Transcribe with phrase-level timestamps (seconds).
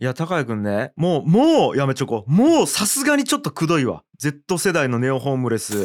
[0.00, 5.84] いや高谷君ねもうもうやめちょこもうさすがにちょっとくどいわ Z 世代のネオホームレス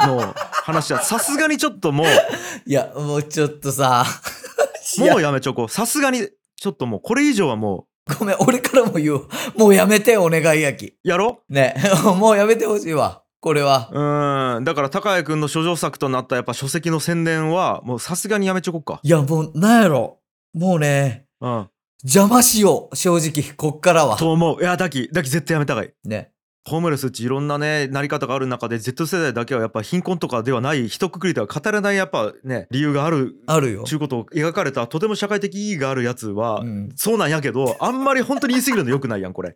[0.00, 0.34] の
[0.66, 2.06] 話はさすがにちょっともう
[2.68, 4.04] いや、もうちょっとさ。
[4.98, 7.86] もうやめちょこさすがにちょっともうこれ以上はも
[8.18, 9.26] ごめん、俺からも言う。
[9.56, 10.86] もうやめて、お願いやき。
[10.86, 11.74] うやろね、
[12.18, 13.22] もうやめてほしいわ。
[13.40, 13.88] これは。
[13.92, 20.20] うーんだから高谷君の書状作となったやっぱ書籍の宣伝はもうさすがにやめちょこっかいや、もう、なんやろ。
[20.54, 21.68] もうね、うん
[22.04, 22.96] 邪魔しよう。
[22.96, 24.16] 正直、こっからは。
[24.16, 26.30] と思ういやだきだき絶対やめた方がいいね。
[26.68, 33.96] ホームレスうちいろんなねなり方がある中で Z 世代だけはやっぱ貧困とかではない一括りでは語れないやっぱね理由があるあるよちゅ。
[33.96, 39.54] うことを描かれたとても社会的意義があるやつは、うんそうなんやけどあんまり本当に言い過ぎるのよくないやんこれ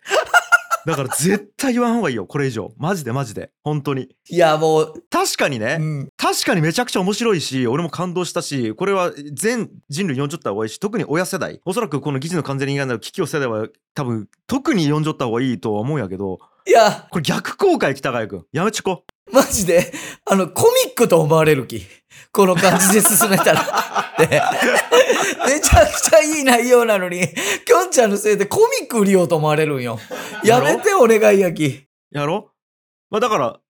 [0.87, 2.73] だから絶対言わん方がいいよこれ以上。
[2.77, 3.51] マジでマジで。
[3.63, 4.09] 本当に。
[4.29, 6.09] いや、もう、確かにね、うん。
[6.17, 11.61] 確かにめちゃくちゃ面白いし俺も感動したしこれは全人類読んじゃった方がいいし特に親世代。
[11.65, 18.45] おそらくこの議事の完全に以外の危機を世代は多分特に読んじゃった方がいいとは思うんやけどいや、これ逆効果や北川君。
[18.53, 19.93] やめちこマジで、
[20.25, 21.87] あの、コミックと思われる気。
[22.33, 24.15] この感じで進めたら。
[24.19, 24.41] で
[25.47, 27.27] めちゃくちゃいい内容なのに、
[27.65, 29.99] きょんちゃんのせいでコミック売りようと思われるんよ。
[30.45, 31.87] やめて、お願いやき。
[32.13, 32.51] やろ？
[33.11, 33.61] まあだから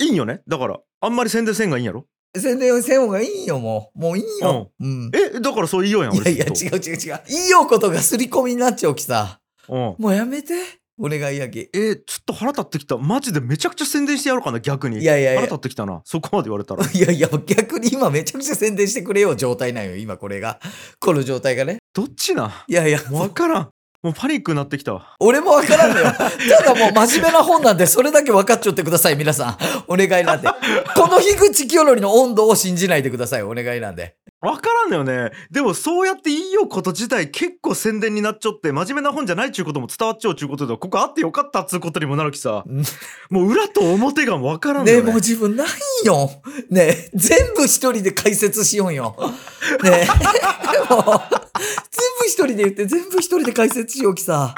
[0.00, 0.42] いいんよね？
[0.46, 2.06] だからあんまり宣伝せんがいいんやろ？
[2.36, 3.98] 宣伝せん方がいいよ、もう。
[3.98, 4.70] もういいよ。
[4.78, 5.10] うん。
[5.14, 7.22] えだからそう言いようやんいやいや、違う違う違う。
[7.28, 9.40] いいよことが刷り込みになっちゃうきさ。
[9.66, 10.54] とうんもうやめて。
[11.02, 11.68] お願いやき。
[11.74, 20.60] えーちょっと腹立ってきたマジでめちゃくちゃ宣伝してやろうかな逆にいやいやいや腹立ってきたなそこまで言われたら いやいや、逆に今めちゃくちゃ宣伝してくれよ状態なんよ、今これが。
[21.00, 21.78] この状態がね。
[21.92, 23.68] どっちないやいや、もう分からん
[24.02, 26.06] もうパニックになってきたわ俺もわからんのよ。
[26.06, 29.56] ただもう真面目な本なんで、それだけ分かっちゃってください、皆さん。
[29.86, 30.48] お願いなんで。
[30.96, 34.16] この樋口清則の温度を信じないでください、お願いなんで。
[34.42, 42.82] 分からんのよねでもそうやっていいよこと自体結構宣伝になっちゃって真面目な本じゃないっちゅうことも伝わっちゃうっちゅうことでここあってよかったっつうことにもなるきさうん
[43.30, 45.68] もう裏と表が分からんのねね、もう自分ない
[46.06, 46.30] よ。
[46.70, 49.16] ねえ、全部一人で解説しようよ。
[49.82, 54.54] ねえ、もう、全部一人で言って、全部一人で解説しようきさ。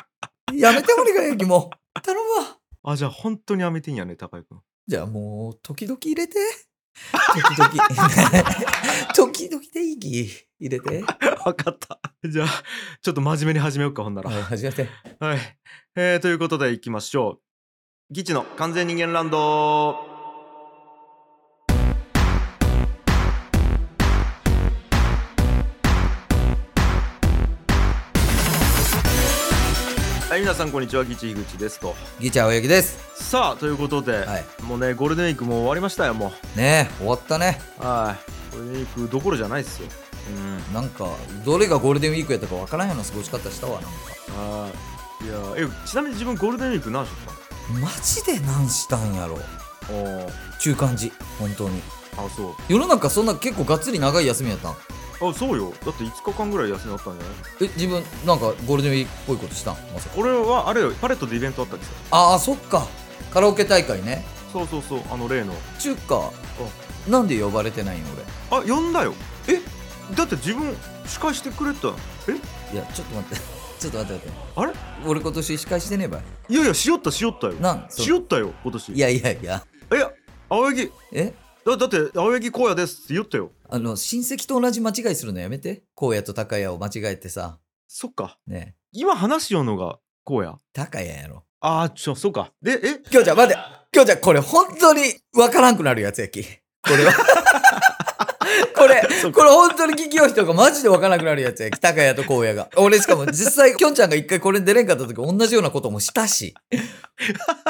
[0.53, 2.01] やめてお願いやきもう。
[2.01, 2.59] 頼むわ。
[2.87, 6.35] あじゃあ本当にやめていいんやね高井君じゃあもう、時々入れて。
[7.33, 7.71] 時々。
[9.15, 10.47] 時々でいいき。
[10.61, 11.05] 入れて。
[11.45, 12.49] 分かったじゃあ
[13.03, 14.89] ちょっと真面目に始めようかほんならはい、始めて。
[15.21, 15.39] はい、
[15.97, 20.14] えー、ということでいきましょうギチの完全人間ランド
[30.35, 33.25] はい皆さんこんにちはギチ樋口ですとギチャ青柳です。
[33.25, 34.45] さあということで、はい。
[34.65, 37.61] もうねゴールデンウィークもう終わりましたよもねえ、終わったね。
[37.81, 38.17] うは
[38.53, 39.89] いゴールデンウィークどころじゃないっすよ
[40.37, 41.07] うんなんか、
[41.45, 44.43] どれがゴールデンウィークやったかわからんような過ごし方したわ、なんか。
[44.43, 44.71] は
[45.23, 49.39] いいやえちなみに自分ゴールデンウィーク何しとっマジで何したんやろ。
[49.39, 50.29] たの
[50.59, 51.13] 中感じ。
[51.39, 51.81] 本当に。
[52.17, 54.77] ああそう世の中そんな結構がっつり長い休みやったん
[55.21, 55.73] あそうよ。
[55.85, 57.71] だって5日間ぐらい休みあったんじゃない？
[57.71, 59.73] え、自分、なんかゴールデンウィークっぽいことした？
[59.73, 60.15] んまさか。
[60.19, 62.87] 俺はあれよパレットでイベントあったんですよああ、そっか。
[63.33, 64.25] カラオケ大会ね。
[64.53, 65.01] そうそうそう。
[65.11, 65.53] あの例の。
[65.79, 66.31] 中華、
[67.09, 68.03] なんで呼ばれてないん
[68.51, 68.73] 俺？
[68.73, 69.15] あ呼んだよ。
[69.49, 69.61] え？
[70.15, 70.77] だって自分
[71.07, 71.89] 司会してくれた。
[72.29, 72.75] え？
[72.75, 73.43] いや、ちょっと待って。
[73.81, 74.39] ちょっと待って待って。
[74.57, 74.73] あれ？
[75.07, 76.23] 俺今年司会してねえばい？
[76.49, 77.55] いやいやしよったしよったよ。
[77.55, 77.87] なん？
[77.91, 78.93] しよったよ今年。
[78.93, 79.65] いやいやいや。
[79.93, 80.07] え
[80.49, 80.93] 青柳。
[81.13, 81.35] え？
[81.67, 85.83] だだって青柳荒野ですって言ったよあの、親戚と同じ間違いするのやめて。
[86.01, 87.59] 荒野と高谷を間違えてさ。
[87.89, 90.61] そっかねえ今話しようのが荒野？
[90.73, 91.43] 高谷やろ。
[91.59, 93.01] あーちょそうかでえ？
[93.11, 93.61] 今日じゃ待って。
[93.93, 95.03] 今日じゃこれ本当に
[95.37, 96.45] わからんくなるやつやき。
[96.45, 97.13] これは。
[98.77, 99.03] これ、
[99.33, 101.79] これ本当に聞きよう人がマジでわからなくなるやつやき。
[101.79, 102.69] 高谷と荒野が。
[102.77, 106.55] 俺しかも実際、きょんちゃんが一回これ出れんかった時同じようなこともしたし。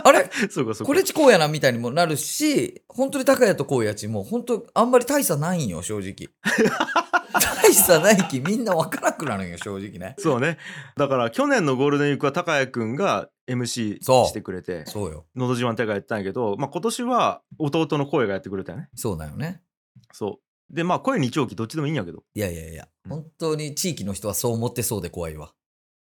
[0.03, 0.31] あれ？
[0.51, 6.31] そうかそうかこれち荒野なみたいにもなるし、本当に高谷と荒野ちも本当あんまり大差ないんよ、正直。
[7.63, 10.15] 大差ないきみんなわからなくなるんよ、正直ね。
[10.19, 10.59] そうね
[10.97, 15.27] だから去年のゴールデンウィークは高谷くんが MC してくれてそうよ。
[15.37, 19.61] 「のど自慢大会」やったんやけど、まあ、今年は弟の声がやってくれたよねそうだよね。
[20.13, 25.53] そうでまあ声日曜日どっちでもいいんやけどいやいやいや、うん本当に地域の人はそう思ってそうで怖いわ。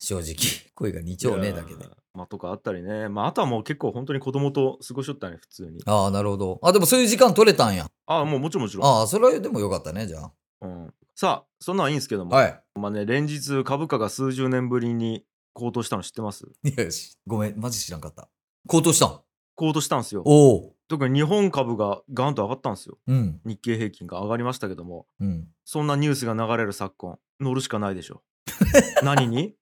[0.01, 0.35] 正直。
[0.75, 1.91] 声が2丁ねだけでいや。
[2.13, 6.61] まあとかあったりねまああとはもう結構本当に子供と過ごしとったね普通にああ、なるほど。
[6.63, 7.87] あ、でもそういう時間取れたんや。
[8.07, 10.31] ああもうもちろんもちろん、ああ、それはでもよかったね、じゃ
[10.61, 12.25] うん、さあそんなんはいいんですけどあ。
[12.27, 12.63] も、はい。
[12.79, 15.25] まあね連日株価が数十年ぶりに
[15.55, 16.45] 高騰したの知ってます？
[16.65, 17.17] よし。
[17.27, 18.29] ごめん、マジ知らんかった。
[18.69, 19.21] 高騰したん？
[19.55, 20.74] 高騰したんですよおお。
[20.89, 23.41] 特に日本株がガンと上がったんですようん。
[23.45, 25.49] 日経平均が上がりましたけどもうん。
[25.65, 28.23] そんなニュースが流れる昨今乗るしかないでしょ
[29.03, 29.55] 何に？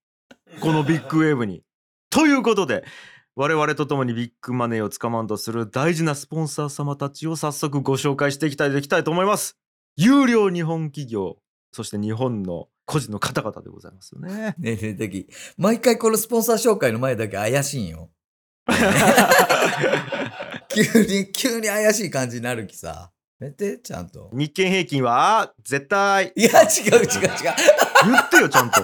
[0.60, 1.62] このビッグウェーブに。
[2.10, 2.84] ということで
[3.34, 9.56] 我々と共にビッグマネーをつかまんとする大事なスポンサー様たちを早速ご紹介していきたいきたいと思います。
[9.96, 11.38] 有料日本企業
[11.72, 14.54] そして日本の個人の方々でございますよね。
[14.60, 15.26] ねえねえ、
[15.56, 18.10] 毎回このスポンサー紹介の前だけ怪しいんよ。
[20.74, 23.10] 急に、急に怪しい感じになるきさ。
[23.40, 24.30] やめて、ちゃんと。
[24.32, 27.30] 日経平均は絶対いや、違う違う違う。
[28.04, 28.80] 言ってよちゃんと。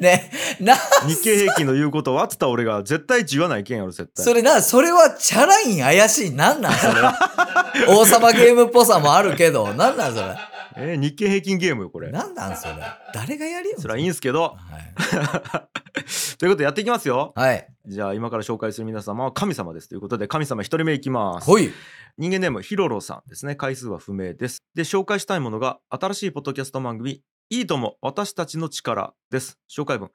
[0.00, 0.30] ね
[0.60, 0.74] な、
[1.06, 2.24] 日経平均の言うことは？
[2.24, 4.24] っつったら俺が絶対言わないけんやろ絶対。
[4.24, 6.30] それな、それはチャラいん怪しい。
[6.30, 7.16] なんなんそれは。
[7.88, 10.36] 王様ゲームっぽさもあるけど、なんなんそれ。
[10.76, 12.10] えー日経平均ゲームよこれ。
[12.12, 12.74] なんなんそれ。
[13.12, 13.76] 誰がやるよ。
[13.80, 14.42] それはいいんすけど。
[14.42, 14.94] はい。
[16.38, 17.32] ということでやっていきますよ。
[17.34, 17.66] はい。
[17.86, 21.46] じゃあ今から紹介する皆様は神様ですということで神様一人目いきます。
[21.46, 21.72] ほい。
[22.16, 23.56] 人間ネームヒロロさんですね。
[23.56, 24.62] 回数は不明です。
[24.74, 29.58] で紹介したいものが新しいポッドキャスト番組いいとも私たちの力です。
[29.70, 30.10] 紹介文。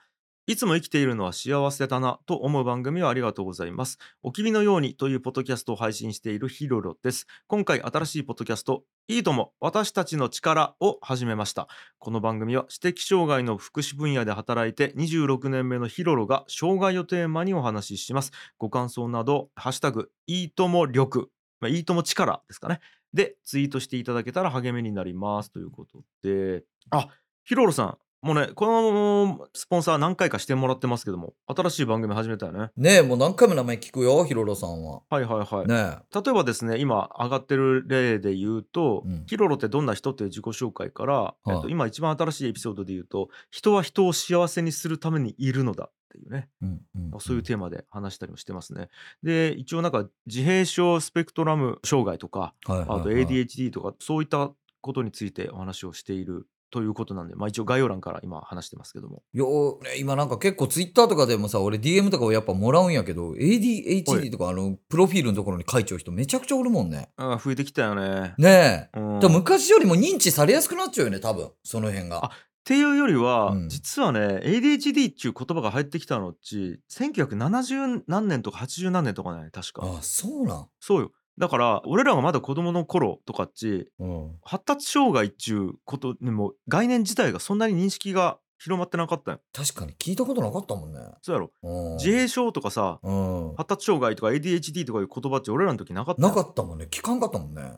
[0.45, 3.97] いつも生きているのは幸せだなと思う番組をありがとうございます。
[4.21, 7.25] お君のようにというポッドキャストを配信しているヒロロです。
[7.47, 11.67] 今回新しいポッドキャストいいとも私たちの力を始めました。
[11.97, 18.31] この番組は知的障害の福祉分野で働いて26年目のヒロロが障害をテーマにお話しします。
[18.59, 21.29] ご感想など、ハッシュタグ、いいとも力、
[21.61, 22.79] まあ、いいとも力ですかね。
[23.13, 25.51] で、ツイートしていただけたら励みになります。
[25.51, 27.07] ということで、あ、
[27.45, 32.71] ヒロロさん、もうね、このスポンサー何回かしてもらってますけども、新しい番組始めたよね。
[32.77, 35.01] ねえ、もう何回も名前聞くよ、ヒロロさんは。
[35.09, 35.67] はいはいはい。
[35.67, 46.65] ね例えばですね今上がってる例で言うと、うんヒロロってどんな人っていう自己紹介から、はいえっと、今一番新しいエピソードで言うと人は人を幸せにするためにいるのだっていうね、え。
[46.65, 46.81] うん
[47.13, 48.87] うんそういうテーマで話したりもしてますね。
[49.21, 54.49] で一応なんか自閉症スペクトラム障害とかはいはいはいあと ADHD とかそういった
[54.81, 59.21] ことについてお話をしているということなんで、まあ、一応概要欄から今話してますけども。
[59.31, 67.11] よね今なんか結構ツイッターとかでもさ、俺 DM とかをやっぱもらうんやけど、は ADHD いとかあの、プロフィールのところに書いちゃう人めちゃくちゃおるもんね。
[67.15, 68.33] あ増えてきたよね。
[68.39, 68.99] ねえ。
[68.99, 71.51] うん昔よりも認知されやすくなっちゃうよね、多分。
[71.63, 72.31] その辺が。
[72.33, 80.67] っていうよりは、うん実はね ADHD っていう言葉が入ってきたのっち1970何年とか80何年とかね確かあそうなん。
[80.79, 84.31] そうよだから俺らがまだ子供の頃とかっちうん。
[84.43, 90.99] 発達障害っちゅうことにも概念自体がそんなに認識が広まってなかった確かに聞いたことなかったもんね。
[91.21, 91.97] そうやろうん。
[91.97, 93.55] 自閉症とかさうん。
[93.55, 96.87] 発達障害とか ADHD とかいう言葉っち俺らの時なかったんなよかったもんね。
[96.89, 97.73] 聞かんかったもんね。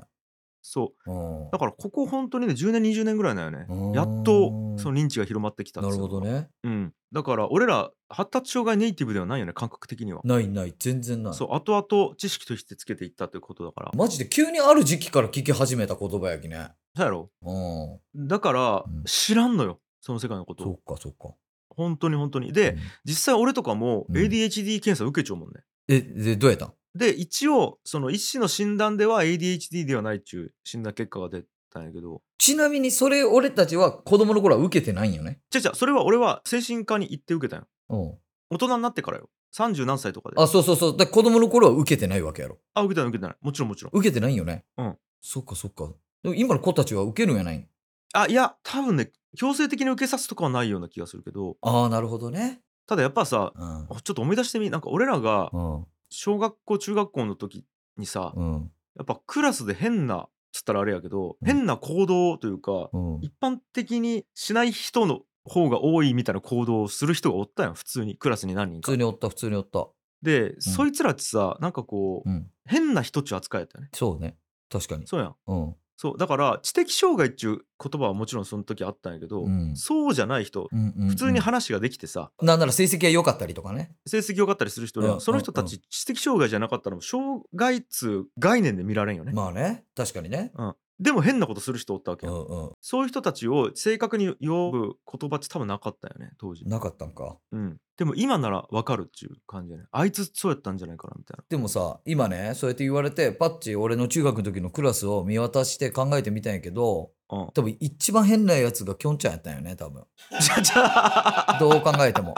[0.67, 1.11] そう。
[1.11, 1.51] うん。
[1.51, 3.67] だからここ本当にね10年20年ぐらいだよね。
[3.69, 3.91] うん。
[3.91, 6.49] やっとその認知が広まってきたっなるほどね。
[6.63, 6.93] うん。
[7.11, 10.21] だから俺ら発達障害ネイティブではないよね感覚的には。
[10.23, 11.33] ないない、全然ない。
[11.35, 13.91] そう後々知識としてつけていったということだから。
[13.93, 16.69] マジで急にある時期から聞き始めた言葉やきね。
[16.95, 17.29] そうやろ。
[17.43, 18.27] うん。
[18.27, 19.03] だからうん。
[19.05, 19.79] 知らんのよ。
[20.01, 21.35] その世界のことそをっかそっか。
[21.69, 22.51] 本当に本当に。
[22.53, 22.79] で、うん。
[23.05, 24.17] 実際俺とかもうん。
[24.17, 26.73] ADHD 検査受けちゃうもんね、え、で、どうやったん？
[26.95, 35.39] で一応その医師の診断では ADHD ではないっちゅう診断結果が出たんやけどちなみにそれ俺たちは子供の頃は受けてないんよね？
[35.53, 38.17] 違う違うそれは俺は精神科に行って受けたんようん。
[38.49, 40.97] 大人になってからよ30何歳とかであ、そうそうそう。
[40.97, 42.57] だ子供の頃は受けてないわけやろ？
[42.73, 44.63] あ受けたない受けたないもちろんもちろん受けてないんよね？
[44.77, 44.97] うん。
[45.21, 45.89] そっかそっか。
[46.23, 47.67] でも今の子たちは受けるんやないん？
[48.13, 52.61] あいや多分ね強制的に受けさすとかはないような気がするけどああ、なるほどね。
[52.87, 53.87] ただやっぱさうん。
[54.03, 55.85] ちょっと思い出してみなんか俺らがうん。
[56.09, 57.65] 小学校中学校の時
[57.97, 58.71] にさ、うん。
[58.97, 63.19] やっぱクラスで変なつったらあれやけど、うん変な行動というか、うん。
[63.21, 69.87] 一般的にしない人の方が多いみたいな行動をする人がおったやん普通にクラスに何人か普通におった、普通におった。
[70.21, 72.49] で、そいつらってさなんかこう、うん。
[72.65, 74.37] 変な人っちゅう扱いやったよねそうね。
[74.71, 75.05] 確かに。
[75.05, 75.75] そうやんうん。
[75.97, 83.91] そうだから知的障害っちゅう言葉はもちろんその時あったんやけど、うんそうじゃない人、うんうんうん普通に話ができてさなんなら成績が良かったりとかね。
[84.05, 89.85] 成績良かったりする人には、うんその人たち知的障害じゃなかったら障害っつう概念で見られんよね、まあね。
[89.95, 90.51] 確かにね。
[90.55, 92.71] うん、でも変なことする人おったわけよ、うんうん。
[92.81, 97.37] そういう人たちを正確に呼ぶ言葉って多分なかったよね当時、なかったんか。
[97.51, 110.03] うん、でも今なら分かるっていう感じでねあいつそうやったんじゃないかなみたいなでもさ、今ね、そうやって言われて、パッチ、俺の中学の時のクラスを見渡して考えてみたんやけど、うん多分一番変なやつがきょんちゃんやったんよね、多分。
[110.39, 112.35] じゃじゃどう考えても。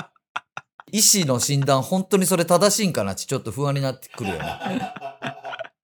[0.91, 4.59] 医師の診断、本当にそれ正しいんかなってちょっと不安になってくるよね。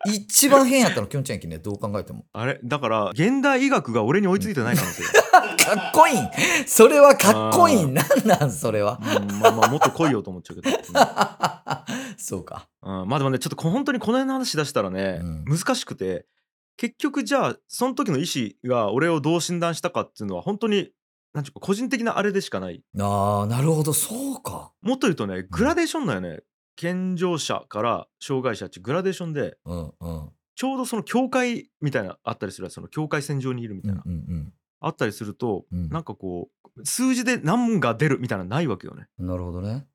[0.05, 2.25] 一番変やったのきょんちゃんやきね、どう考えても。
[2.33, 2.59] あれ？
[2.63, 5.03] だから現代医学が俺に追いついてない可能性
[5.65, 6.19] かっこいい。
[6.19, 6.29] ん
[6.67, 7.83] それはかっこいい。
[7.83, 8.99] んなんなんそれは。
[9.01, 10.77] うんまあまあもっと来いよと思っちゃうけど、
[12.17, 12.67] そうか。
[12.81, 13.01] うん。
[13.01, 15.45] うんまあでもねちょっとこ本当にこの辺の話出したらね、うん。
[15.45, 16.25] 難しくて
[16.77, 20.91] 結局じゃあその時の医師が俺をどう診断したかっていうのは本当に
[21.33, 22.83] なんちゅうか個人的なあれでしかない。
[22.99, 24.71] ああ、なるほど、そうか。
[24.81, 26.41] もっと言うとねグラデーションだよね、
[26.75, 30.29] 健常者から障害者っていうグラデーションでうんうん。
[30.55, 34.53] ちょうどその境界みたいなあったりするその境界線上にいるみたいな、うんうん
[34.85, 39.07] あったりすると、うんなんかこう数字で何が出るみたいなのないわけよね。
[39.17, 39.27] うん。
[39.27, 39.85] なるほどね。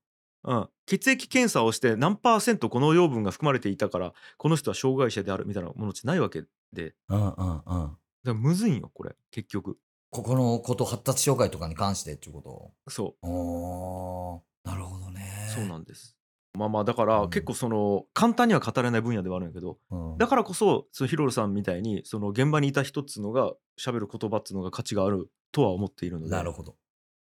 [0.44, 7.96] うん、血液検査をして何パーセントこの養分が含まれていたからこの人は障害者であるみたいなものってないわけでうんうんうん。
[8.24, 9.76] らむずいんよこれ結局
[10.10, 15.48] ここのこと発達障害とかに関してっていうこそとおーなるほどね。
[15.50, 16.17] うそうなんです。
[16.58, 26.76] まあまあだから、うん結構その簡単には語れない分野ではあるんやけどうんだからこそそのヒロルさんみたいにその現場にいた人っつうのが喋る言葉っつうのが価値があるとは思っているのでなるほど。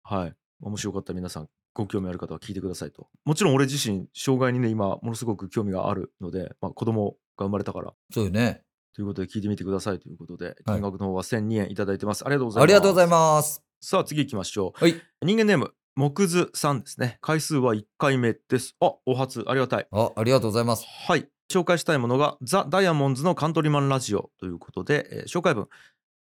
[0.02, 0.35] はい。
[0.61, 3.09] 面白かったら皆さん、ご興味ある方は聞いてくださいと。
[3.25, 8.62] もちろん俺自身、障害にね、今、ものすごく興味があるので、まあ、子供が生まれたから、そうよね。
[8.95, 12.25] ということで聞いてみてくださいということで、はい金額の方は1002円いただいてます。
[12.25, 12.64] ありがとうございます。
[12.64, 13.11] ありがとうございす。
[13.11, 13.62] ます。
[13.80, 14.80] さあ、次行きましょう。
[14.80, 14.95] はい。
[15.23, 17.17] 人間ネーム、木図さんですね。
[17.23, 18.76] 回数は1回目です。
[18.81, 19.87] あ、お初、ありがたい。
[19.91, 20.85] あ、ありがとうございます。
[21.09, 21.26] はい。
[21.50, 25.69] 紹介したいものが、ザ・ダイヤモンズのカントリーマンラジオということで、えー紹介文。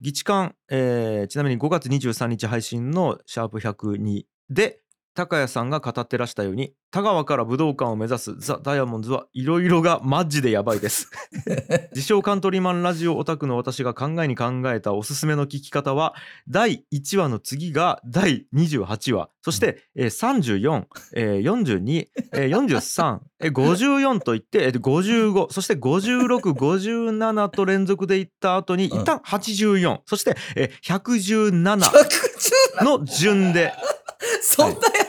[0.01, 4.81] 議事館、えーちなみに5月23日配信のシャープ102で、
[5.19, 11.11] 高谷さんが語ってらしたように、田川から武道館を目指すザ・ダイヤモンズはいろいろがマジでやばいです。
[11.91, 16.15] 自称カントリーマンラジオオタクの私が考えに考えたおすすめの聞き方は
[16.49, 19.29] 第1話の次が第28話。
[19.43, 20.85] そして、えー34、
[21.17, 29.01] えー42、えー43、えー54といって、えー55そして5657と連続でいった後にうん。
[29.01, 31.81] 一旦84、そして、えー117
[32.81, 33.73] 110の順で。
[34.43, 35.08] そんなや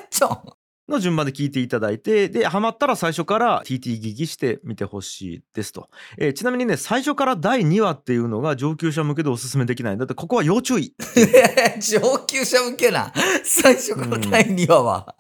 [0.90, 9.98] の順番で聞いていただいてでハマったら最初から TT 聞きしてみてほしいですと、えーちなみにね最初から第2話っていうのが上級者向けでおすすめできない。
[9.98, 10.96] だってここは要注意。
[11.80, 13.14] 上級者向けな。
[13.44, 15.16] 最初から第2話は。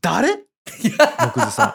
[0.00, 0.48] 誰？
[0.64, 1.74] 木津さ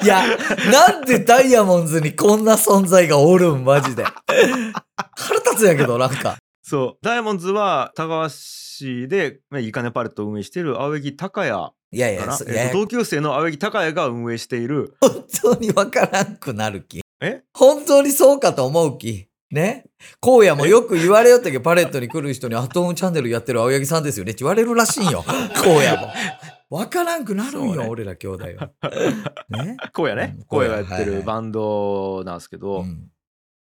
[0.00, 0.04] ん。
[0.04, 0.22] いや、
[0.70, 4.04] なんでダイヤモンズにこんな存在がおるん、マジで。
[4.04, 6.36] 腹立つんやけど、なんか。
[6.62, 7.04] そう。
[7.04, 8.28] ダイヤモンズは田川
[8.76, 17.00] 市でまあいいかねパレットを運営している青柳高也かいやいや、えーと同級生の青柳高也が運営している本当にわからんくなる気。
[17.20, 17.42] え？
[17.54, 19.28] 本当にそうかと思う気。
[19.50, 19.86] ね？
[20.20, 25.24] 荒野もよく言われよったけど、パレットに来る人にアットムチャンネルやってる青柳さんですよねって言われるらしいんよ。
[25.56, 26.12] 荒野も。
[26.68, 28.70] わからんくなるんよ、ね俺ら兄弟は。
[29.48, 29.76] ね？
[29.94, 33.10] 荒野ねうん荒野がやってはいはいるバンドなんですけど、うん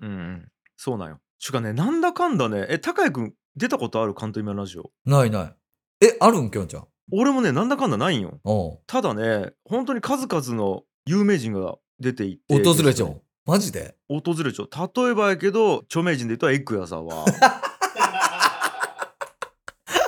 [0.02, 5.54] うんうんそうなんよしかねなんだかんだねえ高谷くん出たことあるカントリーマンラジオないな
[6.02, 6.06] い。
[6.06, 6.86] え、あるんきょんちゃん？
[7.14, 13.22] 俺もねなんだかんだないんよおうただね本当に数々の有名人が出ていて訪れちゃう。
[13.46, 13.96] マジで？
[14.08, 14.70] 訪れちゃう
[15.04, 17.26] 例えばやけど著名人で言ったらエッグやさは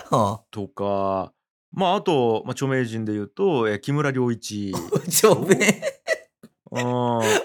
[0.09, 1.33] はとか
[1.71, 4.99] まああと、まあ、著名人で言うとえ木村良一あ。
[5.09, 5.55] ちょめ。
[5.55, 5.61] うん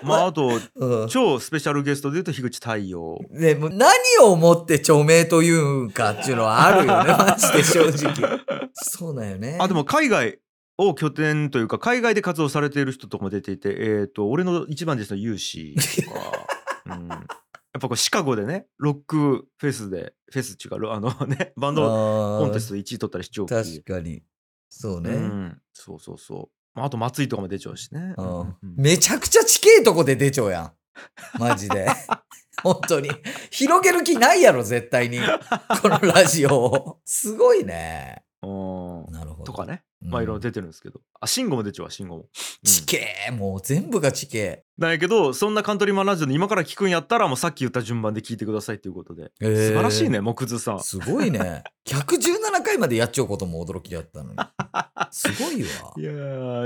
[0.03, 1.09] まああとうん。
[1.09, 3.91] 超スペシャルゲストで言うと樋口太陽ね、もう何
[4.23, 8.41] をもって著名というんかっていうのはあるよね、 マジで正直。
[8.73, 9.59] そうだよね。
[9.61, 10.39] あでも海外
[10.79, 16.33] を拠点というか海外で活動されている人とかも出ていてえっ、と俺の一番ですのユーシーとか、
[16.97, 17.21] うん、やっ
[17.81, 21.83] ぱこうシカゴでねロックフェスでフェス違うあのねバンド
[22.41, 24.23] コンテストで1位取ったり視聴器確かに。
[24.71, 25.11] そうね。
[25.11, 26.51] うん、そうそうそ
[26.83, 30.73] ああと松井とかも出ちゃうしね、うんうんうんめちゃくちゃ地形とこで出ちゃうやん。
[31.39, 31.87] マジで。
[32.63, 33.11] 本当に。
[33.51, 35.21] 広げる気ないやろ、絶対に。
[35.83, 37.01] このラジオを。
[37.05, 38.25] すごいね。
[38.43, 39.45] うんなるほど。
[39.45, 42.29] とかねうんまあいろいろ出てるんですけど、あ慎吾も出ちゃうわ慎吾も、うん
[42.65, 44.65] 地形、もう全部が地形。
[44.79, 51.65] なんやけどそんなカントリーマンラジオで今から聞くんやったらもうさっき言った順番で聞いてくださいということで、へー素晴らしいね木津さんすごいね。
[51.89, 54.39] 117回までやっちゃうことも驚きだったのに。
[55.11, 56.03] すごいわ い。
[56.03, 56.11] や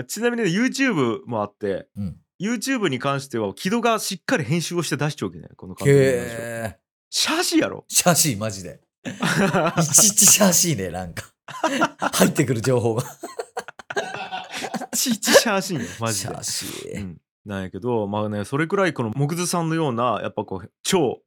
[0.01, 6.83] ーちなみにね YouTube もあってうん YouTube に関しては木戸がしっかり編集をして出しておけねこのカントリーマンラジオ。
[7.15, 8.81] シャーシーやろシャーシー、マジで。
[9.05, 9.11] い
[9.85, 11.31] ちいちシャーシーね、なんか。
[12.13, 13.05] 入ってくる情報が。
[14.93, 17.01] いちいちシャーシーよマジでシャーシー。
[17.01, 21.23] うん、なんやけどまあねそれくらいこの木津さんのようなやっぱこう超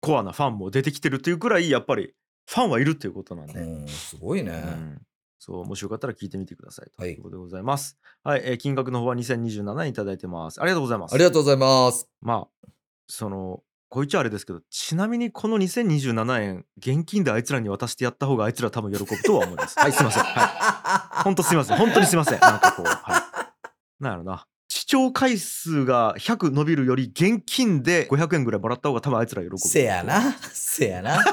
[0.00, 2.14] コアなファンも出てきてるっていうくらいやっぱり
[2.46, 4.52] ファンはいるっていうことなんで、うん、すごいね。
[4.52, 5.02] うん
[5.40, 7.96] そうもしよかったら聞いてみてくださいとはいいうことでございます。
[8.24, 10.60] はい、えー金額の方は2027円いただいてます。
[10.60, 11.14] ありがとうございます。
[11.14, 12.10] ありがとうございます。
[12.20, 12.68] まあ
[13.06, 19.78] そのこいつはあれですけどちなみにこの2027円現金であいつらに渡してやった方があいつら多分喜ぶとは思います。
[19.78, 20.22] はいすいません。
[20.22, 21.76] はい本当すいません。
[21.78, 22.40] 本当にすいません。
[22.40, 24.02] なんかこう、はい。
[24.02, 24.46] なんやろな。
[24.68, 29.58] 視聴回数が100伸びるより現金で500円ぐらいもらった方が多分あいつら喜ぶ。
[29.58, 30.32] せやな。
[30.52, 31.24] せやな。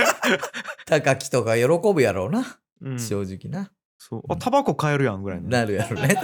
[0.86, 2.58] 高木とか喜ぶやろうな。
[2.80, 3.70] うん、正直な。
[3.98, 6.16] そうあタバコ買えるやんぐらいの、なるやろね。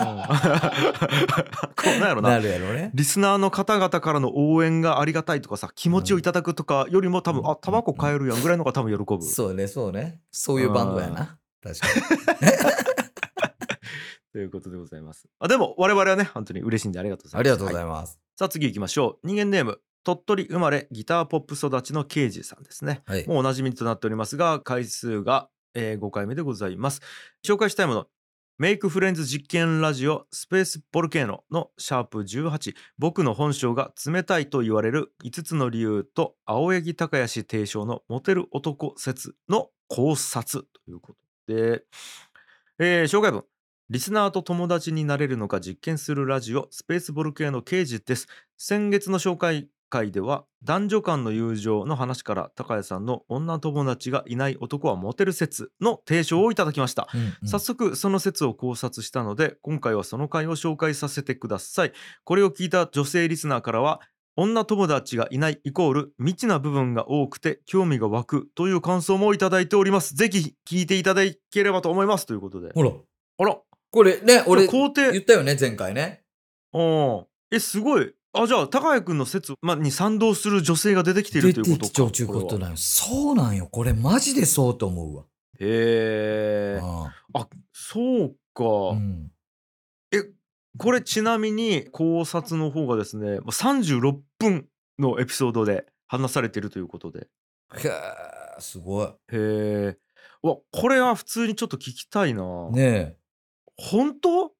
[0.00, 2.90] うんこうなんやろななるやろね。
[2.94, 10.20] リスナーの方々からの応援がありがたいとかさ気持ちをいただくとかよりも多分、うんあタバコ買えるやんぐらいのが多分喜ぶ、そうね、そうね。
[10.30, 11.38] そういうバンドやな。
[11.62, 11.86] 確か
[14.32, 17.50] ということでございますあでも我々はね本当に嬉しいんでありがとうございますに。
[17.50, 18.18] ありがとうござはいます。
[18.36, 23.26] さあ次行きましょう人間ネーム鳥取生まれギターポップ育ちの刑事さんですねはい。
[23.28, 27.00] もうおなじみとなっておりますが回数が、え5回目でございます
[27.46, 28.06] 紹介したいもの
[28.60, 40.64] メイクフレンズ実験ラジオスペースボルケーノのシャープ18僕の本性が冷たいと言われる5つの理由と青柳高也氏提唱のモテる男説の考察。
[40.84, 41.14] というこ
[41.46, 41.84] とで、
[42.78, 43.44] えー紹介文。
[43.88, 48.28] リスナーと友達になれるのか実験するラジオスペースボルケーノ刑事です。
[48.58, 57.48] 先月の紹介会では男女間の友情の話から高谷さんの女友達がいない男はモテる説の提唱をいただきました、うんうん。
[57.48, 61.92] 早速その説を考察したので今回はその回を紹介させてください。
[62.24, 64.00] これを聞いた女性リスナーからは
[64.36, 70.14] 女友達がいないイコール未知な部分が多くて興味が湧くという感想もいただいております。
[70.14, 72.26] ぜひ聞いていただければと思います。
[72.26, 72.70] ということで。
[72.74, 72.90] ほら、
[73.38, 73.58] あら。
[73.92, 75.10] これね、俺、肯定。
[75.10, 76.22] 言ったよね、前回ね。
[76.72, 82.76] うんえすごいあじゃあ高谷君の説、ま、に賛同する女性が出てきているということきちゃうちゅうことなんよ。
[82.76, 83.66] そうなんよ。
[83.66, 85.24] これマジでそうと思うわ。
[85.58, 89.30] へえああそうか、あうん
[90.78, 94.68] これちなみに考察の方がですねまあ36分
[94.98, 97.26] のエピソードで話されているということで
[97.74, 97.90] へえ、
[98.60, 99.06] すごい。
[99.06, 99.98] へえ
[100.42, 103.16] わこれは普通にちょっと聞きたいな、ねえ。
[103.76, 104.52] 本当？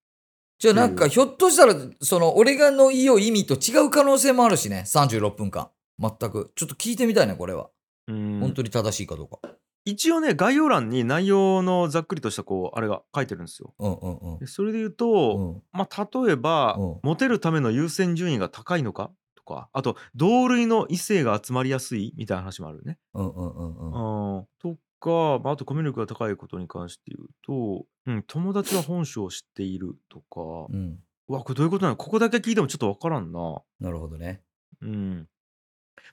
[0.61, 4.85] じゃあなんか、うんひょっとしたら、その、俺がの言いよ意味と違う可能性もあるしね。
[4.87, 5.71] 36分間。
[5.99, 6.53] 全く。
[6.55, 7.71] ちょっと聞いてみたいね、これは。
[8.09, 9.39] うん本当に正しいかどうか。
[9.87, 15.63] 一応ね概要欄に内容のざっくりとしたこうあれが書いてるんですようんうんうんでそれで言うと、うん。
[15.73, 19.11] まあ、例えば、うんモテるための優先順位が高いのか？
[19.35, 22.13] とかあと同類の異性が集まりやすい？
[22.19, 22.99] みたいな話もあるね。
[23.15, 24.37] うんうんうんうん。
[24.37, 30.99] うんとか、まあ、あとコミュ力が高いことに関して言うと、うん、友達は本性を知っているとか、うん。
[31.29, 33.63] うわこれどういうことなのここだけ聞いてもちょっとわからんな。
[33.81, 34.43] なるほどね。
[34.83, 35.29] うん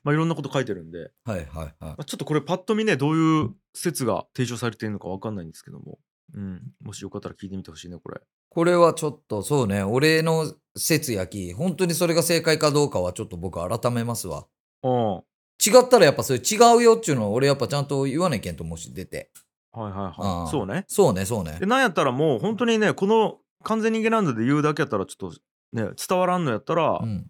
[0.04, 1.95] まあ、いろんなこと書いてるんで、はいはいはいま。
[1.97, 5.97] あ、ちょっとこれパッと見ねどういう説が提唱されているのかわかんないんですけども、
[6.34, 8.21] うん、もしよかったら聞いてみてほしいねこれ。
[8.50, 14.45] これはちょっとそうね、俺の説やき、本当にそれが正解かどうかはちょっと僕改めますわ。
[14.84, 15.23] うんは
[15.65, 19.32] 違ったらやっぱそれ違うよっていうのを俺やっぱちゃんと言わなきゃんともし出て。
[19.76, 20.86] いはいああはいそうね。
[20.88, 21.65] そうね、そうねで。
[21.65, 25.38] なんやったらもう本当にねこの完全人間ランドで言うだけやったらちょっと
[25.74, 27.30] ね伝わらんのやったら、うん。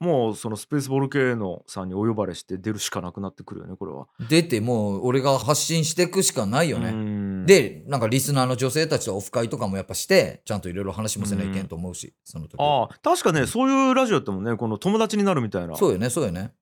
[0.00, 4.06] もうそのスペースボルケーノさんにお呼ばれして出るしかなくなってくるよねこれは。
[4.28, 6.92] 出てもう俺が発信していくしかないよね。
[6.92, 12.82] ねで、なんかリスナーの女性たちとオフ会とかもやっぱして、ちゃんといろいろ話もせないけんと思うし、その時は。
[12.82, 16.52] ああ確かねそういうラジオやってもねこの友達になるみたいなそうよね、そうよね。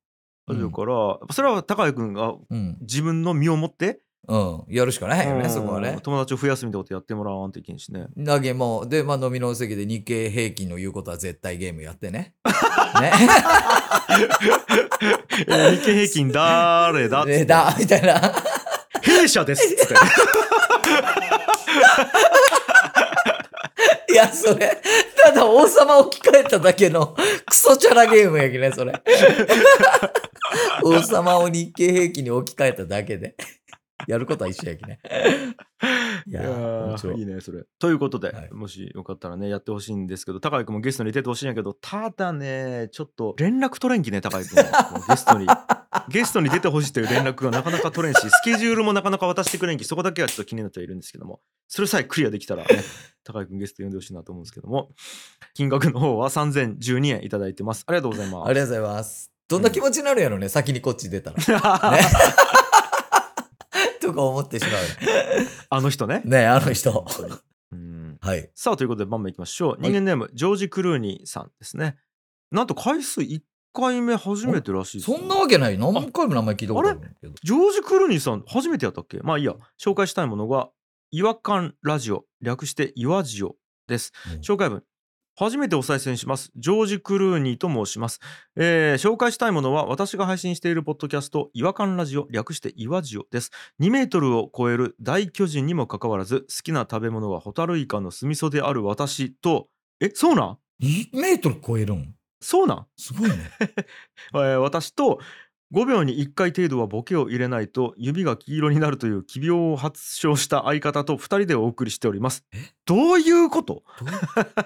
[0.48, 2.76] ラジオから、それは高井君がうん。
[2.80, 4.64] 自分の身をもって、うん。
[4.68, 5.98] やるしかないよね、うんそこはね。
[6.02, 8.06] 友達を増やすみたいなことやってもらわんといけんしね。
[8.16, 12.34] だけもう、で、まあ飲みの席で日経平均の言うことは絶対ゲームやってね。
[13.00, 13.12] ね。
[15.48, 18.20] えー日経平均誰だって でだ、みたいな。
[19.02, 19.94] 弊社ですっつって。
[24.12, 24.80] いや、それ、
[25.22, 27.14] ただ王様置き換えただけの
[27.46, 28.92] クソチャラゲームやきね、それ。
[30.82, 33.36] 王様を日経平均に置き換えただけで。
[34.06, 35.00] やることは一緒やきね。
[36.26, 37.64] いやいいねそれ。
[37.78, 44.56] ということで、はいもしよかったらねやってほしいんですけど高井君もゲストに出てほしいんやけどただねちょっと連絡取れんきね高井君
[45.08, 45.46] ゲストに
[46.08, 52.82] ゲストに出てほしいという連絡がなかなか取れんしスケジュールもなかなか渡してくれんきそこだけはちょっと気になってはいるんですけどもそれさえクリアできたらね
[53.24, 54.90] 高井君ゲスト呼んでほしいなと思うんですけども
[55.54, 59.35] 金額の方は3012円いただいてますありがとうございますありがとうございます。
[59.48, 61.36] どんな気持ちになるやろね、先にこっち出たら。
[61.92, 62.00] ね。
[64.00, 64.70] とか思ってしま
[65.70, 66.22] あの人ね。
[66.24, 66.28] う。
[66.28, 67.06] ねあの人。
[67.72, 68.18] うん。
[68.20, 68.50] はい。
[68.54, 69.76] さあということでバンバンいきましょう。
[69.80, 71.96] 人間ネーム、ジョージ・クルーニーさんですね。
[72.50, 73.40] なんと回数1
[73.72, 75.10] 回目初めてらしいです。
[75.10, 75.78] ねそんなわけない。
[75.78, 77.34] 何回も名前聞いたことあるんだけど。
[77.42, 79.18] ジョージ・クルーニーさん初めてやったっけ？
[79.22, 79.54] まあいいや。
[79.80, 80.70] 紹介したいものが
[81.10, 83.56] 違和感ラジオ略して「岩ジオ」
[83.86, 84.12] です。
[84.34, 84.40] うん。
[84.40, 84.82] 紹介文
[85.38, 86.50] 初めてお再生します。
[86.56, 88.20] ジョージ・クルーニーと申します、
[88.56, 93.50] えー紹介したいものは私が配信しているポッドキャスト違和感ラジオ略して岩ジオです。
[93.80, 99.68] 2メートルを超える大巨人にもかかわらず好きな食べ物はホタルイカの酢味噌である私と
[100.00, 102.14] えそうなん？1メートル超えるん？
[102.40, 103.36] そうなん、すごいね。
[104.32, 105.20] えー私と
[105.74, 112.44] 5秒に1回程度はボケを入れないと指が黄色になるという奇病を発症した相方と2人でお送りしております。
[112.52, 112.58] え？
[112.84, 113.82] どういうこと？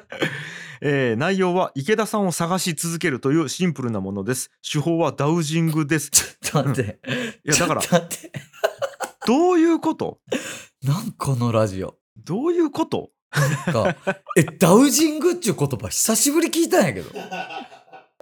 [0.82, 4.50] えー内容は池田さんを探し続けるというシンプルなものです。
[4.70, 6.10] 手法はダウジングです。
[6.40, 7.00] ちょっと待って。
[7.44, 7.82] いやだから。
[9.26, 10.18] どういうこと？
[10.82, 11.96] なんこのラジオ。
[12.16, 13.10] どういうこと？
[13.30, 13.96] か
[14.36, 17.10] え、ダウジングっちゅう言葉久しぶり聞いたんやけど。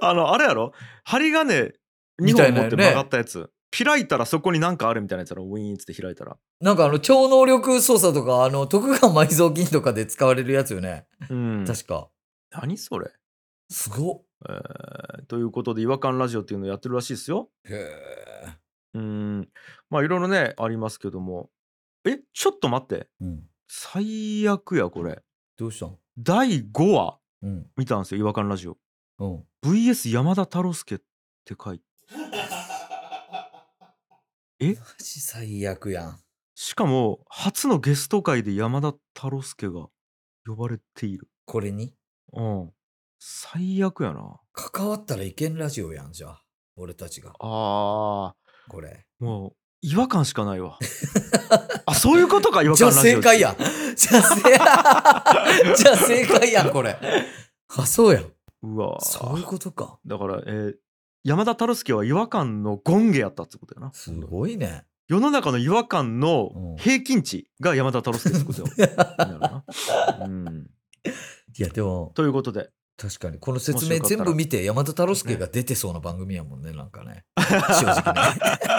[0.00, 0.72] あのあれやろ？
[1.04, 1.72] 針金
[2.20, 3.50] 2みたいなよね本持って曲がったやつ、
[3.84, 5.44] 開いたらそこになんかあるみたいなやつやろ？
[5.44, 11.06] ウィーンっつって開いたらなんかあの、超能力操作とか、あの、徳川埋蔵金とかで使われるやつよね。
[11.30, 12.08] うん確か。
[12.50, 13.10] 何それ？
[13.70, 14.22] すごっ。
[14.48, 18.48] えーということで違和感ラジオっていうのをやってるらしいですよへえ。
[18.94, 19.48] うん
[19.90, 21.50] まあいろいろねありますけども
[22.06, 23.42] えちょっと待ってうん。
[23.68, 25.22] 最悪やこれ
[25.58, 25.96] どうしたん？
[26.16, 27.66] 第5話うん。
[27.76, 28.78] 見たんですよ違和感ラジオ
[29.18, 29.44] うん。
[29.62, 30.98] VS 山田太郎介っ
[31.44, 31.84] て書いて
[34.60, 34.74] え？
[34.74, 36.18] マジ最悪やん。
[36.54, 39.72] しかも初のゲスト会で山田太郎介が
[40.46, 41.94] 呼ばれているこれに？
[42.32, 42.72] うん
[43.20, 46.42] 最悪やな関わったらいけんラジオやん、じゃあ。
[46.76, 47.32] 俺たちが。
[47.40, 48.34] あ
[48.68, 49.06] これ。
[49.20, 50.76] ーもう違和感しかないわ
[51.86, 53.56] あそういうことか 違和じゃあ感ラジオ正解やん。
[53.96, 54.42] じゃあ正
[55.76, 56.96] じゃあ正解やん、これ。
[57.76, 58.32] あ、そうやん。
[58.62, 59.98] うわーそういうことか。
[60.06, 60.76] だから、えー
[61.28, 64.84] 山田太郎介は違和感の権下やったってことやなすごいね。
[65.08, 68.68] 世の中の違和感のうん平均値が山田太郎介ってことよ
[70.24, 70.70] うん、
[71.58, 77.26] いや、でも、ということで確かに、この説明全部見て、山田太郎介が出てそうな番組やもんね、なんかね。
[77.36, 78.20] 正直ね。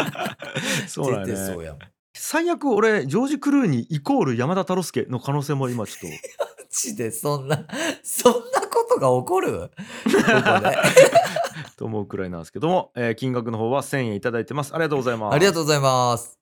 [0.90, 1.80] そうだ出てそうやもん。
[1.82, 6.12] マ最悪俺ジョージ・クルーニーイコール山田太郎介の可能性も今ちょっ
[6.72, 7.66] ジでそんな、
[8.04, 9.52] そんなことが起こる？
[9.60, 9.70] こ
[10.06, 10.78] こで。
[11.64, 14.74] と と思うくらいなんですけども、えー金額の方は1000円いただいてます。
[14.74, 15.36] ありがとうございます。
[15.36, 16.40] ありがとうございます。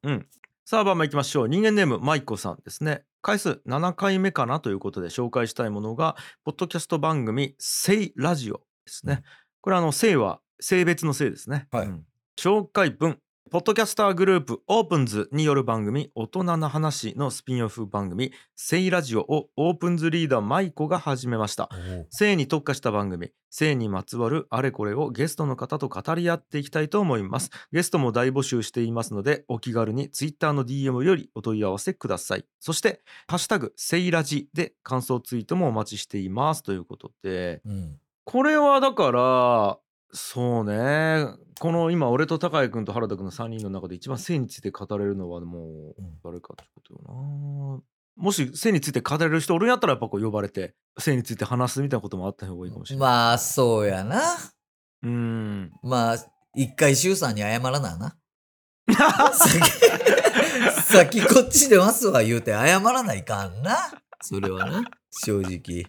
[0.65, 1.47] さあ番目いきましょう。
[1.47, 3.06] 人間ネームマイコさんですね。
[3.21, 9.23] 回数7回目かなということで紹介したいものがポッドキャスト番組「セイラジオ」ですね。
[9.62, 11.88] これあの「セイ」は性別の性ですね、はい。
[11.88, 12.06] うん。
[12.38, 21.69] 紹介文ポッドキャスターグループオープンズによる番組大人な話のスピンオフ番組「セイラジオ」をオープンズリーダーマイコが始めました。
[22.10, 27.49] 性に特化した番組性にまつわるあれこれをゲストの方と語り合っていきたいと思います。
[27.71, 32.45] ゲストも大募集していますのでお気軽にツイッターの DM よりお問い合わせください。
[32.60, 37.62] そしてハッシュタグセイラジで感想ツイートもお待ちしていますということで。
[37.65, 37.99] うん。
[38.25, 39.79] これはだから
[40.12, 41.26] そうね
[41.60, 47.82] この今俺と高井君と原田君の3人の中で一番性について語れるのはもううん誰かってことよな
[48.17, 54.22] もし性について語れる人おるんやったらやっぱこう呼ばれて性について話すみたいなこともあった方がいいかもしれない、まあ、そうやな。
[55.04, 56.17] うーんまあ、
[56.56, 58.17] 一回周さんに謝らなな。
[59.34, 63.78] 先、先こっちでますわ言うて謝らないかんな。
[64.22, 64.84] それはな。
[65.12, 65.86] 正直。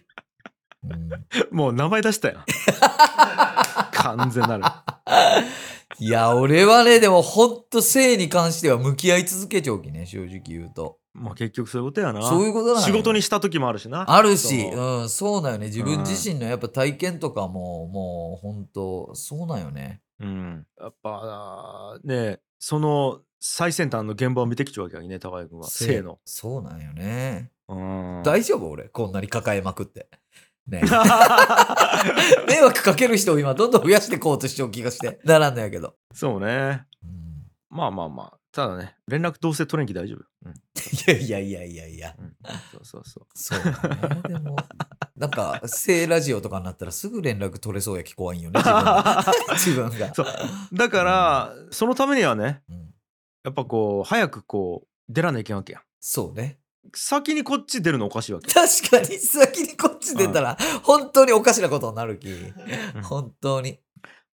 [0.83, 1.09] うん、
[1.51, 2.45] もう名前出したやん
[3.91, 4.63] 完全なる。
[5.99, 10.97] いや、俺はね、でもほんと性に関しては向き合い続けちゃうきね、正直言うと。
[11.13, 12.21] まあ結局そういうことやな。
[12.21, 14.05] そういうことな仕事にした時もあるしな。
[14.09, 15.65] あるし、そううん、そうなんよね。
[15.65, 20.01] 自分自身のやっぱ体験とかも、もう本当そうなんよね。
[20.21, 25.67] うん、やっぱねその最先端の現場を見てきちゃうわけやね高井君は。
[25.67, 27.51] 性の、そうなんよね。
[27.67, 30.09] うん、大丈夫俺、こんなに抱えまくって。
[30.69, 30.81] ね
[32.47, 35.19] 迷惑かける人を今どんどん増やしてこうとしちゃう気がして。
[35.23, 35.95] ならんのやけど。
[36.13, 40.53] そうねうんまあまあまあただね連絡どうせ取れんき大丈夫、うん
[41.07, 42.15] いやいやいやいやいや。
[42.17, 42.35] うん、
[42.71, 44.21] そうそうそうそうだね。
[44.27, 44.55] でも、
[45.15, 48.59] なんか、性ラジオとかになったらすぐ連絡取れそうやき怖いんよね、
[49.53, 50.13] 自分が。
[50.13, 50.27] そう
[50.73, 52.93] だから、そのためにはねうん
[53.43, 56.59] やっぱこう早くこう出らないけんわけやんそうね。
[56.95, 62.29] 先にこっち出るのおかしいわけ確かに先にこっち出たら、本当におかしなことになるき。
[62.29, 62.53] ん
[63.03, 63.79] 本当に。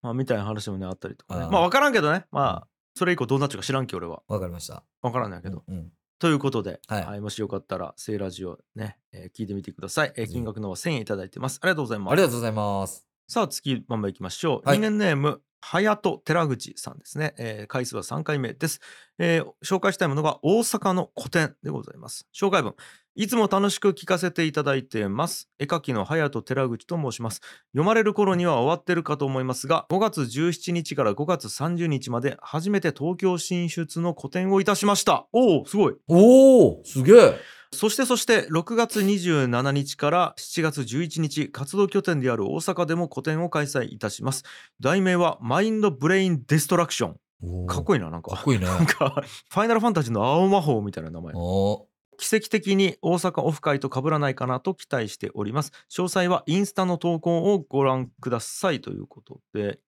[0.03, 4.83] まあみたいな話もねあったりとかねああまあ分からんけどねまあそれ以降どうなっちゃうか知らんけ俺はわかりました。
[5.03, 5.91] 分からんないけど、うん。
[6.19, 10.13] ということで、はいはいもしよかったら、セイラジオね、えー聞いてみてください。
[10.17, 11.59] えー金額の方は1000円いただいてます。
[11.63, 12.13] ありがとうございます。
[12.13, 13.07] ありがとうございます。
[13.29, 14.69] さあ、次、まんまいきましょう。
[14.69, 18.81] はい人間ネーム、はやと寺口さんですね、えー回数は3回目です、
[19.19, 22.29] えー紹介したいものが大阪の古典でございます。
[22.33, 22.75] 紹介文。
[23.17, 25.49] いつも楽しく聞かせていただいてます。
[25.59, 27.41] 絵描きのはやと寺口と申します。
[27.73, 35.27] 読まれる頃には終わってるかと思いますが、5月17日から5月30日まで初めて東京進出の個展をいたしました。
[35.33, 35.95] おお、すごい。
[36.07, 37.41] おおすげえ
[37.73, 44.45] そしてそして6月27日から7月11日活動拠点である大阪でも個展を開催いたします。
[44.81, 47.67] 題名はマインドブレインデストラクション。
[47.67, 48.31] かっこいいななんか。
[48.33, 48.67] かっこいいね。
[48.67, 51.33] なんかファイナルファンタジーの青魔法みたいな名前。
[51.35, 51.87] お
[52.19, 55.73] 奇跡的に大阪オフ会と被らないかなと期待しております。
[55.91, 59.81] 詳細はインスタの投稿をご覧くださいということで。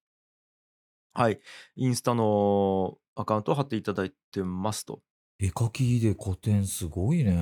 [1.14, 1.40] はい。
[1.76, 5.00] インスタのアカウントを貼っていただいてますと
[5.40, 7.38] 絵描きで古典すごいね。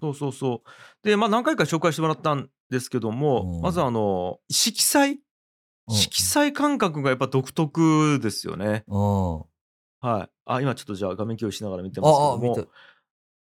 [0.00, 1.06] そうそうそう。
[1.06, 3.60] でまあ何回か紹介してもらったんですけども、うん。
[3.62, 5.20] まずあの色彩？
[5.88, 5.94] うん。
[5.94, 8.84] 色彩感覚がやっぱ独特ですよね。
[8.88, 9.36] うん。
[10.00, 10.28] はい。
[10.44, 12.62] あ今ちょっとじゃあ画面共有しながら見てますけああ、見どもた。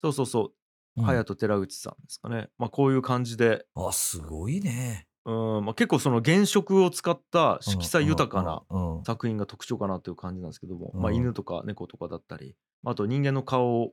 [0.03, 1.01] そうそうそう。
[1.01, 1.05] うん。
[1.05, 3.65] 隼人寺内さんですかね、まあ、こういう感じで。
[3.75, 5.04] あ、すごいね。
[5.25, 8.63] うん、まあ、結構その原色を使った色彩豊かな
[9.05, 13.91] 作品が特徴かなという感じなんですけども、うんまあ、犬とか猫とかだったりあと人間の顔を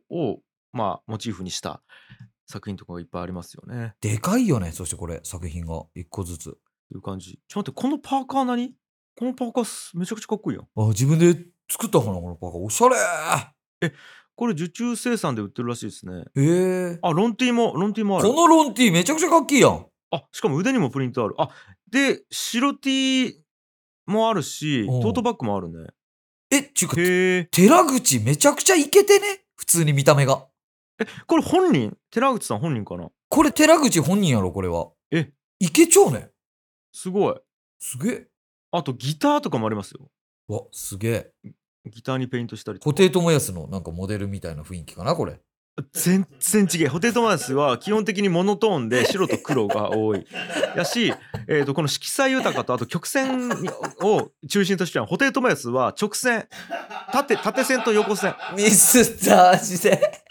[0.72, 1.82] まあモチーフにした
[2.46, 3.94] 作品とかがいっぱいありますよね。
[4.00, 5.84] でかいよね、そしてこれ、作品が。
[5.94, 6.44] 一個ずつ。
[6.44, 6.50] と
[6.94, 7.40] いう感じ。
[7.48, 8.74] ちょっと待ってこのパーカー何？
[9.18, 10.66] このパーカーすめちゃくちゃかっこいいやん。
[10.76, 11.34] あ、自分で
[11.70, 12.60] 作ったかな、このパーカー。
[12.60, 12.96] おしゃれ
[14.34, 16.24] これ受注生産で売ってるらしいですね。
[16.36, 16.98] ーへえ。
[17.00, 18.34] あロンティーもロンティーもあるこ。
[18.34, 19.86] のロンティーめちゃくちゃかっけいやん。
[20.12, 21.34] あしかも腕にもプリントある。
[21.38, 21.50] あ
[21.90, 23.42] で白 T
[24.06, 25.88] もあるしうんトートバッグもあるね。
[26.50, 27.44] え、ちゅうか、へえ。
[27.46, 29.44] 寺口めちゃくちゃイケてね？
[29.56, 30.46] 普通に見た目が。
[31.26, 31.96] これ本人？
[32.10, 33.10] 寺口さん本人かな？
[33.30, 34.90] これ寺口本人やろ、これは。
[35.10, 36.30] えイケちゃうね。
[36.92, 37.34] すごい。
[37.78, 38.28] すげえ。
[38.70, 40.10] あとギターとかもありますよ。
[40.48, 41.32] わ、すげえ。
[41.86, 42.94] ギターにペイントしたりとか。
[42.94, 45.40] 布袋寅泰のなんかモデルみたいな雰囲気かな、これ。
[45.92, 46.88] 全然違う。
[46.90, 50.26] ホテイトマスは基本的にモノトーンで白と黒が多い。
[50.76, 51.14] やし、
[51.48, 53.50] えー、とこの色彩豊かとあと曲線
[54.02, 56.46] を中心としてはホテイトマスは直線
[57.12, 60.22] 縦縦線と横線ミスった、マジで。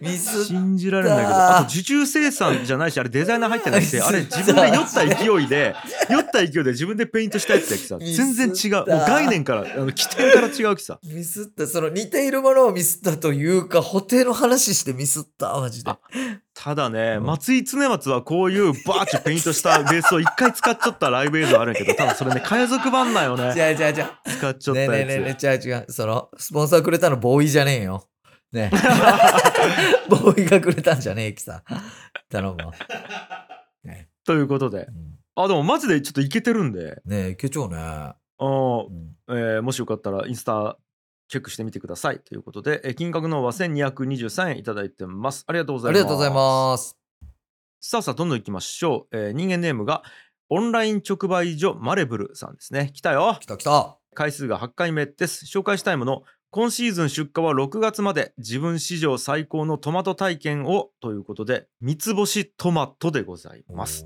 [0.00, 5.74] ミスっ信じられないけどあと受注生産じゃないしあれデザイナー入ってなくてあれ自分で酔った勢いで
[6.08, 11.66] 酔った勢いで自分でペイントしたやつやきさ全然違うもう概念からあの起点から違うきさミスった。
[11.66, 15.98] その似ているものをミスったというか、布袋の話してミスった、マジであ。
[16.54, 24.30] ただね、うん松井常松はこういうバーチュペイントしたベースを一回使っちゃったライブ映像あるんやけど多分それね海賊版なんよねじゃあじゃあじゃあ。
[24.30, 25.86] 使っちゃったやつ、ねえねえねえねえ、違う違う。
[25.88, 28.09] その、スポンサーくれたのボーイじゃねえよ。
[28.52, 28.70] ね。
[28.72, 28.76] え
[30.08, 31.62] ボーイがくれたんじゃねえきさ。
[32.28, 32.72] 頼むわ。
[33.84, 34.08] ね。
[34.24, 34.86] ということで。
[34.88, 35.18] えうん。
[35.36, 37.00] あでもマジでちょっといけてるんで。
[37.04, 37.76] ねえ、いけちゃうね。
[37.76, 39.16] あーうん。
[39.28, 40.76] えーもしよかったらインスタ
[41.28, 45.44] チェックしてみてくださいということで、えー金額の方は1223円いただいてます。
[45.46, 46.00] ありがとうございます。
[46.00, 46.96] ありがとうございます。
[47.80, 50.02] さあさあどんどんいきましょう、えー人間ネームが
[50.50, 52.90] オンライン直売所マレブルさんですね。
[52.92, 53.36] 来たよ。
[53.40, 53.96] 来た来た。
[54.14, 55.44] 回数が8回目です。
[55.46, 64.04] 紹介したいもの今シーズン出荷は6月まで自分史上最高のトマト体験をということで三つ星トマトでございます、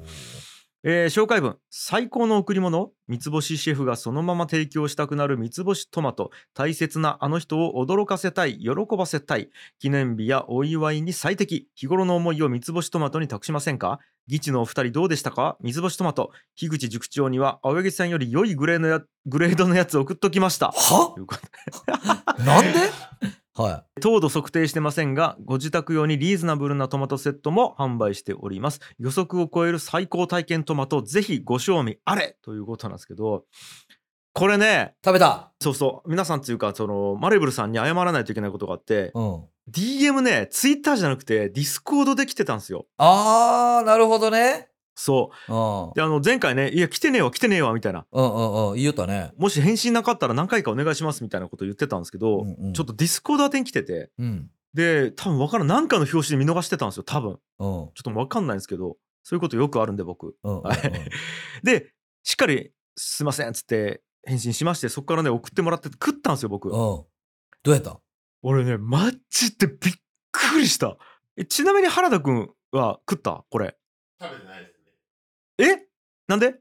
[0.87, 1.57] えー紹介文。
[1.71, 2.91] 最高の贈り物。
[3.09, 6.31] 三つ星シェフがそのまま提供したくなる三つ星トマト。
[6.53, 8.59] 大切なあの人を驚かせたい。
[8.59, 9.49] 喜ばせたい。
[9.79, 11.69] 記念日やお祝いに最適。
[11.75, 13.99] 日頃の思いを三つ星トマトに託しませんか？
[14.27, 15.57] 議地のお二人どうでしたか？
[15.63, 16.33] 三つ星トマト。
[16.55, 20.71] 樋口塾長には青柳さんより良いグレーのやグレードのやつ送っときました。
[20.71, 21.15] は？
[22.45, 22.79] なんで？
[23.63, 33.45] は糖度測定してませんがご自宅用にリーズナブルなトマトセットも販売しております予測を超える最高体験トマトぜひご賞味あれということなんですけど
[34.35, 35.05] これねい。
[35.05, 35.53] 食べた。
[35.61, 39.45] そうそう皆さんっていうかそのマレブルさんに謝らないといけないことがあってうん。
[39.71, 44.69] DM ねツイッターじゃなくてディスコードで来てたんですよあー、なるほどね。
[44.95, 45.93] そううん。
[45.95, 48.75] であの前回ねいや来てねえわ来てねえわみたいなうんうんうん。
[48.75, 49.33] 言いよったね。
[49.37, 54.51] もし返信なかったら何回かお願いしますみたいなこと言ってたんですけど、うんうんちょっとディスコード宛てに来ててうん。
[54.73, 57.39] で多分分からん何かの拍子で見逃してたんですよ多分うん。
[57.59, 60.63] ちょっと分かんないんですけどそういうことよくあるんで僕うんうんうん。
[60.65, 60.81] はい
[61.63, 66.73] でしっかり「すいません」っつって返信しましてそこからね送ってもらって食ったんですよ僕うん。
[66.73, 67.09] ど
[67.67, 67.99] うやった？
[68.43, 69.95] 俺ねマジでびっ
[70.33, 70.97] くりした
[71.37, 73.45] えちなみに原田くんは食った？
[73.51, 73.77] これ
[74.21, 74.74] 食べてないですね。
[75.59, 75.87] え？
[76.29, 76.55] なんで？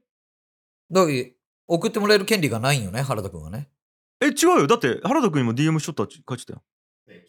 [0.90, 1.24] だから
[1.66, 3.68] 送ってもらえる権利がないんよね、原田くんはね。
[4.20, 4.66] え違うよ。
[4.66, 6.62] だって原田くんにも DM しとったって書いてたよ。
[7.08, 7.24] ね、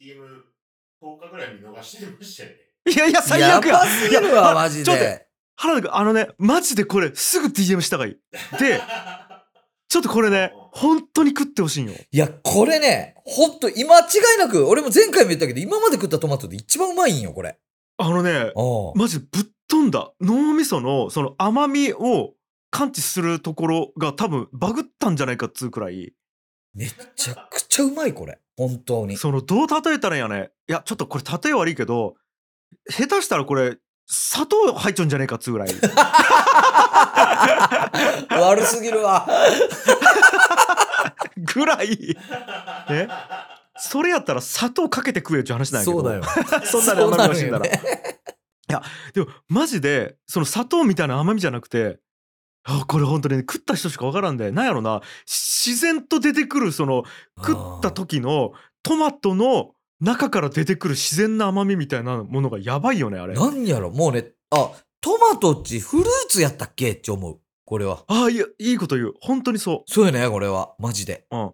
[0.00, 2.56] DM10 日ぐらい見逃してましたよね。
[2.86, 3.72] いやいや最悪や。
[3.74, 5.26] やばすぎるわ、いやマジちょっと待っで。
[5.56, 8.16] 原田くんあのねマジでこれすぐ DM したがいい。
[8.58, 8.80] で
[9.88, 11.94] ちょっとこれね本当に食ってほしいんよ。
[12.10, 14.02] いや、これね、ほんと、今違
[14.36, 17.56] いなく、俺も前回も言ったけど、今まで食ったトマトで一番うまいんよ、これ。
[17.96, 20.12] あのねおうマジでぶっ飛んだ。
[20.20, 22.34] 脳みそのその甘みを
[22.70, 26.12] 感知するところが多分バグったんじゃないかっつうくらい。
[26.74, 28.40] めちゃくちゃうまい、これ。
[28.56, 29.16] 本当に。
[29.16, 30.50] そのどう例えたらいいんやね。
[30.68, 32.14] いやちょっとこれ例え悪いけど
[32.90, 35.68] 下手したらこれ砂糖入っちゃうんじゃねえかっつうぐらい。
[38.30, 39.26] 悪すぎるわ。
[41.54, 42.16] ぐらい。
[42.90, 43.08] え？
[43.76, 46.00] それやったら砂糖かけて食えよっう話なんやけど。
[46.00, 46.22] そうだよ。
[46.64, 47.66] そんなに甘み欲しいんだら、
[48.70, 51.98] そうなのよねでもマジでその砂糖みたいな甘みじゃなくて
[52.64, 57.04] あこれ本当にね食った人しかわからんでなんやろな自然と出てくるその
[57.38, 66.92] 食った時のトマトの中から出てくる自然な甘みみたいなものがやばいよねあれなんやろもうね、あ、トマトっちフルーツやったっけ？
[66.92, 67.40] って思う。
[67.64, 68.04] これは。
[68.08, 70.74] ああいやいいこと言う本当にそそうよね、これは。
[70.78, 71.26] マジで。
[71.30, 71.52] ううん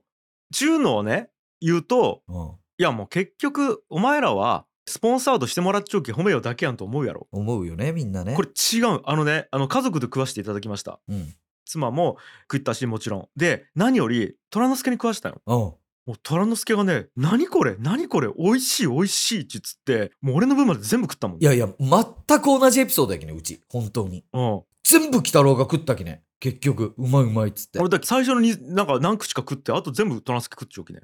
[0.52, 2.50] ちゅうのをね言うとうん。
[2.78, 8.34] いやもう結局お前らはスポンサードしてもらっちゃうけ褒めようだけやんと思うやろ思うよね、みんなね。
[8.34, 11.34] これ違うあのねあの家族で食わしていただきましたうん。
[11.64, 12.16] 妻も
[12.50, 15.54] 食ったしもちろんで何より虎之助に食わしたようん。
[15.56, 15.76] も
[16.08, 23.60] う虎之助がね「何これ何これ美味しい美味しい」っつってもう俺の分まで全部食ったもんいやいや、全く同じエピソードやきね、うち。
[23.68, 24.24] 本当に。
[24.32, 26.24] うん全部鬼太郎が食ったきね。
[26.40, 27.78] 結局、うまいうまいっつって。
[27.78, 31.02] 俺だって最初のになんか何口か食ってあと全部虎之助食っちゃうきね。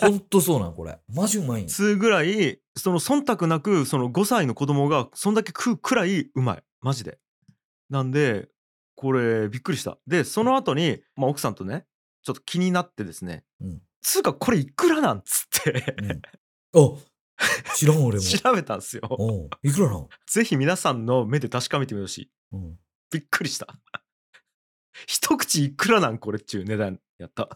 [0.00, 0.98] ほんとそうなん、これ。
[1.14, 6.62] マジうまいんつうぐらいその忖度なくその5歳の子供がそんだけ食うくらいうまい。
[6.80, 7.18] マジで。
[7.90, 8.48] なんで
[8.96, 9.98] これびっくりした。
[10.06, 11.84] でその後に、まあ、奥さんとね
[12.22, 13.82] ちょっと気になってですね、うん。
[14.00, 15.94] つうかこれいくらなんつって。
[16.72, 16.92] うん。
[16.94, 16.96] あ、
[17.76, 18.22] 知らん俺も。
[18.24, 19.02] 調べたんですよ。
[19.10, 20.08] おういくらなん？
[20.26, 22.30] ぜひ皆さんの目で確かめてみてほしい。
[22.52, 22.78] うん。
[23.12, 23.66] びっくりした
[25.06, 27.48] 一口いくらなんこれっちゅう値段やった。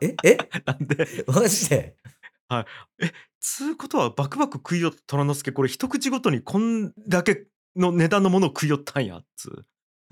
[0.00, 0.38] ええ？
[0.66, 1.24] なんで。
[1.26, 1.96] マジで？
[3.40, 7.46] つうことはバクバク食いよった虎之助これ一口ごとにこんだけ
[7.76, 9.66] の値段のものを食いよったんやっつう。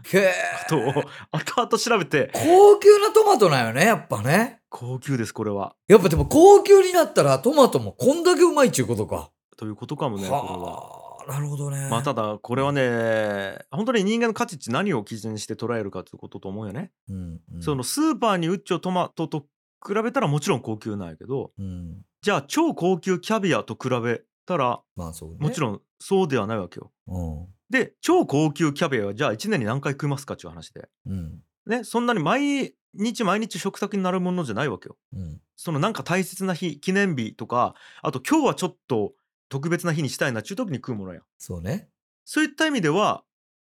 [0.04, 0.32] へえ。
[0.68, 2.30] ことを後々調べて。
[2.34, 4.60] 高級なトマトなんよね、やっぱね。
[4.68, 5.76] 高級ですこれは。
[5.88, 9.30] やっぱでも高級になったらトマトもこんだけうまいっちゅうことか。
[9.56, 11.03] ということかもねこれは。
[11.26, 11.88] はあ、なるほどね。
[11.90, 19.46] まあただこれはね本当に人間の価値って何を基準にして捉えるかということと思うよね、うん、うんその、スーパーに売っちゃうトマトと
[19.87, 22.02] 比べたらもちろん高級なんやけどうん。
[22.22, 25.37] じゃあ超高級キャビアと比べたらまあそうね。
[25.40, 26.90] もちろんそうではないわけよ。
[27.08, 27.48] ん。
[27.70, 30.88] で超高級キャビアはじゃあ1年に何回食いますかっていう話で。
[31.06, 31.40] うん。
[31.66, 34.96] ねそんなに毎日毎日食卓になるものじゃないわけよ。
[35.14, 35.40] うん。
[35.56, 39.12] そのなんか大切な日記念日とかあと今日はちょっと
[39.54, 41.20] 特別な日にしたいなっていう時に食うものや。
[41.38, 41.88] そうね。
[42.24, 43.22] そういった意味では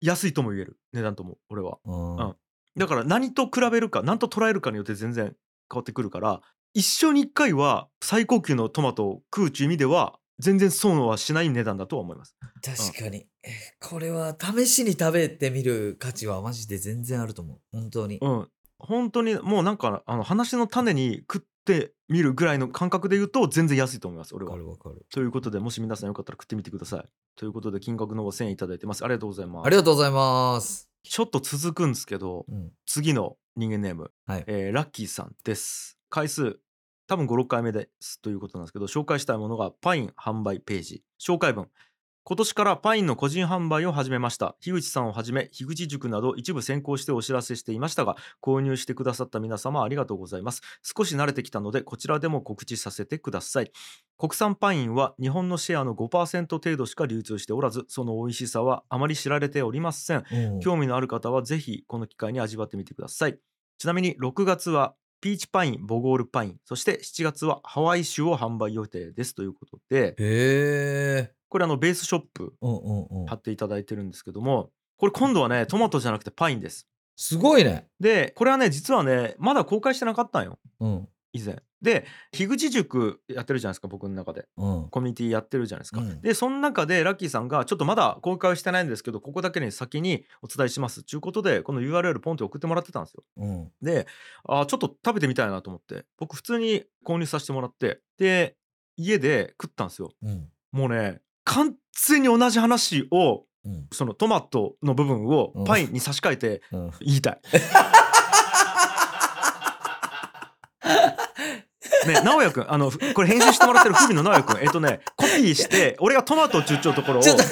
[0.01, 1.77] 安いとも言える値段とも俺は。
[1.85, 2.15] うん。
[2.15, 2.35] うん
[2.77, 6.41] だから何と比べるか何と捉えるかによって全然変わってくるから
[6.75, 12.35] 一生に一回は最高級のトマトを食うっていう意味では全然損はしない値段だとは思います。
[12.63, 13.25] 確かに。
[13.43, 17.59] えこれは試しに食べてみる価値はマジで全然あると思う。
[17.71, 18.19] 本当に。
[18.21, 24.53] うん、本当にもうなんかあの話の種に食ってみるぐらいの感覚で言うと全然安いと思います俺は。
[25.12, 27.10] ということでもし皆さんよかったら食ってみてください。
[27.36, 29.03] ということで金額の方1000円いただいてます。
[29.03, 29.67] ありがとうございます。
[29.67, 30.89] ありがとうございます。
[31.03, 32.71] ちょっと続くんですけどうん。
[32.86, 35.99] 次の人間ネーム、はいえーラッキーさんです。
[36.10, 36.60] 回数
[37.08, 41.69] 多分56回目ですということなんですけど紹介したいものがパイン販売ページ紹介文
[42.29, 44.57] 今年からパインの個人販売を始めました。
[44.59, 50.61] 樋口さんをはじめ樋口塾など一部先行してお知らせしていましたが購入してくださった皆様ありがとうございます。
[50.83, 53.71] 少し慣れてきたのでこちらでも告知させてください。
[54.17, 60.25] 国産パインは日本のシェアの5%程度しか流通しておらずその美味しさはあまり知られておりません。
[60.29, 60.59] うん。
[60.59, 63.39] 興味のある方はぜひこの機会に味わってみてください。
[63.77, 70.09] ちなみに6月はピーチパインボゴールパインそして7月はハワイ酒を販売予定ですということで。
[70.09, 71.37] へえ。
[71.49, 72.53] これあのベースショップ
[73.27, 73.36] 貼。
[73.36, 77.88] っていただいてるんですけどもこれ今度はねトマトじゃなくてパインですすごいね。
[77.99, 81.07] でこれはね実はねまだ公開してなかったんようん。
[81.33, 84.89] 以前で樋口塾やってるじゃないですか僕の中でうん。
[84.89, 93.71] コミュニティやってるじゃないですか、うんでその中でラッキーさんがちょっとまだ公開はしてないんですけどここだけに先にお伝えしますっていうことでこの URL ポンって送ってもらってたんですようん。
[93.81, 94.07] で
[94.47, 98.55] あーちょっと食べてみたいなと思って僕普通に購入させてもらってで
[98.95, 100.49] 家で食ったんですようん。
[100.71, 101.73] もうね完
[102.07, 103.88] 全に同じ話をうん。
[103.91, 106.91] そのトマトの部分をうんパインに差し替えてうん。
[106.99, 107.39] 言いたい。
[112.07, 117.43] ね、直哉くん、あの、ふこれ編集してもらってる不備の直哉くん、えっとね、コピーして、俺がトマトを中長ところを、ちょっと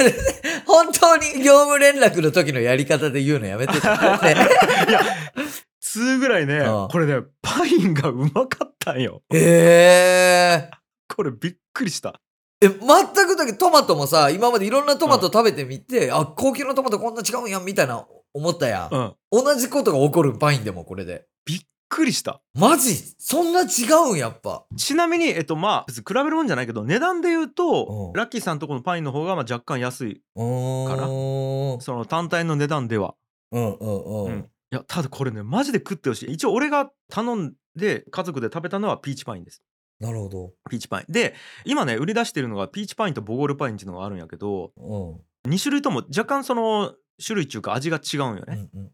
[0.66, 4.18] 本当に業務連絡の時のやり方で言うのやめてた。
[4.24, 4.32] ね
[4.88, 5.02] いや、
[5.82, 9.24] つうぐらいねうん、これね、パインがうまかったんよ。
[9.34, 10.72] へえ。
[11.14, 12.22] これびっくりした。
[12.66, 18.96] え、全くだけどトマトもさ、今までいろんなトマト食べてみて、あ、高級なトマトこんな違うんやんみたいな思ったやん。
[18.96, 19.16] うん。
[19.44, 21.26] 同じことが起こるパインでもこれで。
[21.46, 22.96] びっくりしたマジ？
[23.20, 24.66] そんな違うんやっぱ。
[24.76, 30.88] ちなみにえっとまあ別に比べるもんじゃないけど値段で言うとうんラッキーさんとこのパインの方がまあ若干安いうん。
[30.88, 33.14] かなその単体の値段では
[33.52, 34.40] うんうんううんん。
[34.40, 39.62] いやただこれねマジで食ってほしい一応俺が頼んで家族で食べたのはピーチパインです
[40.00, 40.54] なるほど。
[40.70, 45.52] ピーチパインで今ね売り出してるのがピーチパインとボゴールパインっていうのがあるんやけどうん。
[45.52, 46.94] 2種類とも若干その
[47.24, 48.92] 種類っていうか味が違うんようんね、うんうん。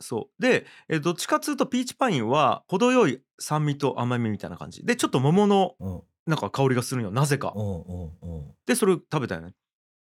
[0.00, 8.54] そうで、えどっちかっつうとピーチパインは程よい酸味と甘みみたいな感じでちょっと桃のうんなんか香りがするんよなぜかうんうんうん。
[8.66, 9.54] でそれを食べたよね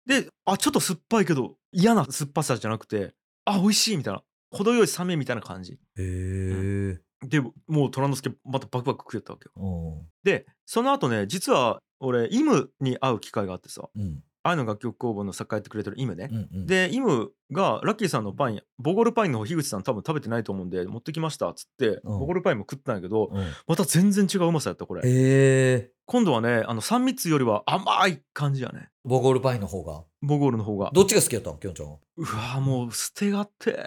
[0.06, 3.14] であちょっと酸っぱいけど嫌な酸っぱさじゃなくて
[3.45, 7.00] あ美味しいみたいな程よい酸味みたいな感じへえ。
[7.26, 10.07] でもう虎之助またバクバク食えたわけようん。
[10.24, 14.20] でその後ね実は俺イムに会う機会があってさうん。
[14.50, 16.66] 愛の楽曲工房の作家やってくれてるイムね、うんうん。
[16.66, 23.52] でイムがラッキーさんのパインボゴールパインの方樋口さん多分食べてないと思うんで持ってきましたっつって、うんボゴールパインも食ったんやけどうん。
[23.68, 25.91] また全然違ううまさやったこれへえ。
[26.06, 30.04] 今度はねあの酸味つよりは甘い感じやねボゴールパインの方が？
[30.22, 31.98] ボゴールの方がどっちが好きやったんきょんちゃんは？
[32.18, 33.78] うわーもう捨てがって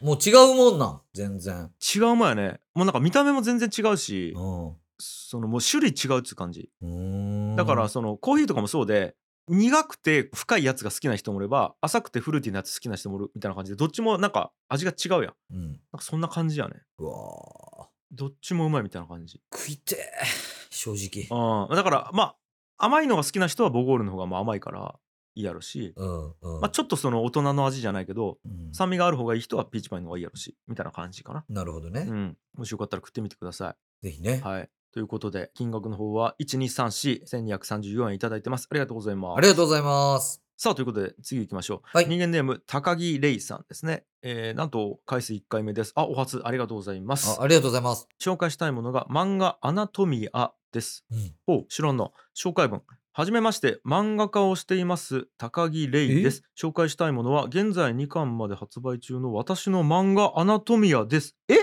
[0.00, 1.00] もう違うもんなん。
[1.12, 1.70] 全然。
[1.94, 4.72] 違うもんやねもうなんか見た目も全然違うしうん。
[5.04, 6.70] そのもう種類違うっつう感じ
[7.56, 9.16] だからそのコーヒーとかもそうで
[9.48, 15.34] 苦くて深いやつが好きな人もいれば浅くてフルーティーなやつ好きな人もいるみたいな感じでどっちもなんか味が違うやん。
[15.52, 15.66] うん。
[15.70, 16.74] なんかそんな感じやね。
[16.98, 17.86] うわー。
[18.12, 19.40] どっちもうまいみたいな感じ。
[19.52, 20.92] 食いてー正
[21.28, 21.64] 直。
[21.66, 21.74] うん。
[21.74, 22.36] だからまあ
[22.86, 24.94] 甘いのが好きな人はボゴールの方がまあ甘いから
[25.34, 26.60] いいやろし、うんうん。
[26.60, 28.72] まあ、ちょっとその大人の味じゃないけどうん。
[28.72, 31.44] 酸味がある方がいい人はピーチパインの方がいいやろしみたいな感じかな。
[31.48, 32.06] なるほどね。
[32.08, 32.36] うん。
[32.56, 34.38] もしよかったら食ってみてくださぜひね。
[34.38, 34.40] い。
[34.40, 38.68] はいということで金額の方は12341234円いただいてます。
[38.70, 39.38] ありがとうございます。
[39.38, 40.42] ありがとうございます。
[40.56, 42.06] さあということで次行きましょう、はい。
[42.06, 45.92] 人間ネーム高木レイさんですね、えーなんと回数1回目です。
[45.96, 47.40] あお初ありがとうございます。
[47.40, 48.06] あありがとうございます。
[48.20, 51.04] 紹介したいものが漫画アナトミアです。
[51.10, 51.34] うん。
[51.48, 52.10] おう知らんな。
[52.36, 52.82] 紹介文。
[53.14, 56.44] はじめまして漫画家をしています高木レイです。
[56.58, 61.36] 紹介したいものは現在2巻まで発売中の私の漫画アナトミアです。
[61.48, 61.56] え？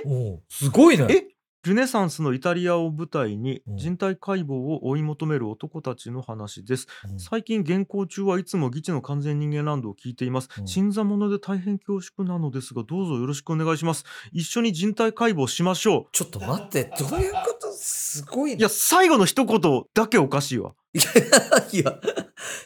[0.50, 1.08] すごいね。
[1.10, 1.29] え？
[1.66, 3.78] ルネサンスのイタリアを舞台にうん。
[3.78, 6.88] 人体解剖を追い求める男たちの話です。
[7.12, 7.20] うん。
[7.20, 10.68] 最近原稿中はいつも議地の完全人間ランドを聞いています、うん。
[10.68, 14.06] 新参者で大変恐縮なのですがどうぞよろしくお願いします。
[14.32, 17.72] 一緒に人体解剖しましょちょっと待って、どういうこと？
[17.74, 18.60] すごいうね。
[18.60, 20.74] いや最後の一言だけおかしいわ。
[20.94, 22.00] いや、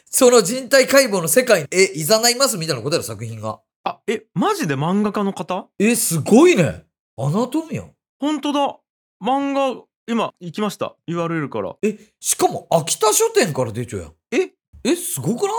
[0.06, 2.56] その人体解剖の世界に、え、いざないます？
[2.56, 3.60] みたいなことやろ、作品が。
[3.84, 5.68] あえマジで漫画家の方？
[5.78, 6.84] え、すごいね。
[7.18, 7.84] アナトミア。
[8.18, 8.78] 本当だ
[9.24, 14.12] 漫画今行きました URL からえ、しかも秋田書店から出ちゃうやん。
[14.32, 14.52] え？
[14.84, 15.50] え、すごくない？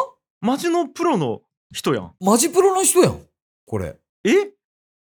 [0.42, 1.42] マジのプロの
[1.74, 3.20] 人やんマジプロの人やん。
[3.66, 3.98] これ。
[4.24, 4.52] え？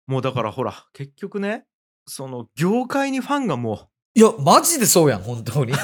[0.06, 1.66] もうだからほら結局ね
[2.06, 5.72] その業界にファンがもいや、マジでそうやん、本当に。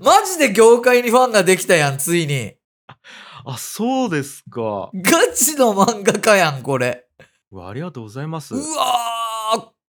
[0.00, 2.48] マジで業界にファンができたやん、ついに。
[2.48, 2.58] う
[3.46, 7.06] あそうですかガチの漫画家やん、これ。
[7.52, 8.66] うわありがとうございますうわー、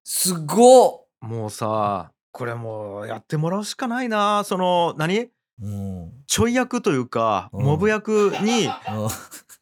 [0.03, 1.03] すごっ。
[1.21, 5.29] もうさこれもうやってもらうしかないなその何？
[6.27, 8.69] ちょい役というか、うんモブ役に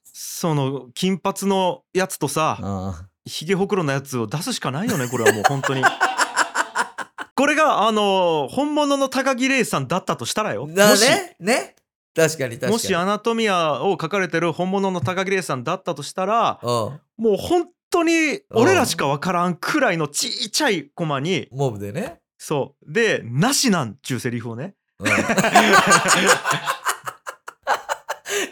[0.03, 2.93] その金髪のやつとさうん
[3.25, 5.83] ひげほくろのやつを出すしかないよねこれはもう本当に
[7.35, 11.35] これがあの本物の高木レイさんだったとしたらよだもしね？
[11.39, 11.75] ね？
[12.15, 12.71] 確かに確かに。
[12.73, 16.69] もしアナトミアを書かれてる本物の高木レイさんだったとしたらうん。
[16.69, 16.99] も
[17.33, 22.19] う本当に俺らしかわからんくらいのちっちゃいコマにモブでね。
[22.37, 22.91] そう。
[22.91, 24.73] で「なしなん」ちゅうセリフをね。
[24.99, 25.07] うん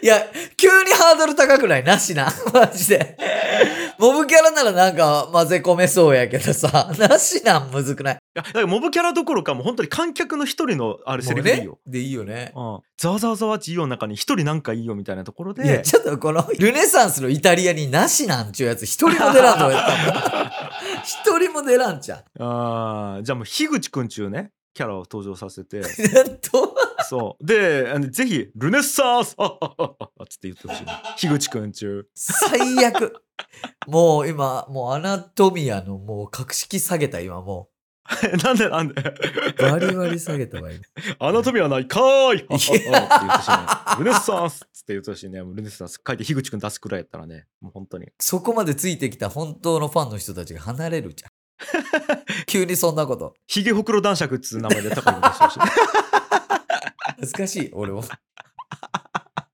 [0.01, 0.25] いや、
[0.55, 1.83] 急にハードル高くない？
[1.83, 2.27] なしな。
[2.53, 3.17] マジで。
[3.97, 7.69] モブキャラならなんか混ぜ込めそうやけどさ、 なしなん？
[7.71, 8.15] むずくない？
[8.15, 11.79] いやだからモブキャラどころかもう本当に観客の一人のあれセリフでいいよ。
[11.85, 12.53] でいいよね。
[12.55, 20.51] うん、ざわざわざわちいいよの中に一人なんかいいよみたいなところいや、でちょっとこのルネサンスのイタリアになしなんちゅうやつ一人も出らんのやったもん。
[21.03, 25.83] 一人も出らんちゃあーじゃあもう樋口くんちゅうねキャラを登場させてう。
[27.09, 27.45] そう。
[27.45, 29.35] であのぜひ「ルネッサンス!
[30.29, 30.85] 」つって言ってほしい。
[30.85, 32.09] ね樋口くんちゅう。
[32.13, 33.23] 最悪。
[33.87, 37.69] もう今、もうアナトミアのもう格式下げた今も
[38.43, 39.01] なんでなんで。
[39.01, 39.61] う。
[39.61, 40.83] バリバリ下げたわ今。
[41.19, 42.45] アナトミアないかーい。
[42.49, 42.97] あって言ってほしいね。
[43.99, 44.65] ルネッサンス。
[44.65, 45.41] っつって言ってほしいね。
[45.43, 46.01] もうルネッサンス。
[46.05, 47.45] 書いて樋口くん出すくらいやったらね。
[47.61, 48.07] もう本当に。
[48.19, 51.31] そこまでついてきた本当のファンの人たちが離れるじゃん。
[52.47, 53.35] 急にそんなこと。
[53.47, 55.59] ヒゲほくろ男爵っつう名前で高い出してほしい
[57.19, 58.03] 恥ずかしい、俺も。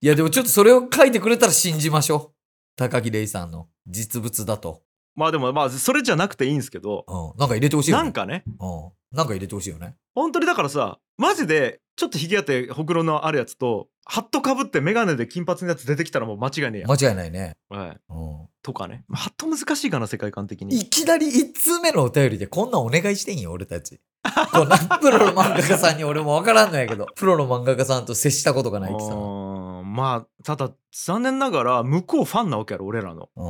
[0.00, 2.36] いや、でもちょっとそれを書いてくれたら信じましょう。
[2.76, 4.82] 高木レイさんの実物だと。
[5.16, 7.40] まあでもまあそれじゃなくていいんですけどうん。
[7.40, 8.02] なんか入れてほしいよね。
[8.04, 9.16] なんかねうん。
[9.16, 9.96] なんか入れてほしいよね。
[10.14, 17.56] 本当にだからさマジでちょっとひげあってほくろのあるやつとハットかぶって眼鏡で金髪のやつ出てきたらもう間違いねえやん、間違いないね。
[17.70, 18.48] はい、うん。
[18.62, 23.98] とかねまあハット難しいかな世界観的にいきなり1通目のお便りでこんなんお願いしてんよ、俺たち。
[24.52, 29.14] こんなプロの漫画家さんに俺もわからんのやけど、プロの漫画家さんと接したことがないってさ。
[29.14, 33.48] まあただ残念ながら向こうファンなわけやろ俺らのう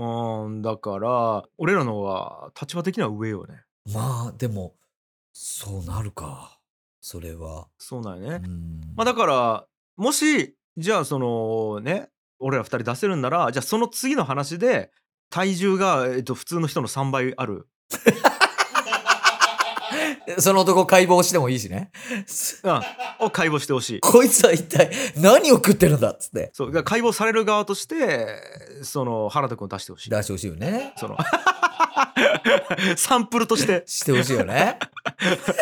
[0.00, 0.46] ん。
[0.46, 4.74] うんだから俺らの方が立場的には上よねまあ、でも、
[5.32, 6.58] そうなるか。
[7.00, 7.68] それは。
[7.78, 8.80] そうなんよね、うん。
[8.96, 14.90] まあだからもしじゃあそのね俺ら2人出せるんならじゃあその次の話で
[15.30, 17.68] 体重が、えっと、普通の人の3倍ある
[20.38, 21.90] その男解剖してもいいしね。
[22.64, 24.00] うん、を解剖してほしい。
[24.00, 26.50] こいつは一体何を食ってるんだっつって。
[26.52, 28.26] そうだから解剖される側として
[28.82, 30.10] その原田君を出してほしい。
[30.10, 30.92] 出してほしいよね。
[30.96, 31.16] その
[32.96, 34.78] サンプルとしてしてほしいよね。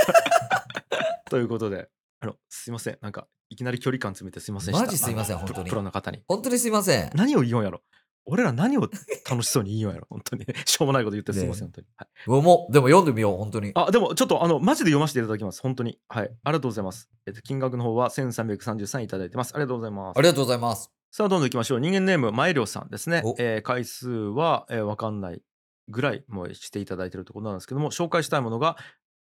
[1.30, 1.88] ということで
[2.20, 7.10] あのすいませんなんかいきなり距離感詰めてすいませんでしたマジすいませんあの本当にプロの方に本当にすいません。
[7.14, 7.82] 何を言おうやろ
[8.26, 8.82] 俺ら何を
[9.28, 10.06] 楽しそうに言いようやろ。
[10.10, 10.44] 本当に。
[10.66, 12.06] しょうもないこと言ってすいません、本当に、は
[12.38, 13.70] い、もう、でも読んでみよう、本当に。
[13.74, 15.60] あでもちょっとあのマジで読ませていただきます。
[15.62, 15.98] 本当に。
[16.08, 16.30] はい。
[16.44, 19.54] ありがとうございます、えっと、金額の方は1333いただいてます。
[19.54, 20.18] ありがとうございます。
[20.18, 20.90] ありがとうございます。
[21.12, 21.80] さあどんどん行きましょう。
[21.80, 23.22] 人間ネーム前涼さんですね。
[23.24, 25.40] お、えー回数は、えー、分かんない
[25.88, 28.76] ぐらいもうしていただいてるところなんですけども紹介したいものが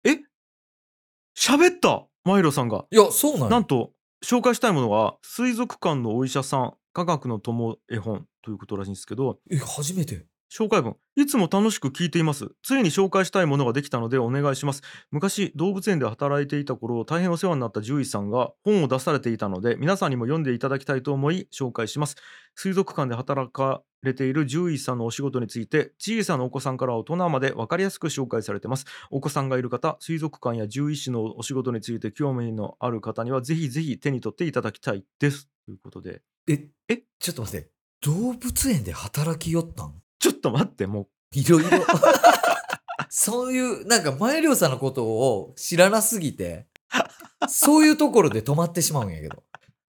[0.04, 0.20] え？
[1.36, 2.06] 喋った！
[2.24, 2.86] 前涼さんが。
[2.90, 3.92] いや、そうなのなんと
[4.24, 10.26] 紹介したいものは水族館のお医者さん科学の友絵本ということらしいんですけどえ、初めて。
[10.56, 10.94] 紹介文。
[11.16, 12.50] いつも楽しく聞いています。
[12.62, 14.82] ついに紹介したいものができたのでお願いします。
[15.10, 22.14] 昔動物園で働いていた頃大変お世話になった獣医さんが本を出されていたので皆さんにも読んでいただきたいと思い紹介します。
[22.54, 28.84] 水族館で働かれている獣医さんのお仕事について小さなお子さんから大人まで分かりやすく紹介されてます。
[29.10, 35.48] お子さんがいる方水族館や獣医師のお仕事について興味のある方にはぜひぜひ手に取っていただきたいです。
[35.64, 36.22] ということで。
[36.46, 37.73] え、えちょっと待って。
[38.04, 39.94] 動物園で働きよったん？
[40.18, 41.38] ちょっと待ってもう。
[41.38, 41.70] いろいろ。
[43.08, 46.66] そういう、なんか前涼さんのことを知らなすぎて、
[47.48, 49.42] そういうところで止まってしまうんやけど。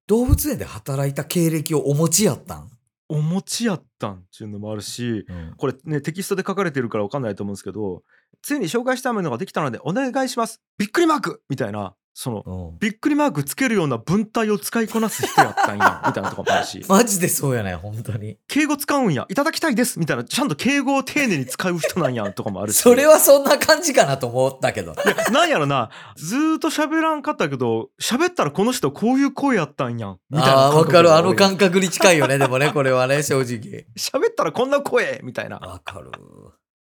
[0.08, 2.70] 動物園で働いた経歴をお持ちやったん、
[3.10, 5.26] お持ちやったんっていうのもあるし
[5.58, 8.04] これねテキストで書かれてるから分かんないと思うんですけど
[8.42, 10.62] ついに紹介したいものができたのでお願いします。
[10.78, 11.42] びっくりマーク！
[11.50, 18.38] みたいなそのうんびっくりマークつけるような文体を使いこなす人やったんや みたいなとこもあるしマジでそうやね、本当に。
[18.48, 24.94] 敬語使うんやいただきたいですみたいなちゃんと敬語を丁寧に使う人なんやとかもあるしそれはそんな感じかなと思ったけど。
[24.94, 31.14] いやなんやろなずーっと喋らんかったけど喋ったらこの人こういう声やったんやんみたいなああー、わかる。
[31.14, 33.86] あの感感覚に近いよね、でもね、これはね、正直。
[33.98, 36.12] 喋ったらこんな声みたいなわかる。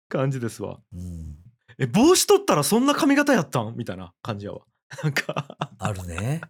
[0.09, 1.35] 感じですわうん。
[1.79, 3.75] え帽子取ったらそんな髪型やったん？
[3.77, 4.59] みたいな感じやわ
[5.03, 5.57] なんか。
[5.79, 6.41] あるね。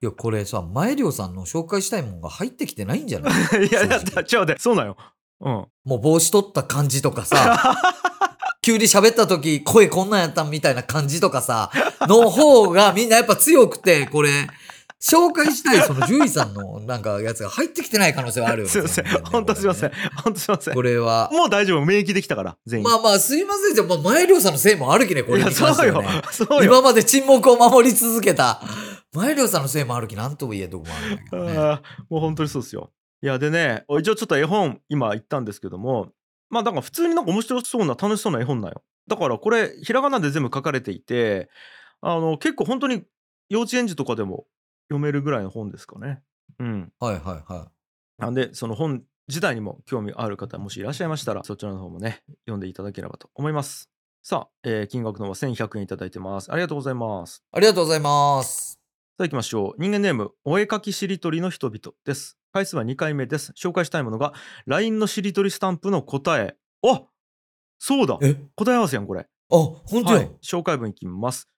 [0.00, 3.32] いや、これさ、前涼さんの紹介したいもんが入ってきてないんじゃない？
[3.66, 4.96] いやいや正直違うでそうなんよ
[5.40, 5.66] うん。
[5.84, 7.80] もう帽子取った感じとかさ、
[8.62, 11.70] 急に喋った時声こんなんやったんみたいな感じとかさ、
[12.02, 14.30] の方がみんなやっぱ強くて、これ、
[15.00, 18.70] 紹介したいその獣医さんのなんかやつが入ってきてない可能性はあるよね。
[18.72, 21.30] すいません本当すいませんこ本当すいませんこれは。
[21.32, 23.74] もう大丈夫免疫できたから全員まあまあ、すいません。
[23.74, 26.02] じゃあ、まあ、前涼さんのせいもあるきね、これいやに関しそうよ。
[26.32, 28.60] そうよ今まで沈黙を守り続けた。
[29.12, 31.80] 前涼さんのせいもあるき、なんとも言えんとこもあるんだけどね。
[32.10, 32.90] もう本当にそうですよ
[33.20, 36.12] いやでね一応ちょっと絵本今言ったんですけども
[36.50, 41.48] まあだから普通になんか面白そうな楽しそうな絵本なんよだからこれひらがなで全部書かれていて
[42.00, 43.02] あの結構本当に
[43.48, 44.46] 幼稚園児とかでも
[44.88, 46.22] 読めるぐらいの本ですかね
[46.58, 47.70] うんはいはいは
[48.18, 53.90] なんでその本自体にも興味ある方もしいらっしゃいましたらそちらの方もね読んでいただければと思います
[54.22, 57.56] さあ、えー金額の方は1100円いただいてますありがとうございますい。
[57.56, 58.78] ありがとうございます。
[59.18, 59.74] さあ行きましょう。
[59.78, 62.38] 人間ネーム、お絵かきしりとりの人々です。
[62.52, 63.52] 回数は2回目です。
[63.58, 64.32] 紹介したいものが、
[64.66, 66.54] LINE のしりとりスタンプの答え。
[66.86, 67.02] あ
[67.80, 68.36] そうだえ？
[68.54, 69.22] 答え合わせやん、これ。
[69.22, 70.18] あ、本当や。
[70.18, 70.30] はい。
[70.40, 71.48] 紹介文いきます。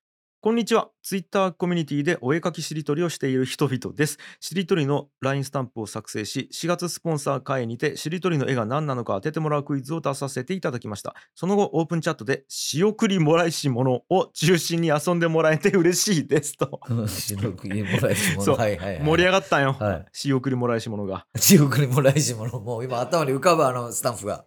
[0.42, 0.88] こんにちは。
[1.02, 4.16] ツイッターコミュニティでお絵かきしりとりをしている人々です。
[4.40, 11.14] しりとりの LINE スタンプを作成し、4月スポンサー会にてしりとりの絵が何なのか当ててもらうクイズを出させていただきました。
[11.34, 16.80] その後、オープンチャットで仕送りもらいし物を中心に遊んでもらえて嬉しいですと。
[16.88, 18.56] うん白く家もらいし そう物。
[18.56, 19.04] はいはい、はい。
[19.04, 19.76] 盛り上がったんよ。
[19.78, 20.06] はい。
[20.10, 21.26] 仕送りもらいし物が。
[21.36, 22.58] 白くもらいし物。
[22.60, 24.46] もう今頭に浮かぶあのスタンプが。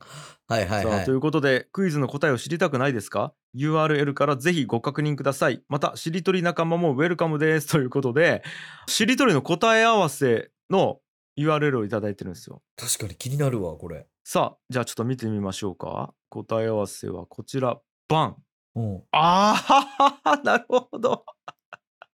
[0.54, 1.16] はいはいはいさあとい。
[1.16, 5.64] うことでクイズの答えを知りたくないですか ?URL からぜひご確認ください。
[5.68, 8.44] またしりとり仲間もウェルカムですということで
[8.88, 11.00] しりとりの答え合わせの
[11.38, 12.62] URL をいただいてるんですよ。
[12.78, 14.06] 確かに気になるわ、これ。
[14.24, 16.14] さあ、じゃあちょっと見てみましょうか。
[16.30, 17.80] 答え合わせはこちら。
[18.08, 18.36] バン。
[18.76, 19.04] うん。
[19.12, 21.26] ああ、 なるほど。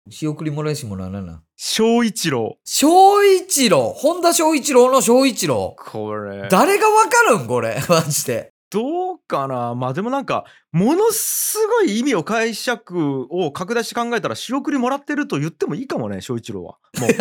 [0.10, 1.44] 仕送りもらいしもらわな。
[1.56, 2.58] 翔一郎。
[2.64, 3.94] 翔一郎？
[3.96, 5.76] 本田翔一郎の翔一郎？
[5.78, 6.48] これ。
[6.50, 7.48] 誰がわかるん？
[7.48, 7.82] これ。
[7.90, 8.54] マジで。
[8.70, 9.76] どうかな？
[9.76, 16.78] まあでもなんか、ものすごい意味を解釈を拡大して考えたら、仕送りもらってると言ってもいいかもね、翔一郎は。
[17.00, 17.10] もう。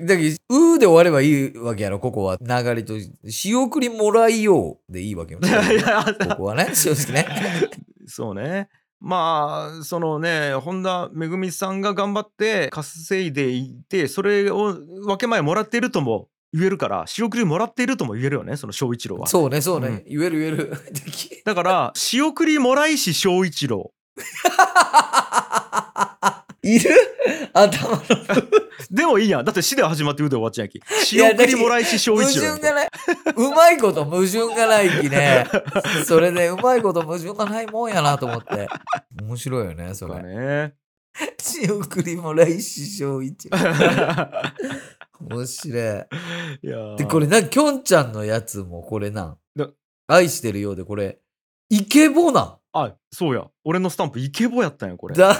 [0.00, 2.38] だけど、うーで終わればいいわけやろ、ここは。
[2.40, 2.94] 流れと。
[3.28, 5.40] 仕送りもらいようでいいわけよ。
[5.40, 7.26] ここはね、正直ね。
[8.06, 8.68] そうね。
[9.00, 19.26] まあ、そのね、本田めぐみさんが頑張って稼いでいて、それを分け前もらっているとも言えるから、仕送りもらっているとも言えるよね、その翔一郎は。
[19.28, 19.88] そうね、そうね。
[19.88, 20.72] うん言える言える。
[21.44, 23.92] だから、仕送りもらいし翔一郎。
[26.74, 26.90] いる？
[27.52, 28.02] 頭の
[28.90, 29.44] でもいいやん。
[29.44, 30.80] だって死で始まってうで終わっちゃうやき。
[31.04, 32.54] 仕や送りもらいし翔矛一郎。
[32.56, 32.88] 盾がない。
[33.36, 35.46] うまいこと矛盾がないきね。
[36.06, 38.68] それでうまいこと矛盾がないもんやなと思って。
[39.20, 40.22] 面白いよね、それ。
[40.22, 40.74] ね。
[41.40, 43.50] 仕送りも来師匠一。
[45.20, 45.82] 面白い。
[46.62, 49.36] いやーで、これな、きょんちゃんのやつもこれな。
[50.06, 51.18] 愛してるようで、これ、
[51.70, 52.58] イケボなん？
[52.72, 53.46] あ、そうや。
[53.64, 55.14] 俺のスタンプイケボやったんや、これ。
[55.16, 55.34] 誰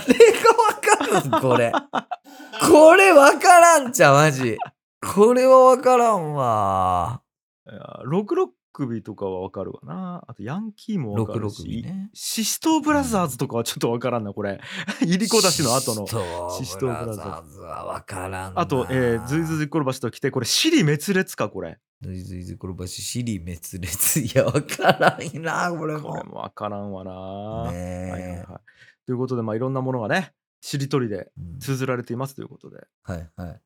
[1.41, 1.73] これ。
[2.61, 4.59] これわからんちゃう、マジ。
[5.01, 7.23] これはわからんわ。
[7.71, 10.25] いやロクロックビとかはわかるわな。
[10.29, 11.83] あとヤンキーもわかる66し。
[11.83, 12.11] ね。
[12.15, 14.61] シシトウブラザーズとかはちょっとわからんな、これ。
[15.03, 16.65] いりこだしの後のシ。
[16.65, 18.61] シシトブラザーズはわからんな。
[18.61, 21.79] あと、えー、ズイズイ転ばしときて、これ、シリ滅裂か、これ。
[22.03, 24.21] ズイズイ転ばし、尻滅裂。
[24.21, 26.25] いや、わからんな、これもこれ。
[26.25, 27.11] もわからんわな。
[27.11, 28.47] はいはいねはいえ。
[29.07, 30.33] ということで、まあ、いろんなものがね、
[30.69, 32.87] しりとりでうん綴られていますということで。
[33.03, 33.61] はいはい。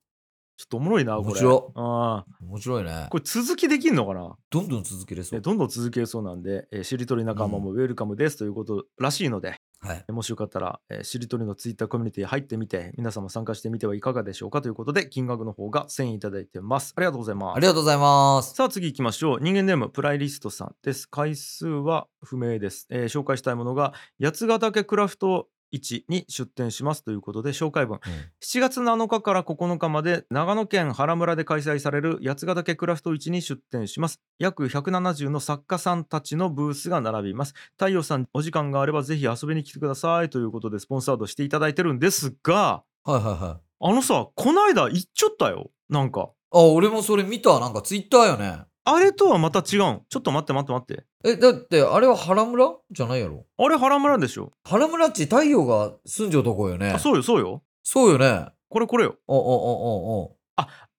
[0.59, 1.29] ちょっとおもろいな、これ。
[1.31, 3.09] 面白あ面白いねー。
[3.09, 4.37] これ続きできんのかな？
[4.51, 5.39] どんどん続けれそう。
[5.39, 10.13] ねどんどん続けそうなんで、えーしりとり仲間もウェルカムですということらしいので、はい。
[10.13, 16.93] もしよかったら、えーしりとりのツイッターコミュニティ入ってみて、皆様参加してみてはいかがでしょうかということで、金額の方が1000円いただいてます。
[16.97, 17.57] ありがとうございます。
[17.57, 18.55] ありがとうございます。
[18.55, 19.41] さあ次行きましょう。
[19.41, 21.09] 人間ネームプライリストさんです。
[21.09, 22.87] 回数は不明です。
[22.91, 27.99] えー紹介したいものが八ヶ岳クラフト市に出店しますということで紹介文。
[28.43, 34.21] 7月7日から9日まで長野県原村で開催される八ヶ岳クラフト市に出店します。
[34.39, 37.55] 約170の作家さんたちのブースが並びます。
[37.73, 40.31] 太陽さんお時間があればぜひ遊びに来てください。
[40.31, 43.67] ということでスポンサードしていただいてるんですがはいはいはい。
[43.85, 45.71] あのさこないだ行っちゃったよ。
[45.89, 46.31] なんか。
[46.55, 47.59] あ、俺もそれ見た。
[47.61, 48.65] なんかツイッターよね。
[48.85, 50.03] あれとはまた違うん？
[50.09, 51.05] ちょっと待って待って待って。
[51.25, 52.79] え、だって、あれは原村？
[52.91, 53.47] じゃないやろ。
[53.57, 54.53] あれ原村でしょ。
[54.65, 56.91] 原村っち太陽が住んじゃうとこよね。
[56.91, 57.63] あそうよそうよ。
[57.85, 58.49] そうよね。
[58.69, 59.17] これこれよ。
[59.27, 60.37] おおおおお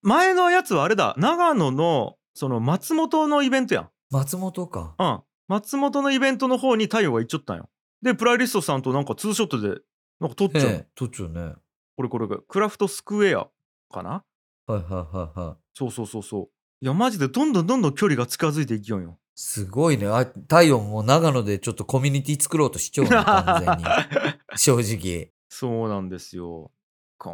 [0.02, 1.14] 前のやつはあれだ。
[1.18, 3.90] 長野のその松本のイベントやん。
[4.10, 4.94] 松本か。
[4.98, 5.20] うん。
[5.48, 7.68] 松本のイベントの方に太陽が行っちゃったんよ。
[8.00, 9.80] でプライリストさんとなんかツーショットで
[10.20, 11.40] なんか撮っちゃう、ええ、とっちゃうね。
[11.40, 11.54] はい
[11.96, 12.40] これこれこれ。
[12.48, 13.46] クラフトスクエア
[13.92, 14.24] かな？
[14.66, 15.62] はいはいはい。
[15.74, 16.48] そうそうそうそう
[16.80, 19.18] いやマジでどんどんどんどん距離が近づいていきよんよ。
[19.34, 20.06] すごいね。
[20.06, 23.84] あ太陽も長野でちょっとコミュニティ作ろうとしちゃうね、完全に。
[24.56, 25.32] 正直。
[25.48, 26.70] そうなんですよ。
[27.18, 27.30] か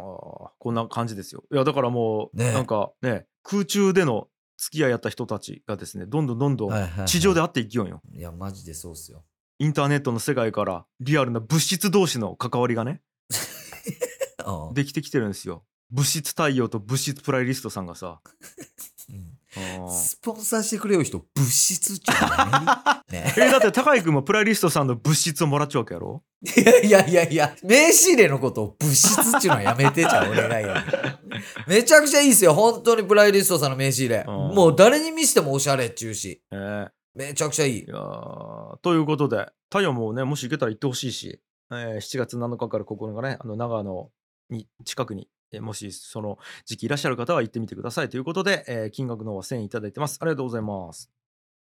[0.57, 1.43] こんな感じですよ。
[1.51, 2.45] いやだからもう、ね。
[2.49, 4.27] えなんかね空中での
[4.57, 7.07] 付き合いやった人たちがですねどんどんどんどんはいはいはい。
[7.07, 9.23] 地上で会っていきよんよ、いや、マジでそうっすよ。
[9.59, 13.01] インターネットの世界からリアルな物質同士の関わりがね
[14.45, 15.63] うんできてきてるんですよ。
[15.91, 18.21] 物質太陽と物質プライリストさんがさ
[19.89, 23.23] スポンサーしてくれよ人、物質っちゅうのね。
[23.25, 26.23] ね えだって高井君もプライリストさんの物質をもらっちゃうわけやろ？
[26.43, 30.83] いやいやいやいや、名刺入れのことを物質っちゅうのはやめてちゃう、お願いや。
[31.67, 34.25] めちゃくちゃいいっすよ、本当にプライリストさんの名刺入れ。
[34.27, 36.41] うんもう誰に見してもおしゃれっちゅうし。
[36.51, 37.85] えーめちゃくちゃいいい。
[37.89, 44.09] やーということで太陽もねもし行けたら行ってほしいし、えー7月7日から9日ねあの長野
[44.49, 50.17] に近くにえーもしその時期いらっしゃる方は行ってみてくださいということで、えー金額の方は1000円いただいてます。
[50.21, 51.09] ありがとうございます。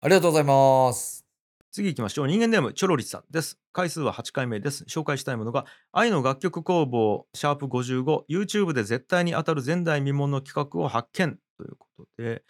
[0.00, 1.24] ありがとうございます。
[1.70, 2.26] 次行きましょう。
[2.26, 3.58] 人間ネームチョロリさんです。
[3.72, 4.84] 回数は8回目です。
[4.84, 12.42] 紹介したいものが愛の楽曲工房シャープ 55YouTube で絶対に当たる前代未聞の企画を発見ということで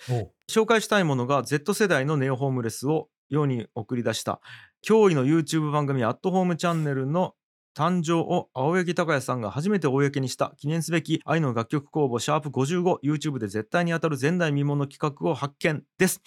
[0.51, 4.41] 紹介したいものが Z 世代のネオホームレスを世に送り出した
[4.85, 7.35] 驚異の YouTube 番組アットホームチャンネルの
[7.75, 16.21] 誕生を青柳高也さんが初めて公にした記念すべき愛の楽曲工房シャープ 55YouTube で絶対に当たる前代未聞の企画を発見です。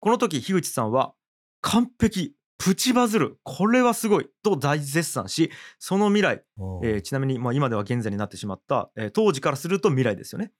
[0.00, 1.14] この時樋口さんは
[1.60, 5.50] 完璧プチバズるこれはすごいと大絶賛し
[5.80, 6.44] その未来、
[6.84, 10.52] えーちなみに、まあ、今では現在になってしまった、えー当時からすると未来ですよね。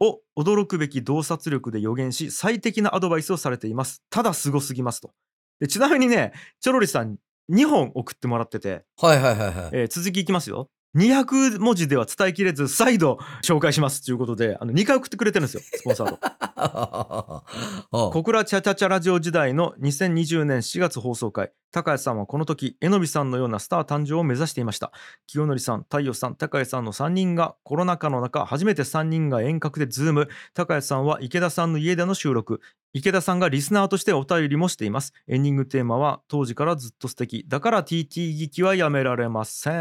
[0.00, 4.02] を驚くべき洞察力で予言し最適なアドバイスをされています。
[4.10, 5.12] ただすごすぎますと。
[5.60, 7.18] でちなみにねチョロリさん
[7.50, 9.70] 2本送ってもらってて、はいはいはいはい。
[9.72, 10.68] えー続きいきますよ。
[10.96, 17.44] 200文字では伝えきれず再度紹介しますということであの2回送ってくれてるんですよスポンサード。
[17.92, 24.92] お小倉チャチャチャラジオ時代の2020年4月放送回高谷さんはこの時榎木さんのようなスター誕生を目指していました。
[25.26, 30.28] 清則さん太陽さん高谷さんの3人がコロナ禍の中初めて3人が遠隔でズーム。
[30.52, 32.60] 高谷さんは池田さんの家での収録
[32.94, 39.74] 池田さんがリスナーとしてお便りもしていますエンディングテーマは当時からずっと素敵だから TT 劇はやめられません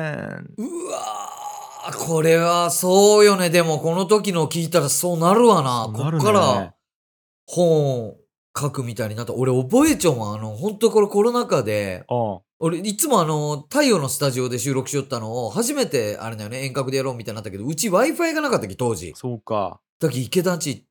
[0.57, 1.41] うわー
[1.89, 3.49] これはそうよね。
[3.49, 5.87] でもこの時の聞いたらそうなるわな。
[5.91, 6.73] なるねっから
[7.47, 8.17] 本を
[8.57, 9.33] 書くみたいになった。
[9.33, 10.35] 俺覚えちゃうわ。
[10.35, 12.05] あの、本当これコロナ禍で、
[12.59, 19.13] 俺いつもあの、太陽のスタジオで収録しよったのを初めてあれだよね、遠隔でやろうみたいになったけど、うち Wi-Fi がなかったっけ当時。
[19.15, 20.90] そうかだけど池田んち行って、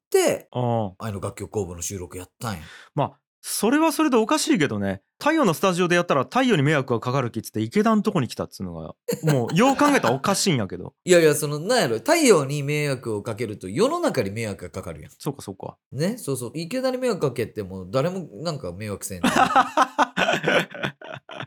[0.52, 2.60] ああああいうの楽曲工房の収録やったんや。
[2.94, 15.12] まあそれはそれでおかしいけどね太陽のスタジオでやったら太陽に迷惑がかかるきっつって池田のとこに来たっつうのがもうよう考えたらおかしいんやけど いやいや、その、なんやろ、太陽に迷惑をかけると世の中に迷惑がかかるやん。
[15.18, 16.52] そうかそうかね、そうそう。
[16.54, 19.22] 池田に迷惑かけても誰もなんか迷惑せん。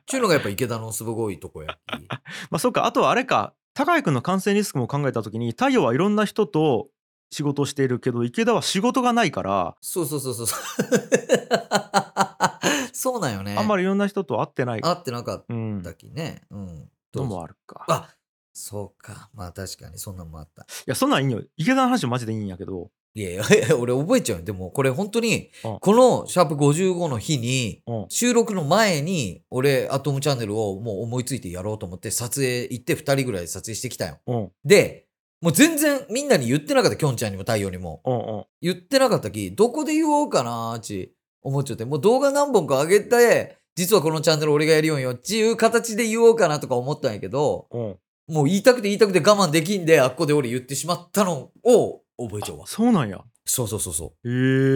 [0.05, 1.77] ちゅうのがやっぱ池田のすごいとこや。
[2.51, 6.89] まあそうかあとはあれか高井君の感染リスクも考えた時に太陽はいろんな人と
[7.31, 10.59] 仕事をしているけど池田は仕事がないからそうそうそうそうそう。
[12.93, 13.55] そうなんよね。
[13.57, 16.41] あんまりいろんな人と会ってない会ってなかっうんたきね。
[16.51, 16.89] うん。
[17.15, 18.09] のもあるかあ
[18.53, 19.29] そうか。
[19.33, 20.63] まあ確かにそんなんもあった。
[20.63, 23.43] いやそんなんいいんよ池田の話はマジでいいんやけどいやいや
[23.77, 24.45] 俺覚えちゃうよ。
[24.45, 34.19] でもこれ本当にうん、このシャープ55の日に、うん収録の前に、俺、アトムチャンネルをもう思いついてやろうと思って、撮影行って2人ぐらいで撮影してきたよ。
[34.27, 35.05] うんで、
[35.43, 38.01] もう全然みんなに言ってなかった、きょんちゃんにも太陽にも。
[38.05, 47.95] うんうん言ってなかったき、どこで言おうかなーち思っちゃって、もう動画何本か上げて、実はこのチャンネル俺がやるよんよっていう形で言おうかなとか思ったんやけど、うん
[48.29, 52.67] もう言いたくて言いたくて我慢できんで、あっこで俺言ってしまったのを覚えちゃうわ。
[52.67, 54.31] そうなんやそうそうそうそへえ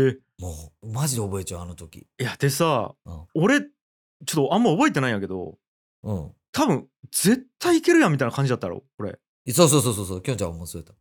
[0.10, 0.22] う。
[0.40, 2.00] もう、マジで覚えちゃう、あの時。
[2.00, 5.58] いやでさうん俺ちょっとあんま覚えてないんやけど
[6.04, 6.32] うん。
[6.52, 9.18] 多分絶対いけるやんみたいな感じだったろこれ
[9.54, 10.96] そうそうそうそうそう、きょんちゃんもそうやっ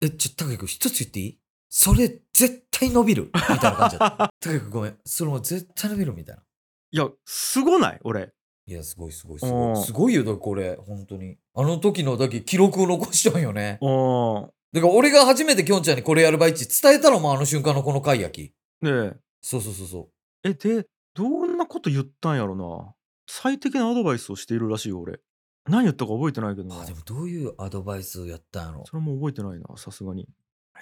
[0.00, 0.06] た。
[0.06, 1.38] え、ちょ、高木君一つ言っていい？
[1.70, 4.30] それ絶対伸びるみたいな感じだった。
[4.40, 4.98] 高木君ごめん。
[5.04, 6.42] それも絶対伸びるみたいな。
[6.90, 8.00] いやすごない？
[8.04, 8.32] 俺
[8.66, 9.84] いや、すごいすごいすうんごい。
[9.84, 11.38] すごいよ、だこれ、本当に。
[11.54, 13.78] あの時のだけ記録を残したんよね。
[13.80, 18.52] うんだから俺が初めてきょんちゃんにこれやる場合ち伝えたのもあの瞬間のこの回やき。
[18.82, 20.08] ねえそうそうそうそ
[20.44, 22.94] えでどんなこと言ったんやろな
[23.26, 25.20] 最適なアドバイスをしているらしいよ俺
[25.68, 26.66] 何言ったか覚えてないけどう。
[26.68, 28.84] なあ、でもどういうアドバイスやったんやろ？
[28.86, 30.28] それも覚えてないなさすがに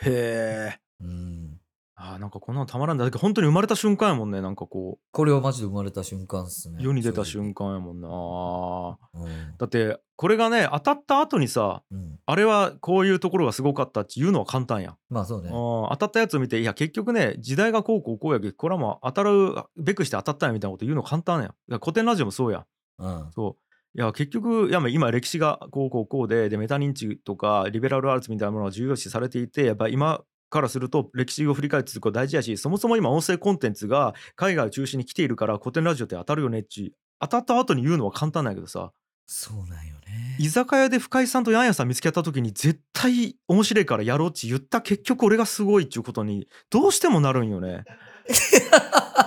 [0.03, 1.61] へえうん。
[1.99, 6.77] あーなんかこんなのたまらんだだけど本当に生まれた瞬間やもんねなんかここれはマジで生まれた瞬間っすね。
[6.79, 9.25] う世に出た瞬間やもんな間。
[9.25, 9.57] うん。
[9.57, 12.19] だってこれがね当たった後にさうん。
[12.27, 15.49] あれはこういうところがすごかったっていうのは簡単やん、まあそうね。
[15.49, 22.65] 当たったやつを見ていや結局ね時代がこうこうこうやけどこれはもう当たるべくして当たったんやみたいなこと言うの簡単や古典ラジオもそうやん
[22.99, 23.33] うん。
[23.35, 23.66] そう
[23.97, 30.21] いや結局いやまあ今歴史がこうこうこうででメタ認知とかリベラルアーツみたいなものが重要視されていてやっぱ今
[30.51, 38.91] からすると歴史を振り返ってすること大事やしそもそも今音声コンテンツが海外を中心に来ているから古典ラジオって当たるよねっち当たった後に言うのは簡単なんやけどさ
[39.29, 40.37] そうなんよね。
[40.39, 47.85] 居酒屋で深井さんとヤンヤさん見つけた時に絶対面白いからやろうっち言った結局俺がすごいっちゅうことにどうしてもなるんよね。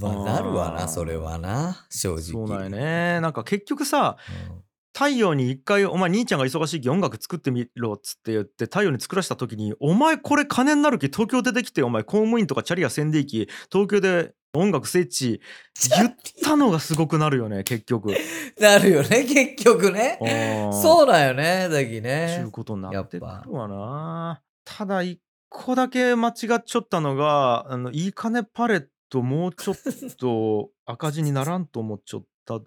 [0.00, 1.86] まあなるわな、それはな。
[1.90, 2.22] 正直。
[2.22, 4.16] そうなんやねなんか結局さ
[4.50, 4.62] うん。
[4.96, 15.42] 太陽に一回お前兄ちゃんが忙しいき音楽作ってみろっつって言って太陽に作らせた時にお前これ金になるき東京出てきてお前公務員とかチャリアせんでいき東京で音楽設置
[15.90, 18.14] 言ったのがすごくなるよね結局。
[18.58, 20.18] なるよね、結局ね。
[20.22, 22.50] うそうなんよね、だきちゅねう。
[22.50, 24.40] ことになってるわな。
[24.64, 25.20] ただ一
[25.50, 29.76] 個だけ間違っちゃったのがあのいい金パレットもうちょっ
[30.18, 32.60] と赤字にならんと思っちゃった。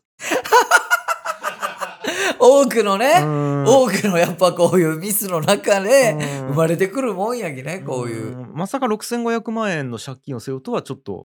[2.41, 3.65] 多くのね、うん。
[3.65, 6.47] 多くのやっぱこういうミスの中でうん。
[6.49, 8.37] 生まれてくるもんやきね、こういう。
[8.37, 11.27] んまさか6500万円の借金を背負うとはちょっと。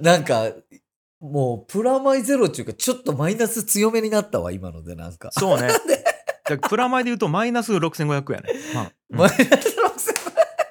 [0.00, 0.50] なんか、
[1.20, 5.30] もうプラマイゼロっていうか、ちょっとマイナス強めになったわ、今のでなんか。
[5.32, 5.68] そうね。
[6.68, 9.18] プラマイで言うとマイナス6500やね、まあうん。
[9.18, 10.18] マイナス6000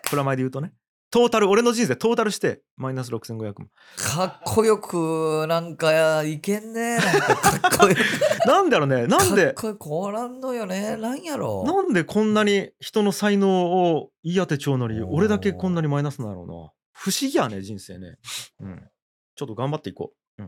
[0.09, 0.73] プラマイで言うとね
[1.09, 6.97] トータル俺の人生トータルしてマイナス6500万かっこよく、なんか、いけんね。
[6.97, 7.99] なんかかっこよく。
[8.45, 10.97] なんだろうねなんかっでこよく、こうなんのよね。
[10.97, 11.63] なんやろ。
[11.65, 16.53] なんでこんなに人の才能を言い当てちゃうのにおー俺だけこんなにマイナスなんだろうな
[16.91, 18.17] 不思議やね人生ね
[18.59, 18.89] うん
[19.35, 20.43] ちょっと頑張っていこう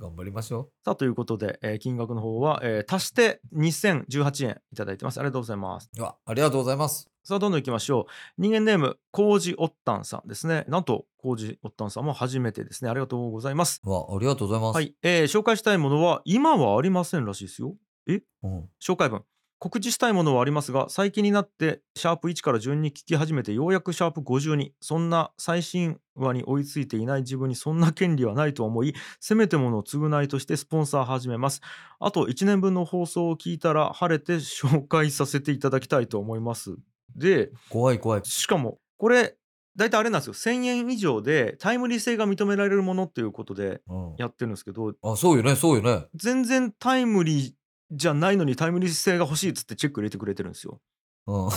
[0.00, 6.00] 頑張りましょさあということで、えー金額の方は、えー足して2018円いただいてますありがとうございますう。
[6.00, 7.09] うわ、ありがとうございます。
[7.22, 8.06] さあどんどんいきましょ
[8.38, 8.42] う。
[8.42, 10.64] 人間ネームコウジオッタンさんですね。
[10.68, 12.90] なんとコウジオッタンさんも初めてですね。
[12.90, 13.80] ありがとうございます。
[13.84, 14.74] うわ、ありがとうございます。
[14.76, 17.74] はい、えー紹介したいものは今はありませんらしいですよ。
[18.06, 18.12] う
[18.48, 18.68] ん。
[18.80, 19.22] 紹介文。
[19.60, 31.60] 告知したいものはありますが最近になってシャープ1から順に聞き始めてようやくシャープ52そんな最新話に追いついていない自分にそんな権利はないと思いせめてものを償いとしてスポンサー始めます。
[31.98, 36.76] あと1年分の放送を聞いたら晴れて紹介させていただきたいと思います
[37.16, 38.20] で怖い怖い。
[38.24, 39.36] しかもこれ
[39.76, 44.14] 大体あれなんですよ1000円以上でタイムリー性が認められるものっていうことでうん。
[44.18, 46.06] やってるんですけどあ、そうよね、そうよね。
[46.14, 47.52] 全然タイムリー
[47.92, 50.80] じゃないのにタイムリー性が欲しいっつってチェック入れてくれてるんですよ。
[51.26, 51.48] うん。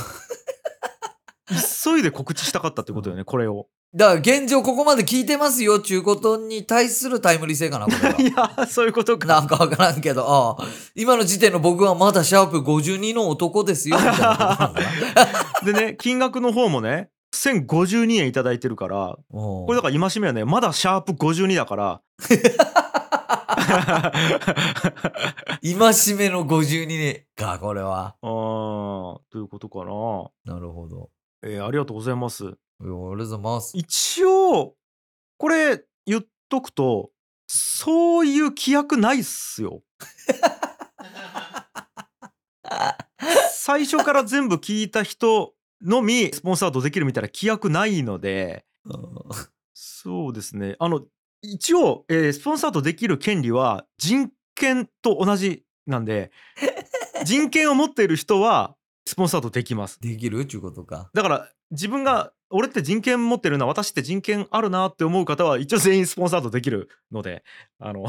[1.49, 3.67] 急いで告知したかったってことよね、これを。
[3.95, 8.15] だから現状ここまで聞いてますよ、ちゅうことに対するタイムリー性かな、これは。
[8.19, 8.25] い
[8.59, 9.27] や、そういうことか。
[9.27, 13.97] なんかわからんけど、ああ、今の時点の僕はまだシャープ52の男ですよ。
[15.63, 22.01] でね、金額の方もね、1052円いただいてるから、ここれだから戒めはね、まだシャープ52だから。
[25.61, 28.15] 今しめの52年か、これは。
[28.21, 30.53] あーということかな。
[30.55, 31.09] なるほど。
[31.43, 32.45] えーありがとうございます。
[32.45, 33.77] ありがとうございます。
[33.77, 34.75] 一応、
[35.37, 37.11] これ言っとくと、
[37.47, 39.81] そういう規約ないっすよ。
[43.51, 48.65] 最初から全部聞いた人のみスポンサードできるみたいな規約ないので、
[49.73, 50.75] そうですね。
[50.79, 51.01] あの、
[51.41, 56.31] 一応、えースポンサードできる権利は人権と同じなんで、
[57.25, 58.75] 人権を持っている人は
[59.05, 59.99] スポンサードできます。
[59.99, 61.09] できるちゅうことか。
[61.13, 67.43] だから自分が俺って人権持ってるな私って人権あるなって思う方は一応全員スポンサードできるので
[67.79, 68.05] あの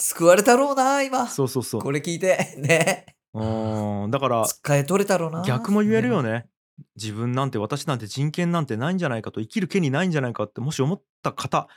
[0.00, 1.28] 救われたろうな、今。
[1.28, 2.54] そうそうそうこれ聞いて。
[2.58, 3.06] ね。
[3.32, 5.42] うんだから使え取れたろうな。
[5.42, 6.30] 逆も言えるよね。
[6.30, 6.46] ね
[6.96, 11.68] 自分なんて私なんて人権なんてないんじゃないかと生きる権利ないんじゃないかってもし思った方、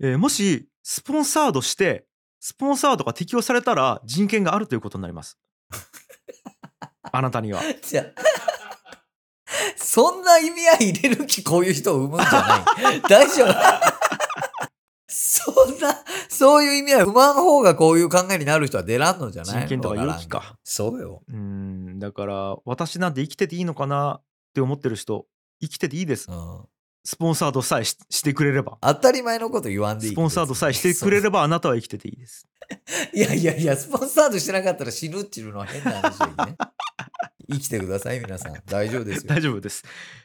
[0.00, 2.06] えーもしスポンサードして
[2.44, 5.38] スポンサードが適用されたら人権があるということになります。
[7.12, 7.62] あなたには。
[7.82, 8.04] じゃあ
[9.76, 13.00] そんな意味合い入れる気こういう人を生むんじゃない。
[13.08, 13.54] 大丈夫。
[15.06, 15.94] そんな、
[16.28, 19.60] そういう意味合い生まん方がこういう考えになる人は出らんのじゃない？
[19.60, 20.56] 人権とか勇気か。
[20.64, 21.22] そうよ。
[21.28, 24.24] うんだから私なんて生きてていいのかなっ
[24.54, 25.26] て思ってる人
[25.60, 26.28] 生きてていいです。
[26.28, 26.64] うん。
[27.04, 30.12] スポンサードさえししてくれれば当たり前のこと言わんでいい。
[30.12, 32.46] スポンサードさえしてくれればあなたは生きてていいです
[33.12, 36.56] いやいやいや、スポンサードしてなかったら死ぬっちゅうのは変な話よね。
[37.50, 38.54] 生きてください、皆さん。
[38.66, 39.28] 大丈夫ですよ。
[39.28, 39.84] 大丈夫です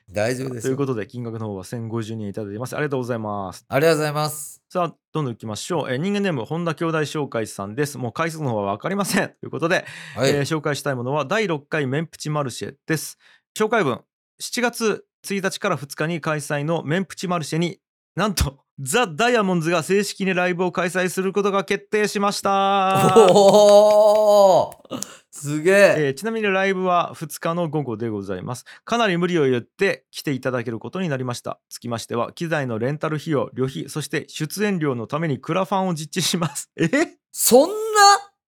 [0.09, 0.69] 大丈夫ですよ。
[0.69, 4.61] ということで金額の方は1050円いただいてますありがとうございますありがとうございます。
[4.69, 10.29] さあどんどんいきましょう、えー人間ネーム本田兄弟紹介さんですもう回数の方は分かりませんということで、はい。
[10.29, 13.17] えー紹介したいものは第6回メンプチマルシェです
[13.57, 14.01] 紹介文
[14.41, 15.03] 7月
[15.35, 17.79] 1日から2日に開催のメンプチマルシェに
[18.15, 25.95] なんと ザ・ダイヤモンズが正式にライブを開催することが決定しましたおーすげえ。
[25.97, 28.65] えーちなみにライブは2日の午後でございます。
[28.85, 31.59] かなり無理を言って来ていただけることになりました。
[31.69, 36.69] つきましては、機材のレンタル費用、旅費、そして出演料のためにクラファンを実地します。
[36.75, 36.89] え？
[37.31, 37.75] そんな、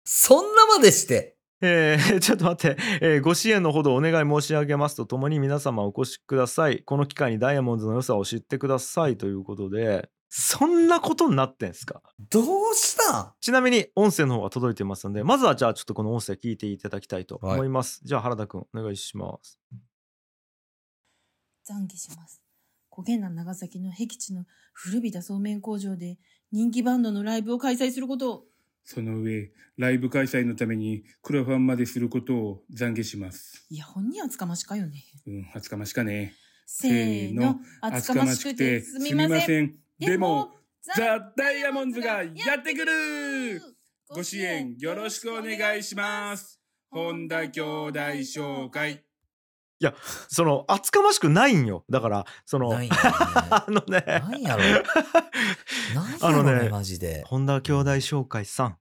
[0.05, 1.36] そんなまでして？
[1.62, 6.84] えー ちょっと待って、えーご支援のほどお願い申し上げますとともに皆様お越しください。
[6.84, 12.01] この機会にダイヤモンドの良さを知ってくださいということで、そんなことになってんすか？
[12.30, 13.34] どうしたん？
[13.41, 18.01] ちなみに音声の方が届いてますので、まずはじゃあちょっとこの音声聞いていただきたいと思います。
[18.03, 19.60] じゃあ原田くんお願いします。
[21.70, 22.41] 懺悔します。
[22.91, 26.18] 焦げな長崎の僻地の古びたそうめん工場で
[26.51, 28.45] 人気バンドのライブを開催することを
[28.89, 33.65] その上、ライブ開催のためにクラファンまですることを懺悔します。
[33.69, 35.03] いや、本人厚かましかよね。
[35.27, 36.35] うん、初かましかね。
[36.65, 39.65] せーの、厚かましくてすみません。
[39.65, 39.75] ん。
[39.99, 40.55] でも、
[40.95, 43.61] ザ・ダイヤモンズがやってくる
[44.07, 46.61] ご支援よろしくお願いします。
[46.89, 49.07] 本田兄弟紹介。
[50.28, 54.19] その厚かましくないんよだからそのないんや あのね ね。
[54.19, 54.63] なんやろ。
[54.63, 57.23] なんやあのねろね、マジで。
[57.28, 58.78] 本田兄弟紹介さん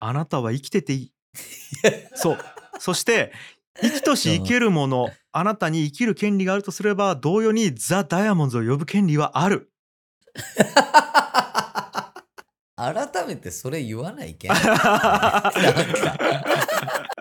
[0.00, 1.12] あなたは生きてていい
[2.14, 2.38] そう
[2.78, 3.32] そして
[3.80, 9.70] 生きとし生けるものあなたに生きる権利があるとすれば同様にザ・ダイヤモンドを呼ぶ権利はある
[12.76, 14.50] 改めてそれ言わないけん。
[14.50, 15.52] なんか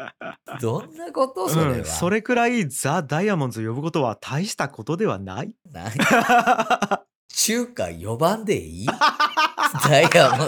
[0.61, 1.77] どんなことそれは。
[1.77, 5.91] うん、それくらいザ・ダイヤモンドを呼ぶことは大したことではないなん
[7.31, 8.87] 中華4番でいい？
[9.87, 10.47] ダイヤモン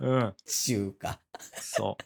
[0.00, 0.06] ド。
[0.08, 1.20] うん中華。
[1.60, 2.02] そう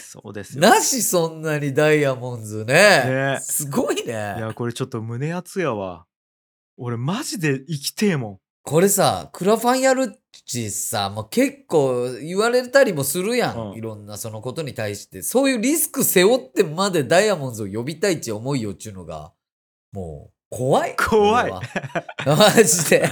[0.00, 2.74] そうですよなしそんなにダイヤモンズね。
[2.74, 4.12] ねすごいいね。
[4.12, 6.06] やこれちょっと胸熱やわ
[6.76, 13.70] 俺マジで生きてえもんこれさ、クラファンやるっちさ、もう結構言われたりもするやん。
[13.70, 15.22] うんいろんなそのことに対して。
[15.22, 19.32] そういうリスク背負ってまでダイヤモンドを呼びたいって思いよっちゅうのが、
[19.92, 20.96] もう怖い。
[20.96, 21.62] 怖い俺は
[22.56, 23.08] マジで。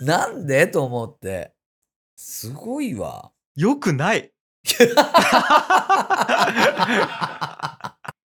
[0.00, 0.66] なんで？
[0.68, 1.52] と思って。
[2.16, 3.32] すごいわ。
[3.56, 4.32] よくない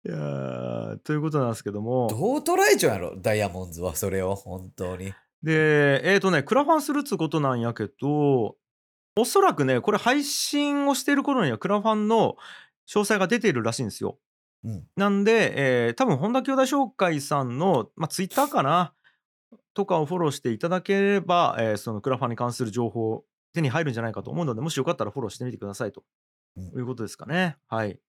[0.05, 3.15] いやーということなんですけどもどう捉えちゃうやろ？
[3.21, 5.13] ダイヤモンドはそれを、本当に。
[5.43, 8.55] でえっ、とねクラファンするっつうことなんやけど
[9.15, 12.35] おそらくねこれ配信をしている頃にはクラファンの
[12.89, 14.17] 詳細が出ているらしいんですよ。
[14.63, 14.87] うん。
[14.95, 18.93] なんで、えー多分本田兄弟紹介さんの、まあ、ツイッターかな？
[19.73, 23.23] とかをフォローしていただければ、えーそのクラファンに関する情報
[23.53, 26.03] 手に入るんじゃないかと思うのでもしよかったらフォローしてみてくださいと、
[26.57, 26.63] うん。
[26.65, 27.57] いうことですかね。
[27.67, 27.99] はい、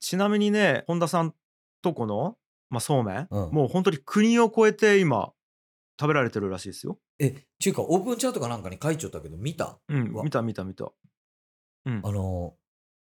[0.00, 1.34] ちなみにね本田さん
[1.82, 2.36] とこの、
[2.70, 3.50] まあ、そうめん、うん。
[3.50, 5.32] もう本当に国を越えて今
[6.00, 6.98] 食べられてるらしいですよ。
[7.18, 9.78] え、ちゅうか、オープンチャートかなんかに書いちゃったけど、見た？
[9.88, 10.90] うん見た見た見た。
[11.86, 12.00] うん。
[12.04, 12.54] あの、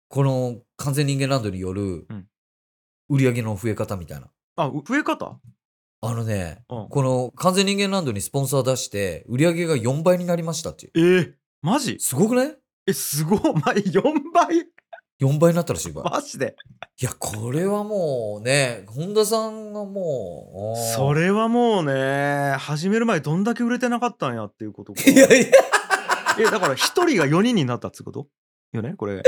[0.10, 2.28] この完全人間ランドによるうん。
[3.10, 4.32] 売り上げの増え方みたいな。
[4.56, 5.40] あう増え方？
[6.02, 6.90] あのね、うん。
[6.90, 10.92] この完全人間ランドにスポンサー出して、売り上げが4倍になりましたっていう。
[10.96, 11.98] えー、マジ？
[12.00, 12.56] すごくね
[12.88, 14.02] えすごいま4
[14.34, 14.66] 倍？
[15.22, 16.04] ?4 倍になったらしいわ。
[16.04, 16.56] マジで？
[17.00, 25.48] いや、これはもうね、本田さんがもう、それはもうね始める前どんだけ売れてなかったんやっていうことかいやいや、
[26.40, 28.28] えだから1人が4人になったってこと？
[28.74, 29.22] よねこれ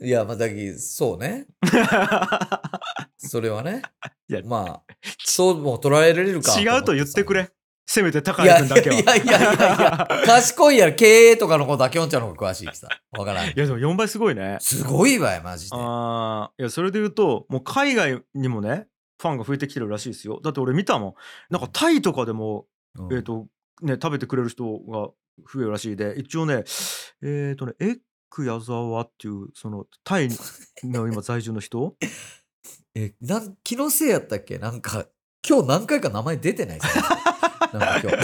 [0.00, 1.46] いや、まあ、だけどそうね。
[3.18, 3.82] それはね。
[4.28, 4.94] いやまあ、
[5.24, 6.58] そうも捉えられるか。
[6.60, 7.50] 違うと言ってくれ
[7.90, 8.96] せめて高谷君だけは。
[8.96, 12.86] いやいやいやいや、賢いやろ、経営とかのことはきょんちゃんの方が詳しいきさ。
[13.12, 13.46] わからん。
[13.46, 14.58] いやでも4倍すごいね。
[14.60, 15.76] すごいわよ、マジで。
[15.78, 16.60] あー。
[16.60, 20.38] いやそれで言うともう海外にもねファンが増えてきてるらしいですよ。
[20.44, 21.14] だって俺見たもん。
[21.48, 22.66] なんかタイとかでも
[22.98, 23.14] うん。
[23.16, 23.46] えっ、と
[23.80, 25.14] ね食べてくれる人が増
[25.56, 26.14] えるらしいで。
[26.18, 26.64] 一応ね
[27.22, 30.28] えっ、とねエッグ矢沢っていうそのタイ
[30.84, 31.96] の今在住の人？
[32.94, 34.58] え、なん、気のせいやったっけ？
[34.58, 35.06] なんか、
[35.48, 36.80] 今日何回か名前出てない？
[36.80, 37.17] ですか
[37.72, 38.16] なんか今日。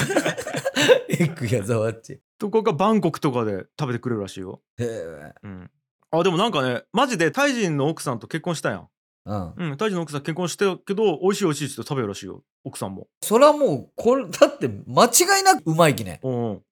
[1.22, 2.20] エッグ矢沢っち。
[2.38, 4.60] とかがバンコクとかで食べてくれるらしいよ。
[4.78, 5.34] へえ。
[5.42, 5.70] うん、
[6.10, 8.88] あでもなんかねマジでタイ人の奥さんと結婚したやん。
[9.26, 9.54] うん。
[9.56, 13.08] うん、タイ人の奥さん結婚してるけど美味しい美味しいって言って食べるらしいよ奥さんも。
[13.22, 16.20] それはもう、これ、だって間違いなくうまいきね。
[16.22, 16.62] うんうん、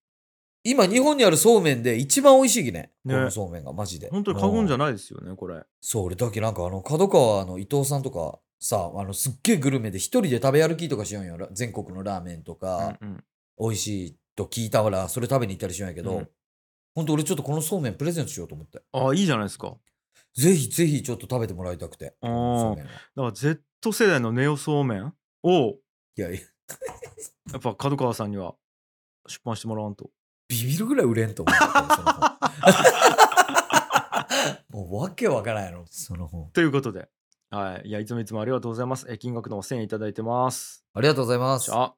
[0.64, 2.90] 今、日本にあるそうめんで一番美味しいきね。
[3.04, 4.08] ねこのそうめんが、マジで。
[4.10, 4.88] 本当に過言じゃない。
[4.88, 5.62] ないですよねこれ。
[5.80, 13.24] そう、俺、だけなんかあの、角川の伊藤さんとか、さ、あの、すっげえグルメで一人で食べ歩きとかしようん全国のラーメンとか、うんうん
[13.60, 16.28] 美味しいと聞いたから、それ食べに行ったりしようんやけど、うん
[16.94, 18.82] ほんと俺ちょっとこのそうめんプレゼントしようと思って。
[18.92, 19.74] あいいじゃないですか。
[20.34, 22.14] ぜひぜひちょっと食べてもらいたくて。
[22.20, 22.90] あーそうめんは。
[22.90, 25.76] だから Z 世代のネオそうめんを
[26.16, 26.40] いやいや、
[27.52, 28.54] やっぱ角川さんには
[29.26, 30.10] 出版してもらわんと。
[30.48, 31.56] ビビるぐらい売れんと思う。
[34.76, 36.50] もうわけわからんやろ、その本。
[36.52, 37.08] ということで、
[37.53, 39.07] はい、いやいつもいつもありがとうございます。
[39.11, 40.86] え金額の1000円いただいてます。
[40.94, 41.66] ありがとうございます。
[41.66, 41.94] さ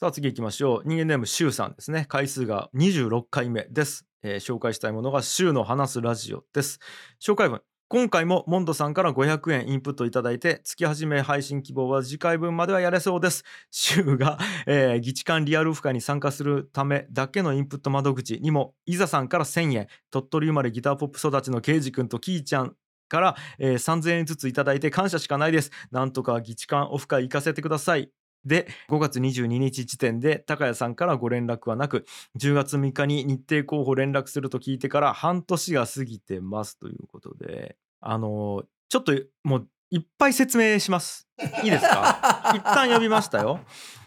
[0.00, 0.82] あ次行きましょう。
[0.84, 2.06] 人間ネームシュウさんですね。
[2.08, 4.06] 回数が26回目です。
[4.22, 6.78] えー紹介したいものがシュウの話すラジオです。
[7.20, 7.62] 紹介文。
[7.88, 13.42] 今回もモンドさんから500円インプットいただいて月始め配信希望は次回分まではやれそうです。
[13.72, 22.76] シュウが、えー、議事館リアルオフ会に参加するためだけのインプット窓口にもいざさんから1000円鳥取生まれギターポップ育ちのケイジ君とキーちゃん
[23.12, 25.70] から、えー3000円ずついただいて感謝しかないです。
[25.90, 28.10] なんとか議事館オフ会行かせてください。
[28.44, 32.06] で5月22日時点で高谷さんからご連絡はなく
[32.40, 39.12] 10月3日に日程候補連絡すると聞いてから半年が過ぎてますということであのちょっと
[39.44, 41.28] もういっぱい説明します
[41.62, 42.50] いいですか？
[42.56, 43.60] 一旦呼びましたよ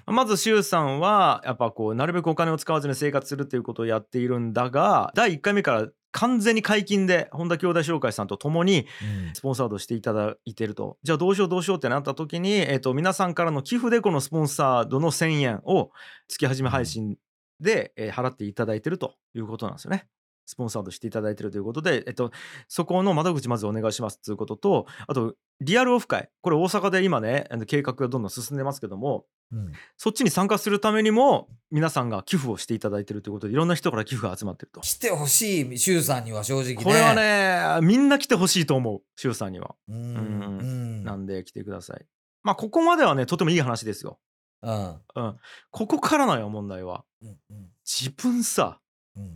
[0.06, 8.88] まず周さんはやっぱこうなるべくお金を使わずに生活するということをやっているんだが第1回目から完全に解禁で本田兄弟紹介さんと共に
[9.28, 15.91] うんスポンサードしていただいてるとじゃあどうしようどうしようってなった時に、えー、と皆さんからの寄付でこのスポンサードの1,000円を
[16.30, 17.18] 月始め配信
[17.59, 20.07] で、えー払っていただいてるということなんですよね。
[20.46, 22.32] スポンサードしていただいてるということで、えっと、
[22.68, 34.82] そこの窓口まずお願いしますということとあとリアルオフ会これ大阪で今ね計画がどんどん進んでますけどもうんそっちに参加するためにも皆さんが寄付をしていただいてるということでいろんな人から寄付が集まってると。
[34.82, 36.84] 来てほしい、周さんには正直ね。
[36.84, 39.76] これはねみんな来てほしいと思う周さんには。
[39.88, 41.04] うん。
[41.04, 42.06] なんで来てください。
[42.43, 44.20] まあここまではねとてもいい話ですよ。
[44.62, 45.02] うん。
[45.16, 45.39] うん、
[45.72, 48.85] ここからのよ問題はうんうん自分さうん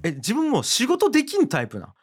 [0.03, 1.87] え自分もう仕事できんタイプな？
[1.87, 1.93] ん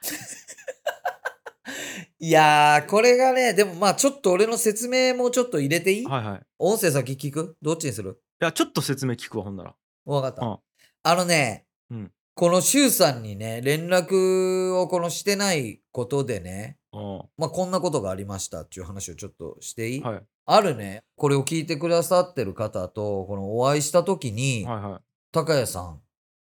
[2.19, 6.07] いやー、これがね、でもまあちょっと俺の説明もちょっと入れていい？
[6.07, 6.39] はいはい。
[6.39, 7.57] い音声先聞く？
[7.61, 8.21] どっちにする？
[8.41, 9.75] やちょっと説明聞くわほんなら。
[10.05, 10.45] わかった。
[10.45, 10.59] うん。
[11.03, 12.13] あのね、うん。
[12.35, 17.23] この周さんにね、連絡をこのしてないことでね、うん。
[17.37, 20.23] まあこんなことがありましたっていう話をちょっとしていい、はい。
[20.47, 25.01] あるね、これを聞いてくださってる方と、このお会いした時に、はいはい。
[25.33, 26.01] 高谷さん、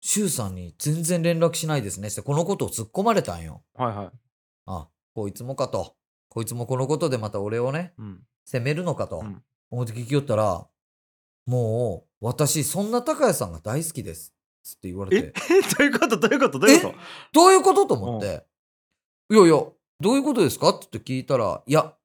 [0.06, 3.62] 周さんに全然連絡しないですねって、このことを突っ込まれたんよ。
[3.74, 4.10] はいはい
[4.66, 5.96] あ、こいつもかと。
[6.28, 9.20] こいつもこのことでまた俺をね、うん責めるのかと。
[9.20, 10.68] うん思って聞きよったら、
[11.46, 14.32] もう、私、そんな高谷さんが大好きです。
[14.62, 15.22] つって言われえ？
[15.22, 15.32] て。
[15.78, 16.16] どういうこと？
[16.18, 16.58] どういうこと？
[16.60, 16.94] どういうこと？
[17.32, 17.86] どういうこと？
[17.86, 18.46] と思って。
[19.30, 19.64] いやいや、
[20.00, 20.68] どういうことですか？
[20.68, 21.96] って聞いたら、いや、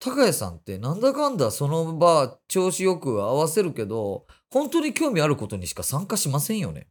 [0.00, 6.88] 高谷さんってなんだかんだその場調子よく合わせるけど、本当に興味あることにしか参加しませんよね。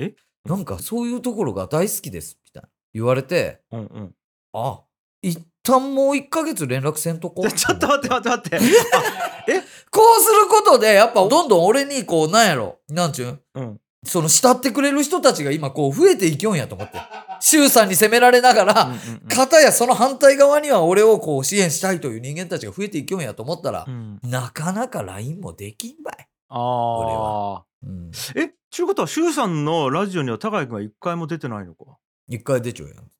[0.00, 0.14] え
[0.48, 2.38] なんかそういうところが大好きです。
[2.44, 2.68] みたいな。
[2.94, 4.14] 言われて、うんうん。
[4.52, 4.80] あ、
[5.22, 9.60] 一旦もう1ヶ月連絡せんとこ ちょっと待って待って待って。
[9.90, 13.28] こうすることで、やっぱどんどん俺にこう、なんやろ、なんちゅう？
[13.28, 13.80] んうん。
[14.02, 16.98] その慕ってくれる人たちが今こう増えていきよんやと思って。
[17.40, 24.18] 周さんに責められながら、うんうん片やその反対側には俺をこう支援したいという人間たちが増えていきよんやと思ったらう、ん。
[24.24, 26.14] なかなか LINE もできんばい。
[26.48, 28.10] ああうん。
[28.36, 31.98] えちゅうことは周さんのラジオには高井君は一回も出てないのか？
[32.28, 33.10] 一回出ちゃうやん。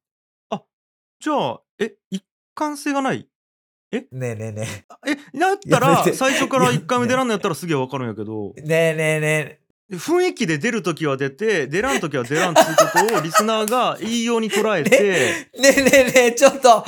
[1.21, 3.29] じゃあえ一貫性がない？
[3.93, 5.39] ねえねえねえ。
[5.39, 8.55] だったら最初から1回目出らんのやったらすげえわかるんやけど。
[8.57, 8.63] え。
[8.63, 9.21] ねえねえ。
[9.21, 9.60] ね
[9.93, 15.61] 雰囲気で出るときは出て出らんときは出らんっていうことを リスナーが言いように捉えてえ。
[15.61, 16.85] ねえねえねえ、ちょっと、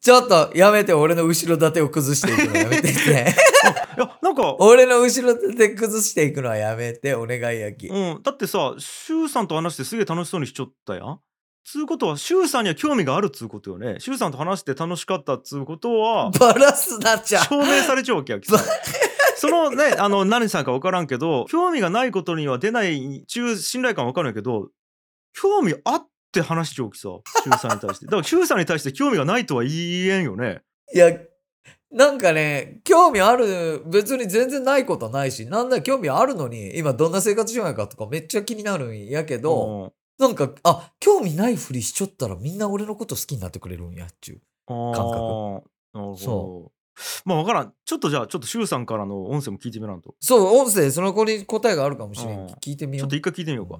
[0.00, 3.34] ちょっとやめて俺の後ろ盾を崩していくのやめてね。
[3.96, 7.88] いやなんか、俺の後ろ盾崩していくのはやめて、お願いやき。
[7.88, 11.18] うん、だってさ周さんと話してすげえ楽しそうにしちょったやん
[11.64, 17.44] つうことは周さんには興味があるっつうことよね周さんと話して楽しかったっつうことはバラすなっちゃう。
[17.44, 18.56] 証明されちゃうわけやきさ
[19.36, 24.68] そのねあの何さんか分からんけど興味がないことには出ない中信頼感分かるんやけど
[25.32, 27.08] 興味あって話しちゃうきさ
[27.44, 28.06] 周さんに対して。
[28.06, 30.62] だから周さんに対して興味がないとは言えんよね。
[30.94, 31.12] いや、
[31.90, 44.74] なんかね、興味ある、別に全然ないことないし、なんだ興味あるのに、今どんな生活しようやかとかめっちゃ気になるんやけど、なんか、あ、興味ないふりしちょったらみんな俺のこと好きになってくれるんやっちゅう。
[44.74, 45.70] うん、感覚。
[45.92, 46.16] なるほど。
[46.16, 46.72] そ
[47.24, 52.38] まあ分からんちょっとじゃあちょっと周さんからの音声も聞いてみらんとそう、音声、その子に答えがあるかもしれん。
[52.38, 53.04] うん聞いてみよう。
[53.04, 53.78] ちょっと一回聞いてみようか、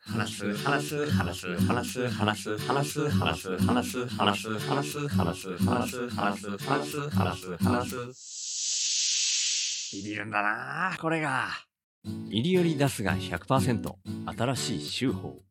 [0.00, 11.48] 話す話す話す話す話す話す話す話す話す話す話す話す話す話す話す話すいりるんだなこれが
[12.04, 13.92] 入りより出すが100%
[14.36, 15.42] 新しい手法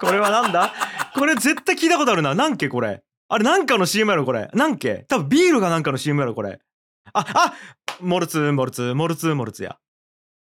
[0.00, 0.72] これはなんだ
[1.14, 2.34] これ絶対聞いたことあるな。
[2.34, 3.02] なんけこれ。
[3.28, 4.48] あれなんかの CM やろこれ。
[4.54, 5.04] なんけ？
[5.08, 6.60] 多分ビールがなんかの CM やろこれ。
[7.12, 7.54] あ、あ
[8.00, 9.78] モルツモルツモルツモルツや。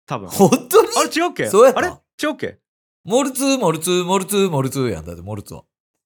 [0.05, 0.29] 多分。
[0.29, 0.87] 本当に？
[0.97, 1.47] あれ違うっけ？
[1.47, 1.87] そうやあれ？
[1.87, 2.59] 違うっけ？
[3.03, 5.63] モルツー、モルツー、モルツー、モルツーやんだって、モルツは。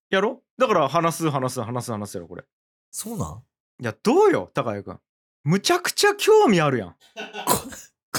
[0.10, 0.42] やろ？
[0.58, 2.44] だから話す話す話す話すやろこれ。
[2.92, 3.44] そうなん？
[3.82, 5.00] いや、どうよ高谷くん。
[5.44, 6.96] むちゃくちゃ興味あるやん。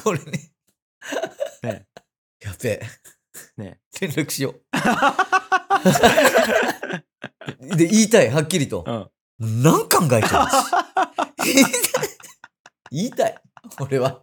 [0.03, 0.53] これね。
[1.63, 1.87] ね
[2.41, 2.83] やべえ。
[3.57, 4.63] ね 連絡しよう。
[7.63, 8.85] で、言いたい、はっきりと。
[8.87, 9.63] うん。
[9.63, 11.55] 何考えちゃうし。
[12.91, 13.43] 言いたい。
[13.81, 14.23] 俺は。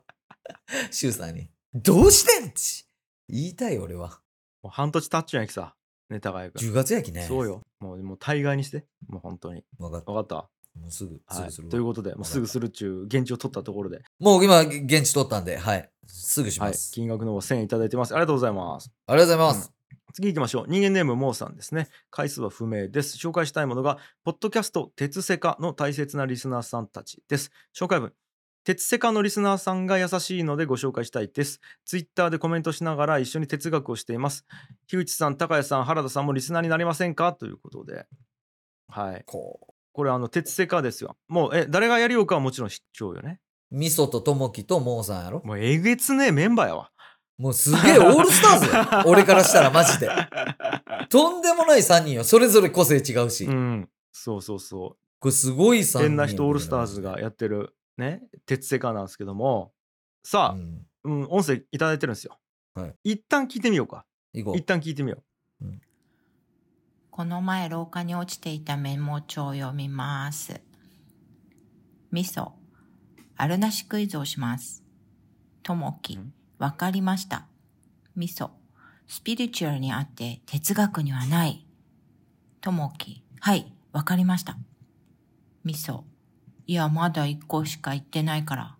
[0.92, 1.50] シュウさんに。
[1.74, 2.52] どうしてん？
[2.52, 2.86] ち
[3.28, 4.20] 言いたい、俺は。
[4.62, 5.76] もう半年経っちゃうんやきさ。
[6.10, 6.60] ね、高谷くん。
[6.60, 7.26] 10月やきね。
[7.28, 7.46] そう。
[7.46, 7.62] よ。
[7.80, 8.86] もう、もう大概にして。
[9.08, 9.64] もう本当に。
[9.78, 10.12] 分かった。
[10.12, 10.50] わかった？
[10.80, 11.72] もうすぐ、すはいぐするわ。
[11.72, 15.90] ということで、もうすぐするっちゅう現地を取ったところで、もう今、現地取ったんで、はい。
[16.08, 16.92] すぐしはい、ます。
[16.92, 18.14] 金額の方1000円いただいてます。
[18.14, 18.92] ありがとうございます。
[19.08, 19.79] ありがとうございます。
[20.14, 20.66] 次行きましょう。
[20.68, 21.88] 人間ネームモーさんですね。
[22.10, 23.18] 回数は不明です。
[23.18, 27.52] 紹介したいものが、ポッドキャスト鉄セカの大切なリスナーさんたちです。
[27.76, 28.14] 紹介文。
[28.66, 31.62] 鉄セカのリスナーさんが優しいのでご紹介したいです。
[31.86, 34.46] ツイッターでコメントしながら一緒に哲学をしています。
[34.88, 37.34] 樋口さん、高谷さん、原田さんもリスナーになりませんか？
[37.34, 38.06] ということで。
[38.90, 39.24] はい。
[39.26, 41.18] ここれ、あの、鉄セカですよ。
[41.28, 43.40] もう、え、誰がやりようかはもちろん知っちゃうよね。
[43.72, 43.78] う。
[43.78, 46.92] 味噌とともきとモーさんやろもうえげつねえメンバーやわ。
[47.40, 48.66] もうすげえオールスターズ
[48.98, 49.04] よ。
[49.10, 50.10] 俺からしたらマジで。
[51.08, 52.26] とんでもない3人よ。
[52.26, 53.46] それぞれ個性違うし。
[53.46, 56.00] うんそうそうそこれすごい3う人。
[56.00, 59.72] 変な人オールスターズがやってるね鉄セカなんですけども
[60.22, 60.86] さあ、うん。
[61.06, 62.38] うん、音声いただいてるんですよ。
[62.76, 64.06] はい一旦聞いてみようか。
[64.34, 65.24] 行こ一旦聞いてみよ
[67.10, 70.62] この前廊下に落ちていたメモ帳を読みます。
[72.12, 72.52] 味噌、
[73.36, 74.84] あるなしクイズをします。
[75.64, 77.48] ともきん、わかりました。
[78.18, 78.50] 味噌、
[79.08, 81.66] スピリチュアルにあって哲学にはない。
[82.60, 84.58] ともき、はい、わかりました。
[85.64, 86.04] 味噌、
[86.68, 88.76] いや、まだ一個しか言ってないから。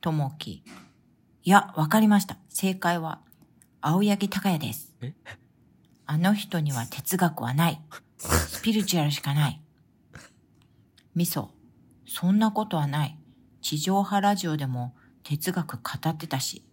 [0.00, 0.64] ともき、
[1.44, 2.38] いや、わかりました。
[2.48, 3.20] 正解は、
[3.82, 4.94] 青柳高也です。
[5.02, 5.12] え？
[6.06, 7.82] あの人には哲学はない。
[8.16, 9.60] スピリチュアルしかない。
[11.14, 11.50] 味噌、
[12.06, 13.18] そんなことはない。
[13.60, 16.64] 地上波ラジオでも哲学語ってたし。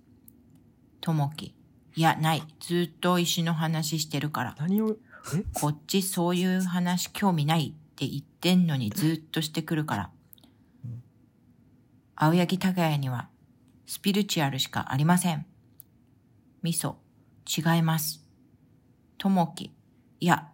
[1.01, 1.55] ともき、
[1.95, 2.43] いや、ない。
[2.59, 4.61] ずっと石の話してるからう。。
[4.61, 4.97] 何を？
[5.35, 5.43] え？
[5.53, 10.09] こっちそういう話興味ないって言ってんのにずっとしてくるから。
[12.15, 13.29] 青柳高也には
[13.85, 15.45] スピリチュアルしかありません。
[16.63, 16.95] 味噌、
[17.47, 18.23] 違います。
[19.17, 19.71] ともき、
[20.19, 20.47] いや、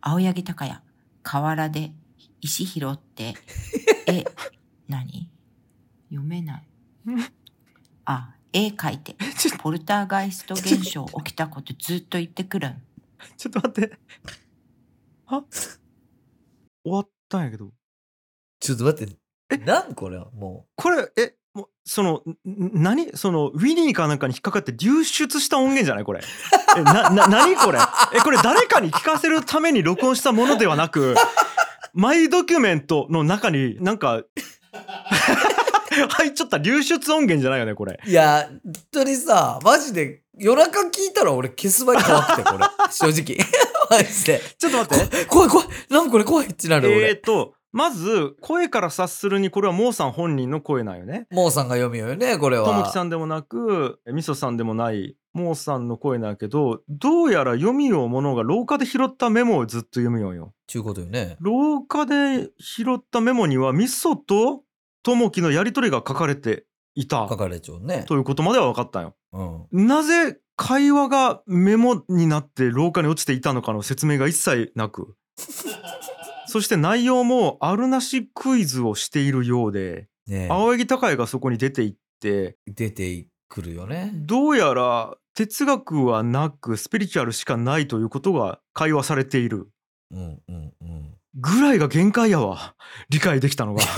[0.00, 0.80] 青柳高也、
[1.22, 1.92] 河原で
[2.40, 3.34] 石拾って、
[4.06, 4.24] え、
[4.86, 5.30] 何？
[6.10, 6.68] 読めない。
[8.04, 9.16] あ、絵描いて、
[9.58, 12.82] ポルターガイスト現象起きたことずっと言ってくるん。
[13.36, 13.98] ちょっと待って。
[15.26, 15.42] あ
[16.82, 17.66] 終わったんやけど。
[17.66, 17.72] う。
[18.60, 19.18] ちょっと待って。
[19.64, 23.16] なんこれもこれ、え、もう、その、ん何？
[23.16, 26.20] その、ウィニーかなんかに引っかかって流出した音源じゃないこれ。
[26.76, 27.78] え、な、な、何これ？
[28.14, 31.14] え、これ誰かに聞かせるために録音したものではなく、
[31.94, 34.22] マイドキュメントの中になんか、
[36.08, 37.98] 入っちゃった流出音源じゃないよね、これ。
[38.04, 38.08] う。
[38.08, 42.64] いや、本当にさ、マジで夜中聞いたら俺消す場合怖くて、これ。
[42.90, 43.36] 正直。
[43.90, 44.40] マジで。
[44.58, 45.24] ちょっと待って。
[45.26, 45.66] 怖い怖い。
[45.90, 47.10] なんこれ怖いってなる俺。
[47.10, 51.26] えーと、まず、声から察するに、これはモーさん本人の声なんよね。
[51.30, 52.64] モーさんが読みよね、これは。
[52.64, 60.54] ともきさんでもなく、みそさんでもない、モーさんの声なんやけど、どうやら読みようものが廊下で拾ったメモをずっと読むよんよ。
[60.66, 61.36] ちゅうことよね。
[61.40, 64.62] 廊下で拾ったメモには、みそと
[65.02, 66.64] ともきのやりとりが書かれて
[66.94, 68.04] いた書かれちゃうね。
[68.06, 69.14] ということまでは分かったんよ。
[69.32, 69.86] うん。
[69.86, 75.14] なぜ会話がメモになって廊下に落ちていたのかの説明が一切なく。
[76.46, 84.10] そして内容もあるなしクイズをしているようで、ね青柳高也がそこに出ていって、出てくるよね。
[84.14, 89.68] どうやら哲学はなくスピリチュアルしかないということが会話されている
[90.10, 91.14] うんうんうん。
[91.40, 92.74] ぐらいが限界やわ。
[93.08, 93.82] 理解できたのが。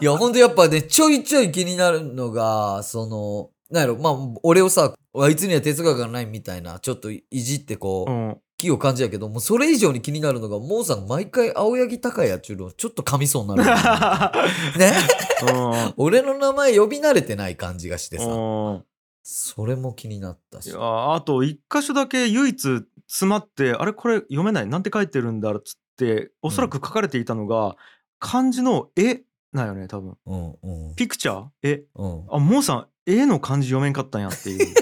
[0.00, 8.36] いや、ほんとやっぱね、ちょいちょい気になるのが、その、なんやろ、まあ、俺をさ、あいつには哲学がないみたいな、ちょっといじってこう、うん。
[8.62, 13.64] 気を感じやけど、もうそれ以上に気になるのが、モーさん毎回青柳高也っちゅうのちょっと噛みそうになる。
[14.78, 14.92] ね。
[15.52, 15.94] うん。
[15.96, 18.84] 俺の名前呼び慣れてない感じがしてさ、うん。
[19.24, 20.72] それも気になったし。
[20.76, 27.76] あと一箇所だけ唯一詰まってあれこれ読めないなんて書いてるんだっつっておそらく書かれていたのが、
[28.18, 29.20] 漢字の絵
[29.52, 30.16] なんよね多分。
[30.24, 30.94] うんうん。
[30.96, 31.48] ピクチャー？
[31.62, 32.26] 絵うん。
[32.30, 34.74] あモーさん絵の漢字読めんかったんやっていう。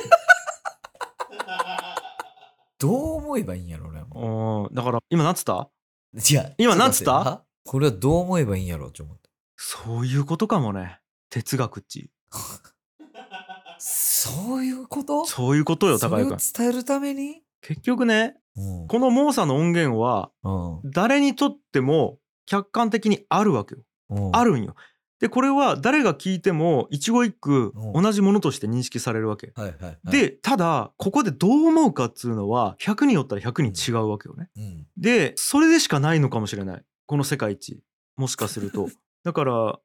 [2.79, 4.03] どう思えばいいんやろね。
[4.09, 4.69] も。
[4.69, 5.69] うんだから今なんつった？
[6.15, 9.13] ういや、今なんつったこれはどう思えばいいんやろちょっと。
[9.13, 9.29] 思って。
[9.57, 11.01] そういうことかもね。
[11.31, 12.11] 哲学っち。
[13.79, 15.25] そういうこと？
[15.27, 16.37] そういうことよ高井君。
[16.57, 17.43] 伝えるために？
[17.61, 18.89] 結局ねうん。
[18.89, 20.91] このモーサの音源はうん。
[20.91, 23.83] 誰にとっても客観的にあるわけよ。
[24.11, 24.37] うん。
[24.37, 24.75] あるんよ。
[25.21, 28.03] でこれは誰が聞いても一語一句うん。
[28.03, 29.53] 同じものとして認識されるわけ。
[29.55, 34.49] はいはいはい。、でただここでどう思うかっつうのは100人おったら100人違うわけよね。
[34.57, 34.87] うん。
[34.97, 36.83] でそれでしかないのかもしれない。
[37.07, 37.81] この世界一。
[38.17, 38.89] もしかすると。
[39.23, 39.79] だから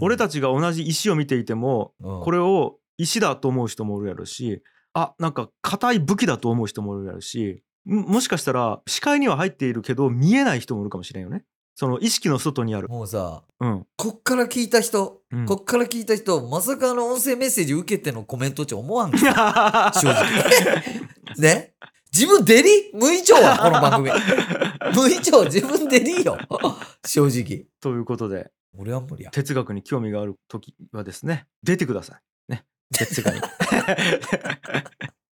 [0.00, 4.62] 俺たちが同じ石を見ていてもうん、これを石だと思う人もおるやろし
[4.94, 11.44] あなんか硬い武器だと思う人もおるしももしかしたら視界には入っているけど見えない人もいるかもしれんよね
[11.74, 19.92] その意識の外にあるもうさ、うんこっから聞いた人、うんこっから聞いた人、まさかあの音声メッセージ受けてのコメントって思わんか？
[19.94, 20.26] 正直。
[21.38, 21.72] ね？
[22.12, 22.90] 自分デリ？
[22.92, 24.10] 無意調はこの番組。
[24.94, 26.36] 無意調自分デリよ。
[27.06, 27.64] 正直。
[27.80, 29.30] ということで俺は無理や。
[29.30, 32.20] 哲学に興味がある時はですね出てくださいね
[32.92, 33.40] 哲世界に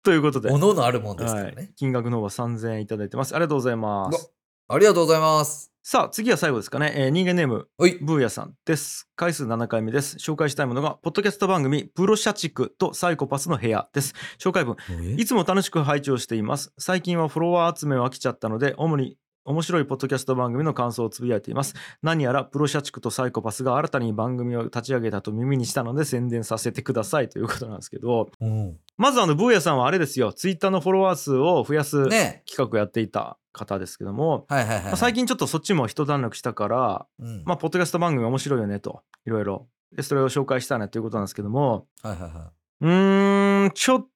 [0.02, 1.56] ということで、おのあるもんですからはい。
[1.56, 3.34] ね。、金額の方は3000円いただいてます。
[3.34, 4.32] ありがとうございます。
[4.68, 5.72] ありがとうございます。
[5.82, 7.94] さあ次は最後ですかね、えー人間ネームはい。
[8.02, 9.08] ブーヤさんです。
[9.16, 10.16] 回数7回目です。
[10.16, 14.14] 紹介したいものがポッドキャスト番組プロ社畜とサイコパスの部屋です。
[14.38, 14.76] 紹介文。
[15.16, 16.74] いつも楽しく拝聴しています。
[16.78, 19.16] 最近はフォロワー集めは飽きちゃったので、主に
[19.48, 21.74] 面白いポッドキャスト番組の感想をつぶやいています。
[22.02, 28.76] 何やらプロ社畜とサイコパスが新たに番組を立ち上げたと耳にしたので宣伝させてくださいということなんですけど、うん。
[28.98, 34.84] まずあの、ブーヤさんはあれですよ、ツイッターのフォロワー数を増やす企ね画をやっていた方ですけども、はいはいはい。
[34.84, 37.42] まあ最近ちょっとそっちも一段落したから、うん。
[37.46, 39.66] まあ、ポッドキャスト番組面白いよねと、いろいろ。
[39.96, 42.52] で、それを紹介したいなということなんですけども、はいはいは
[42.82, 44.06] うーん、ちょっ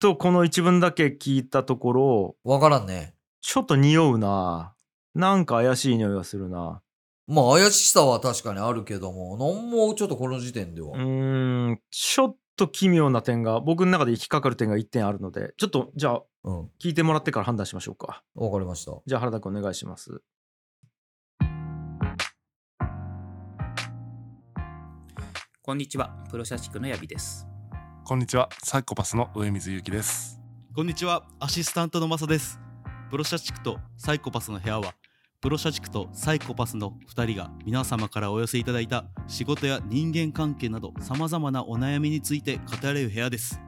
[0.00, 2.48] とこの一文だけ聞いたところ、い。
[2.50, 3.14] わからんね。
[3.40, 4.74] ちょっと匂うな。
[5.14, 6.80] なんか怪しい匂いがするな。
[7.26, 10.92] まあ怪しさは確かにあるけども、なんもちょっとこの時点では。
[10.92, 16.70] うーん、ちょっと奇妙な点が、僕の中で引っかかる点が1点あるので、ちょっとじゃあうん。
[16.82, 18.22] 聞いてもらってから判断しましょうか。
[18.34, 18.92] わかりました。
[19.06, 20.22] じゃあ原田君お願いします。
[25.64, 27.46] こんにちは、プロ社畜のヤビです。
[28.04, 30.40] こんにちは、サイコパスの上水ゆきです。
[30.74, 32.58] こんにちは、アシスタントのマサです。
[33.10, 34.94] プロ社畜とサイコパスの部屋は、
[35.42, 43.60] プロ社畜とサイコパスの2人が皆様からお寄せいただいた仕事や人間関係など様々なお悩みについて語られる部屋です。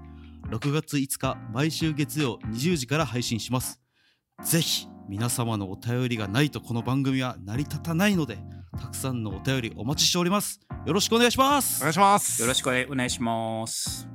[0.50, 3.80] 6月5日、毎週月曜20時から配信します。
[4.44, 8.38] ぜひ、皆様のお便りがないとこの番組は成り立たないので、
[8.80, 10.60] たくさんのお便りお待ちしております。
[10.86, 11.80] よろしくお願いします。
[11.80, 12.40] お願いします。
[12.40, 14.08] よろしくお願いします。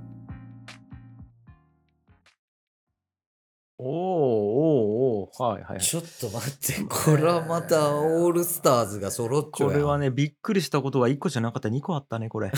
[3.77, 4.99] おーおー
[5.40, 5.80] はいはいはい。
[5.80, 12.52] ちょっと待って、これはまたオールスターズが揃っちゃうやんこれはね、びっくりしたことが1個じゃなかった2個あったね、これ。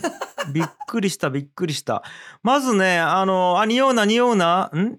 [0.52, 2.02] びっくりした、びっくりした。
[2.42, 4.98] まずね、あの、あ、匂うな、匂うな、ん？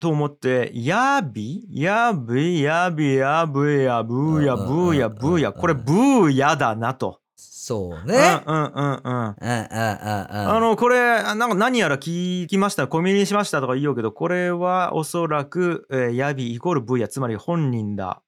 [0.00, 1.64] と思って、やび？
[1.70, 5.48] やびやびやぶやぶーやぶーやぶーや。
[5.48, 7.21] うんこれ、ブーやだなと。
[7.64, 8.42] そううんね。
[8.44, 8.74] うんうんうん。
[8.74, 9.36] うんうんうんうん。
[9.46, 18.20] あの、これ、あなんか何やら聞きました、コミュニしましたとか言おうけど、これはおそらく、えーヤビイコールブーヤ、つまり本人だ。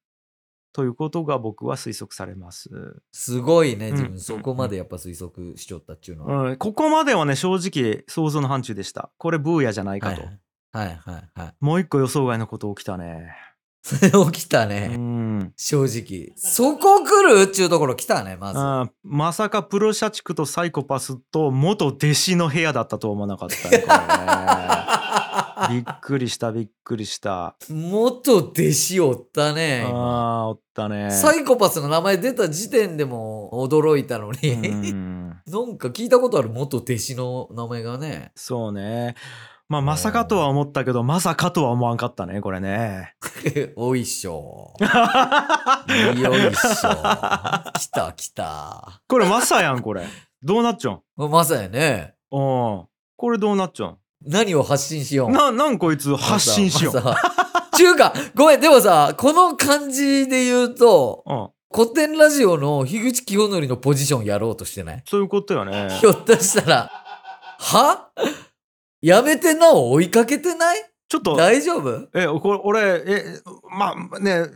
[0.73, 2.71] ということが僕は推測されます。
[3.11, 6.51] すごいね、うん自分そこまでやっぱ推測しちゃったっていうのは。
[6.51, 9.11] うん、ここまではね、正直想像の範疇でした。
[9.19, 10.23] これブーヤじゃないかと。
[10.23, 10.31] はい
[10.73, 11.55] はいはいはい。
[11.59, 13.35] もう一個予想外のこと起きたね。
[13.85, 14.97] 起きたうね。
[14.97, 15.53] ん。
[15.57, 16.33] 正直。
[16.37, 17.43] そこ来る？
[17.43, 18.93] っていうところ来たね、まず。
[19.03, 23.85] まさかプロ社畜とサイコパスと元弟子の部屋だったとは思わなかったね。
[25.71, 27.57] びっくりした、びっくりした。
[27.69, 29.83] 元弟子おったね。
[29.85, 31.11] あ今あ、おったね。
[31.11, 34.53] サイコパスの名前出た時点でも驚いたのに。
[34.53, 35.15] うん
[35.47, 38.33] なんか聞いたことある元弟子の名前がね。
[38.35, 39.15] そうね。
[39.69, 43.15] まあ、まさかとは思ったけど、まさかとは思わんかったね、これね。
[43.77, 44.75] おいっしょ。
[46.21, 46.91] よいっしょ。
[47.79, 49.01] 来た来た。
[49.09, 50.05] これまさやん、これ。
[50.43, 51.31] どうなっちゃうん？
[51.31, 52.15] まさやね。
[52.31, 52.85] うん。
[53.17, 53.97] これどうなっちゃうん？
[54.27, 55.31] 何を発信しよう？
[55.31, 56.95] な、なんこいつ発信しよう。
[56.97, 57.17] まさ。
[57.75, 61.49] ちゅうか、ごめん、でもさ、この感じで言うと、うん。
[61.75, 65.03] 古典ラジオの樋口清則のポジションやろうとしてない？
[65.09, 65.89] そういうことよね。
[65.99, 66.91] ひょっとしたら、
[67.59, 68.11] は？
[69.07, 70.79] やめてなお追いかけてない？
[71.09, 72.09] ちょっと、大丈夫？
[72.15, 73.25] え、これ、俺、え、
[73.71, 74.47] まあね、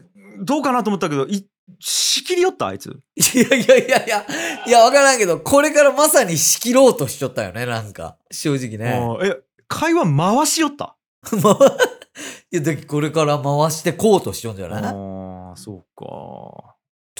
[0.40, 1.46] どうかなと思ったけど、い、
[1.80, 2.68] 仕切りよった？
[2.68, 2.86] あいつ。
[3.16, 4.26] いやいやいやいや、
[4.66, 8.16] いや、わからんけど、これからまさに仕切ろうとしちゃったよね、なんか。
[8.30, 8.98] 正直ね。
[9.20, 9.36] うんえ、
[9.68, 10.96] 会話回しよった？
[11.42, 11.50] ま
[12.50, 14.82] いや、だこれから回してこうとしちゃうんじゃない？
[14.82, 16.74] ああ、そうか。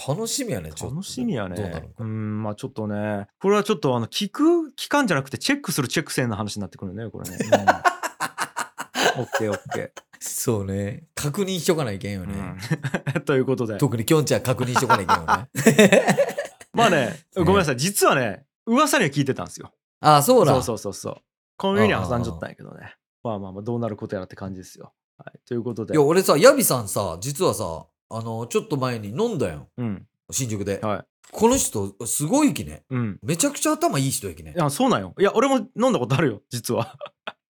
[0.07, 0.97] 楽しみやね、ちょっと。
[0.97, 1.57] 楽しみやね。
[1.57, 2.05] どうなるか。
[2.05, 3.27] ん、まあちょっとね。
[3.41, 7.39] これはちょっと、あの、聞く期間じゃなくて、チェックするチェック線の話になってくるね、これね。
[7.41, 11.05] うん、 オッケーオッケそうね。
[11.15, 12.27] 確認しとかないけんよー。
[12.27, 12.57] ね。
[13.15, 13.79] うん、 ということで。
[13.79, 16.07] 特にきょんちゃん確認しとかないけんよね。
[16.73, 17.77] まあね、ごめんなさい。
[17.77, 19.73] 実はね、噂には聞いてたんですよ。
[20.01, 20.53] あ、そうだ。
[20.55, 21.17] そうそうそうそう。
[21.57, 22.95] コンビニには挟んじゃったんやけどね。
[23.23, 24.93] まあまあまあ、どうなることやらって感じですよ。
[25.17, 25.39] はい。
[25.47, 25.95] ということで。
[25.95, 29.69] いや、俺さ、ヤビさんさ、実はさ、あの、ちょっと前に飲んだよ。
[29.77, 30.07] うん。
[30.31, 30.81] 新宿で。
[30.81, 31.05] はい。
[31.31, 32.85] この人、すごいきね。
[32.91, 33.19] うん。
[33.23, 34.59] めちゃくちゃ頭いい人やきねい。
[34.59, 35.15] や、そうなんよ。
[35.19, 36.97] いや、俺も飲んだことあるよ、実は。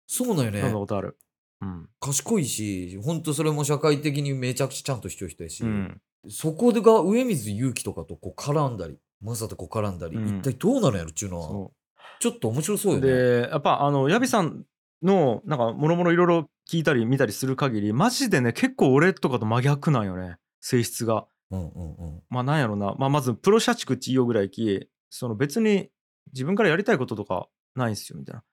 [0.07, 0.73] そうなんよね飲んだ。
[0.77, 1.17] ことある。
[1.61, 1.89] うん。
[1.99, 6.01] 賢いし、ほんとそれも社会的にめちゃくちゃちゃんとしてる人やし、うん。
[6.29, 11.71] そこでが上水祐樹とかとこう絡んだり、マサとこう絡んだり、うん一体どうなるんやろっちゅうのは、そ
[12.19, 12.95] ちょっと面白そうう。
[12.95, 13.07] よね。
[13.07, 14.63] で、やっぱ、あの、ヤビさん
[15.03, 20.37] の、なんか、もろもろいろいろ聞いたり見たりする限り、マジでね、結構俺とかと真逆なんよね。
[20.67, 21.27] 性質が。
[21.49, 22.23] うんうんうん。
[22.29, 22.93] まあ、なんやろな。
[22.97, 25.89] まあ、まず、プロ社畜って言おうぐらいき、その別に
[26.33, 28.43] 自分からやりたいこととかないんすよ、みたいな。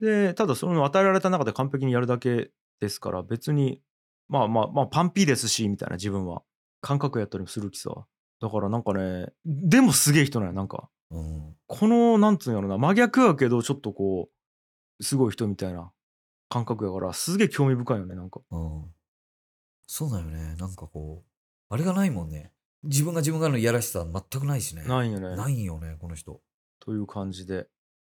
[0.00, 3.80] で、ただ、その与えられた中で完璧にやるだけですから、別に、
[4.28, 6.42] まあまあまあ、パンピーですし、みたいな自分は。
[6.82, 7.90] 感覚やったりもするきさ。
[8.40, 11.54] だからなんかねでもすげえ人なんやなんかうん。
[11.66, 14.30] このなんつうんやろな真逆やけどちょっとこ
[14.98, 15.92] うすごい人みたいな
[16.48, 18.84] 感覚やからすげえ興味深いよねなんかうん。
[19.86, 20.54] そうだよね。
[20.54, 21.29] なんかこう、
[21.72, 22.50] あれがないもんね。
[22.82, 24.82] 自分が自分がのいやらしさ全くないしね。
[24.84, 26.40] ないよねないよね、この人。
[26.80, 27.66] という感じで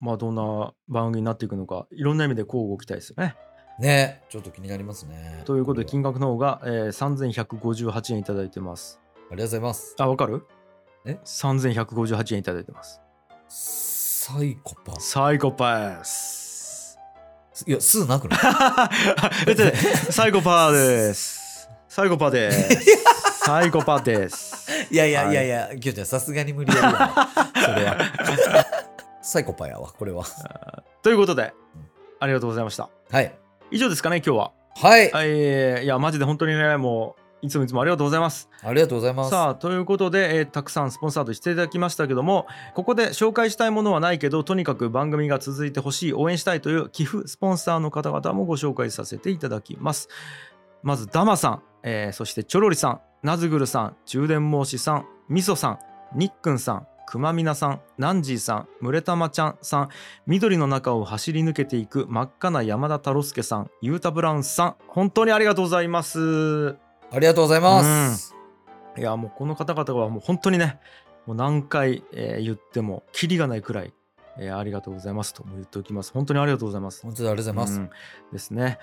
[0.01, 3.35] まあどんな番組になっていくのかいろんな意味でこうご期待ですよね
[3.79, 5.43] ねちょっと気になりますね。
[5.45, 8.99] ということで金こ額の方が、えー、3158円いただいてます
[9.31, 9.95] ありがとうございます。
[9.99, 10.45] あわかる？
[11.05, 12.99] え ?3158 円いただいてます
[13.47, 15.09] サイコパス。
[15.11, 16.99] サイコパス
[17.67, 18.39] いや、数なくない？
[20.11, 23.14] サイコパーです サイコパです
[23.45, 27.29] サイコパですいやいやはいいやいや、きょうちゃんさすがに無理やりやな
[27.61, 27.97] それは。
[29.21, 30.25] サイコパやわ、これは。
[31.03, 31.53] ということで
[32.19, 33.35] ありがとうございましたはい。
[33.69, 35.11] 以上ですかね今日ははい。
[35.11, 39.29] はいいやマジで本当にねもういつもいつもありがとうございますありがとうございます。
[39.29, 50.09] さあということで、えーたくさんスポンサードしていただきましたけどもここで紹介したいものはないけどとにかく番組が続いてほしい応援したいという寄付スポンサーの方々もご紹介させていただきます
[50.81, 55.79] まずダマさん、えーそしてチョロリさんナズグルさん充電申しさんみそさん
[56.17, 59.89] にっくんさんくまみなさんナンジーさんむれたまちゃんさん
[60.25, 66.75] 緑の中を走り抜けていく真っ赤な山田太郎介さんゆうたブラウンさん本当にありがとうございます。
[67.11, 67.83] ありがとうございま
[68.15, 68.35] す。
[68.97, 70.79] いやもうこの方々はもう本当にね
[71.27, 73.93] もう何回、えー言ってもキリがないくらい、
[74.39, 76.11] えーありがとうございますとも言っておきます。
[76.11, 77.03] 本当にありがとうございます。
[77.03, 77.79] 本当にありがとうございます。
[77.79, 77.89] うん。
[78.33, 78.79] ですね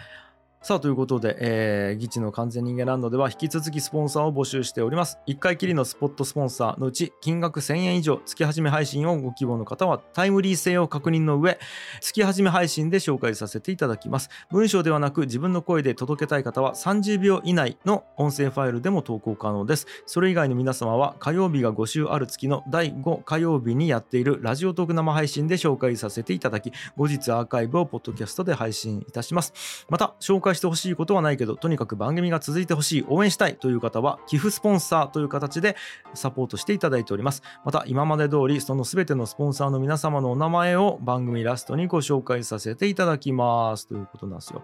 [0.64, 5.18] さあということで、えー、ギチの完全人間ランドでは引き続きスポンサーを募集しております。
[5.26, 11.58] 1回きりのスポットスポンサーのうち金額1000円以上月始め配信をご希望の方はタイムリー性を確認の上
[12.00, 14.30] 月始め配信で紹介させていただきます。
[14.52, 19.88] 文章ではなく自分の声で届けたい方は30秒以内の音声ファイルでも投稿可能です。
[20.06, 29.84] それ以外の皆様は火曜日が5週ある月の第5火曜日にやっているラジオトーク生配信で紹介させていただき後日アーカイブをポッドキャストで配信いたします。
[29.90, 35.76] また紹介してほしいことはないけどとにかく番組が続いてほしい応援したいという方は寄付スポンサーという形で
[36.14, 37.42] サポートしていただいております。
[37.64, 43.88] また今まで通りその全てのスポンサーの皆様のお名前を番組ラストにご紹介させていただきます。
[43.88, 44.62] ということなんですよ。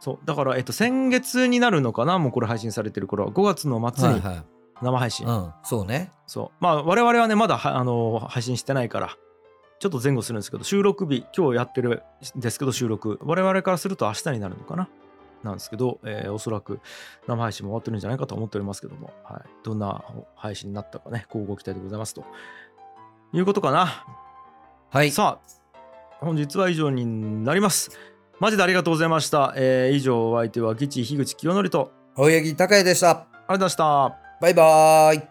[0.00, 3.30] そうだから、えっと、先月になるのかなもうこれ配信されてる頃は。
[3.30, 4.44] 5月の末にはいはい。
[4.82, 6.10] 生配信、うん、そうね。
[6.26, 6.50] そう。
[6.58, 9.16] まあ我々はねまだはあの配信してないから
[9.82, 12.04] ちょっと前後するんですけど収録日今日やってる
[12.36, 13.18] んですけど収録。
[13.20, 14.88] 我々からすると明日になるのかな？
[15.42, 16.78] なんですけど、えーおそらく
[17.26, 20.04] 生配信も終わってるんじゃないかと思っておりますけども、はい、どんな
[20.36, 22.24] 配信になったかね交互期待でございますと。
[23.32, 24.06] いうことかな？
[24.90, 25.10] はい。
[25.10, 27.90] さあ本日は以上になります。
[28.38, 31.90] マジでありがとうございました、えー以上お相手は吉樋口清則と。
[32.16, 33.10] 青柳高也でした。
[33.10, 34.18] ありがとうございました。
[34.40, 35.22] バイバーイ。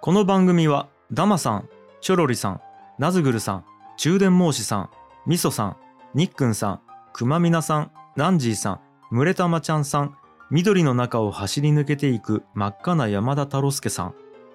[0.00, 1.68] この番組はダマさん、
[2.04, 2.60] チョロリさん、
[2.98, 3.64] ナズグルさん、
[3.96, 4.90] 中電申しさん、
[5.24, 5.76] ミソさん、
[6.12, 6.80] ニックンさん、
[7.14, 10.14] クマミナさん、ナンジーさん、ムレタマちゃんさん、
[10.50, 14.14] 緑の中を走り抜けていく真っ赤な山田太郎介さん、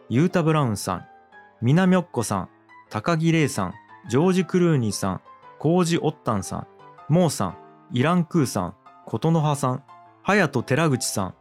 [0.10, 1.06] ユータ・ブラウンさん、
[1.64, 2.50] ミナミョッコさん、
[2.92, 3.74] 高木レイさん、
[4.08, 5.22] ジョージ・クルーニーさん、
[5.58, 6.68] コージ・オッタンさん、
[7.12, 7.58] モーさん、
[7.92, 8.76] イラン・クーさん、
[9.08, 9.84] 琴ノ葉さん、
[10.24, 11.34] 隼人・寺口さん、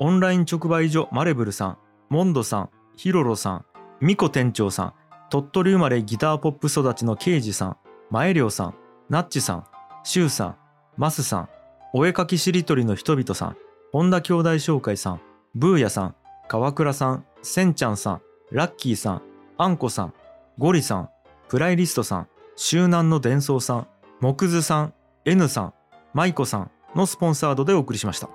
[0.00, 1.78] オンライン直売所マレブルさん、
[2.08, 3.64] モンドさん、ヒロロさん、
[4.00, 4.94] ミコ店長さん、
[5.30, 7.76] 鳥取生まれギターポップ育ちのケイジさん、
[8.10, 8.74] 前涼さん、
[9.08, 9.64] ナッチさん、
[10.04, 10.56] シュウさん、
[10.96, 11.48] マスさん、
[11.92, 13.56] お絵かきしりとりの人々さん、
[13.92, 15.20] 本田兄弟紹介さん、
[15.54, 16.14] ブーヤさん、
[16.48, 19.22] 川倉さん、センちゃんさん、ラッキーさん、
[19.56, 20.14] アンコさん、
[20.58, 21.08] ゴリさん、
[21.48, 23.86] プライリストさん、周南の伝送さん、
[24.20, 24.94] 木図さん、
[25.24, 25.74] N さん、
[26.12, 28.28] マイコさんのスポンサードでお送りしました。